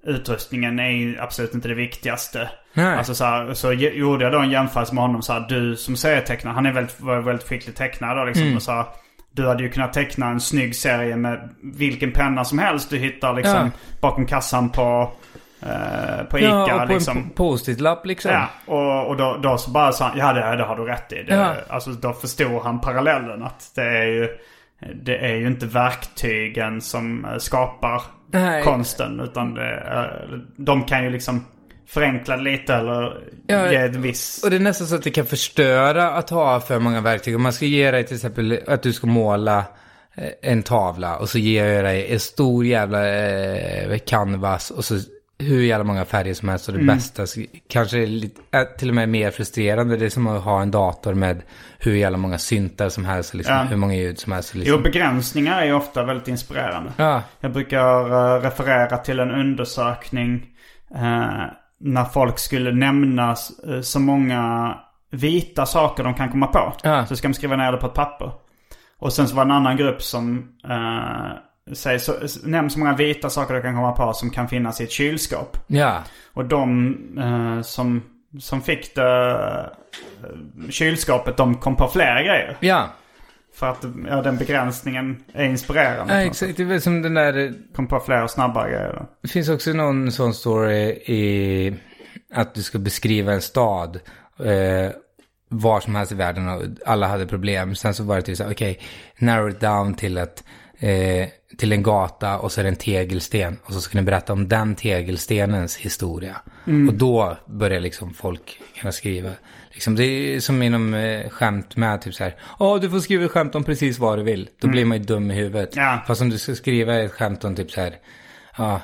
Utrustningen 0.07 0.79
är 0.79 0.91
ju 0.91 1.19
absolut 1.21 1.55
inte 1.55 1.69
det 1.69 1.75
viktigaste. 1.75 2.51
Nej. 2.75 2.97
Alltså 2.97 3.15
så, 3.15 3.25
här, 3.25 3.55
så 3.55 3.73
gjorde 3.73 4.25
jag 4.25 4.33
då 4.33 4.39
en 4.39 4.51
jämförelse 4.51 4.95
med 4.95 5.03
honom 5.05 5.23
så 5.23 5.33
här, 5.33 5.47
du 5.49 5.77
som 5.77 5.97
serietecknare, 5.97 6.55
han 6.55 6.67
är 6.67 6.73
väldigt, 6.73 7.01
var 7.01 7.19
väldigt 7.21 7.49
skicklig 7.49 7.77
tecknare 7.77 8.19
då 8.19 8.25
liksom. 8.25 8.57
Och 8.57 8.63
så 8.63 8.73
här, 8.73 8.85
du 9.33 9.47
hade 9.49 9.63
ju 9.63 9.69
kunnat 9.71 9.93
teckna 9.93 10.27
en 10.29 10.41
snygg 10.41 10.77
serie 10.77 11.17
med 11.17 11.49
vilken 11.63 12.13
penna 12.13 12.45
som 12.45 12.59
helst 12.59 12.91
du 12.91 12.99
hittar 12.99 13.35
liksom 13.35 13.55
Ja. 13.55 13.71
bakom 14.01 14.27
kassan 14.27 14.71
på, 14.71 15.13
eh, 15.63 16.25
på 16.31 16.39
Ica. 16.39 16.47
Ja, 16.49 16.83
och 16.83 16.89
på 16.89 16.93
liksom. 16.95 17.17
en 17.17 17.25
po- 17.25 17.35
post-it-lapp 17.35 18.07
liksom. 18.07 18.31
Ja, 18.31 18.49
och, 18.67 19.07
och 19.09 19.17
då, 19.17 19.39
då 19.43 19.59
så 19.59 19.71
bara 19.71 19.93
sa 19.93 20.05
han, 20.09 20.19
ja 20.19 20.33
det, 20.33 20.57
det 20.57 20.63
har 20.65 20.77
du 20.77 20.85
rätt 20.85 21.13
i. 21.13 21.23
Det, 21.23 21.35
Ja. 21.35 21.55
Alltså 21.69 21.91
då 21.91 22.13
förstod 22.13 22.63
han 22.63 22.81
parallellen 22.81 23.43
att 23.43 23.71
det 23.75 23.83
är 23.83 24.07
ju, 24.07 24.29
det 25.05 25.17
är 25.19 25.35
ju 25.37 25.47
inte 25.47 25.67
verktygen 25.67 26.81
som 26.81 27.25
eh, 27.25 27.39
skapar 27.39 28.03
Nej. 28.33 28.63
konsten. 28.63 29.21
Utan 29.21 29.55
det, 29.55 29.63
är- 29.71 30.45
de 30.57 30.85
kan 30.85 31.05
ju 31.05 31.11
liksom 31.11 31.45
förenkla 31.87 32.37
lite 32.37 32.75
eller 32.75 33.21
Ja, 33.47 33.71
ge 33.73 33.77
ett 33.77 33.97
viss... 33.97 34.41
Och 34.45 34.51
det 34.51 34.57
är 34.57 34.61
nästan 34.61 34.87
så 34.87 34.95
att 34.95 35.03
det 35.03 35.11
kan 35.11 35.27
förstöra 35.27 36.11
att 36.11 36.31
ha 36.31 36.61
för 36.61 36.79
många 36.79 37.01
verktyg. 37.01 37.37
Om 37.37 37.43
man 37.43 37.53
ska 37.53 37.65
ge 37.65 37.91
dig 37.91 38.05
till 38.07 38.15
exempel 38.17 38.61
att 38.67 38.83
du 38.83 38.93
ska 38.93 39.07
måla 39.07 39.59
eh, 40.17 40.25
en 40.53 40.63
tavla 40.63 41.17
och 41.17 41.29
så 41.29 41.39
ger 41.39 41.65
jag 41.67 41.85
dig 41.85 42.13
en 42.13 42.21
stor 42.21 42.65
jävla 42.67 43.09
eh, 43.09 43.99
canvas 44.07 44.71
och 44.71 44.85
så 44.85 44.95
hur 45.39 45.63
jävla 45.63 45.85
många 45.85 46.05
färger 46.05 46.35
som 46.35 46.49
helst 46.49 46.69
och 46.69 46.75
det 46.75 46.85
bästa 46.85 47.27
så 47.27 47.41
kanske 47.69 48.03
är 48.03 48.07
lite, 48.07 48.65
till 48.79 48.89
och 48.89 48.95
med 48.95 49.09
mer 49.09 49.31
frustrerande. 49.31 49.97
Det 49.97 50.07
är 50.07 50.11
som 50.11 50.27
att 50.27 50.43
ha 50.43 50.63
en 50.63 50.71
dator 50.71 51.15
med 51.15 51.43
hur 51.79 51.95
jävla 51.95 52.19
många 52.19 52.39
syntar 52.39 52.89
som 52.89 53.05
helst 53.05 53.35
liksom, 53.35 53.55
Ja. 53.55 53.63
hur 53.63 53.77
många 53.77 53.95
ljud 53.95 54.19
som 54.19 54.33
helst. 54.33 54.51
och 54.51 54.57
Jo, 54.57 54.63
Liksom. 54.63 54.83
begränsningar 54.83 55.61
är 55.61 55.65
ju 55.67 55.73
ofta 55.73 56.05
väldigt 56.05 56.29
inspirerande. 56.29 56.93
Ja, 56.97 57.23
Jag 57.41 57.53
brukar 57.53 58.01
eh, 58.37 58.41
referera 58.43 58.97
till 58.99 59.21
en 59.21 59.31
undersökning 59.31 60.47
eh, 60.95 61.45
när 61.81 62.05
folk 62.05 62.39
skulle 62.39 62.73
nämna 62.73 63.31
eh, 63.69 63.81
så 63.81 64.01
många 64.01 64.75
vita 65.11 65.67
saker 65.67 66.05
de 66.05 66.15
kan 66.15 66.31
komma 66.31 66.47
på. 66.47 66.73
Ja. 66.83 67.07
Så 67.07 67.17
ska 67.17 67.29
de 67.29 67.35
skriva 67.35 67.57
ner 67.57 67.73
det 67.73 67.79
på 67.79 67.87
ett 67.87 67.95
papper. 67.95 68.31
Och 68.99 69.13
sen 69.13 69.29
så 69.29 69.37
var 69.37 69.45
det 69.45 69.49
en 69.51 69.57
annan 69.57 69.77
grupp 69.77 70.03
som 70.03 70.49
säger 71.73 71.99
så, 71.99 72.15
nämn 72.45 72.71
så 72.71 72.79
många 72.79 72.97
vita 72.97 73.31
saker 73.31 73.55
du 73.55 73.63
kan 73.63 73.75
komma 73.75 73.93
på 73.93 74.13
som 74.13 74.31
kan 74.31 74.49
finnas 74.49 74.81
i 74.81 74.85
ett 74.85 74.91
kylskåp. 74.91 75.57
ja, 75.67 76.03
Och 76.33 76.45
de 76.45 76.95
eh, 77.19 77.63
som, 77.63 78.03
som 78.41 78.63
fick 78.63 78.95
det 78.95 79.31
eh, 80.23 80.71
kylskåpet, 80.71 81.37
de 81.37 81.55
kom 81.55 81.77
på 81.77 81.89
flera 81.89 82.23
grejer. 82.23 82.57
ja. 82.61 82.89
För 83.55 83.71
att 83.71 83.85
ja, 84.09 84.23
den 84.23 84.37
begränsningen 84.37 85.25
är 85.33 85.45
inspirerande. 85.45 86.15
ja 86.15 86.21
exakt. 86.21 86.57
Det 86.57 86.63
är 86.63 86.79
som 86.79 87.03
den 87.03 87.15
där 87.15 87.55
Kom 87.75 87.87
på 87.87 88.01
fler 88.01 88.23
och 88.23 88.31
snabbare 88.31 88.71
grejer. 88.71 89.07
Det 89.23 89.29
finns 89.29 89.49
också 89.49 89.73
någon 89.73 90.13
sån 90.13 90.35
story 90.35 90.83
i 90.91 91.75
att 92.35 92.55
du 92.55 92.63
ska 92.63 92.79
beskriva 92.79 93.33
en 93.33 93.43
stad. 93.43 94.01
Eh, 94.39 94.93
var 95.49 95.81
som 95.81 95.95
helst 95.95 96.13
i 96.13 96.15
världen 96.15 96.49
och 96.49 96.63
alla 96.87 97.07
hade 97.07 97.27
problem. 97.27 97.75
Sen 97.75 97.95
så 97.95 98.03
var 98.03 98.17
det 98.17 98.23
typ 98.23 98.37
så 98.37 98.45
här, 98.45 98.53
okej, 98.53 98.81
narrow 99.19 99.51
it 99.51 99.61
down 99.61 99.95
till 99.95 100.19
att 100.19 100.45
eh, 100.79 101.29
till 101.59 101.73
en 101.73 101.83
gata 101.83 102.39
och 102.39 102.53
så 102.53 102.61
är 102.61 102.65
det 102.65 102.69
en 102.69 102.77
tegelsten. 102.77 103.57
Och 103.65 103.73
så 103.73 103.81
ska 103.81 103.99
ni 103.99 104.05
berätta 104.05 104.33
om 104.33 104.49
den 104.49 104.75
tegelstenens 104.75 105.77
historia. 105.77 106.37
Och 106.89 106.95
då 106.95 107.37
börjar 107.47 107.81
liksom 107.81 108.15
folk 108.15 108.61
kunna 108.81 108.93
skriva. 108.93 109.31
Liksom, 109.73 109.97
det 109.97 110.05
är 110.05 110.41
som 110.41 110.63
inom 110.63 110.95
eh, 110.95 111.29
skämt 111.29 111.77
med 111.77 112.03
typ 112.03 112.15
så 112.15 112.25
här. 112.25 112.37
Ja, 112.59 112.79
du 112.79 112.91
får 112.91 113.01
skriva 113.01 113.25
ett 113.25 113.31
skämt 113.31 113.55
om 113.55 113.65
precis 113.65 113.99
vad 113.99 114.19
du 114.19 114.23
vill. 114.23 114.49
Då 114.61 114.69
blir 114.69 114.85
man 114.85 114.99
ju 114.99 115.05
dum 115.05 115.31
i 115.31 115.35
huvudet. 115.35 115.77
Ja. 115.77 116.03
Fast 116.07 116.21
om 116.21 116.31
du 116.31 116.39
ska 116.39 116.55
skriva 116.55 116.95
ett 116.95 117.13
skämt 117.13 117.45
om 117.45 117.57
typ 117.57 117.71
så 117.71 117.81
här. 117.81 117.97
Ja, 118.57 118.81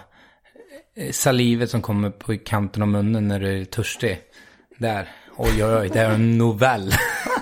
eh, 0.96 1.10
salivet 1.10 1.70
som 1.70 1.82
kommer 1.82 2.10
på 2.10 2.36
kanten 2.44 2.82
av 2.82 2.88
munnen 2.88 3.28
när 3.28 3.40
du 3.40 3.60
är 3.60 3.64
törstig. 3.64 4.20
Där. 4.78 5.08
Oj, 5.36 5.64
oj, 5.64 5.74
oj, 5.74 5.90
det 5.92 6.00
är 6.00 6.10
en 6.10 6.38
novell. 6.38 6.92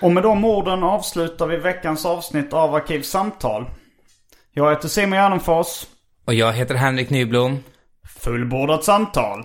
Och 0.00 0.10
med 0.10 0.22
de 0.22 0.44
orden 0.44 0.82
avslutar 0.82 1.46
vi 1.46 1.56
veckans 1.56 2.06
avsnitt 2.06 2.52
av 2.52 2.74
Arkivsamtal. 2.74 3.70
Jag 4.52 4.70
heter 4.70 4.88
Simon 4.88 5.18
Gärdenfors. 5.18 5.86
Och 6.24 6.34
jag 6.34 6.52
heter 6.52 6.74
Henrik 6.74 7.10
Nyblom. 7.10 7.58
Fullbordat 8.18 8.84
samtal. 8.84 9.44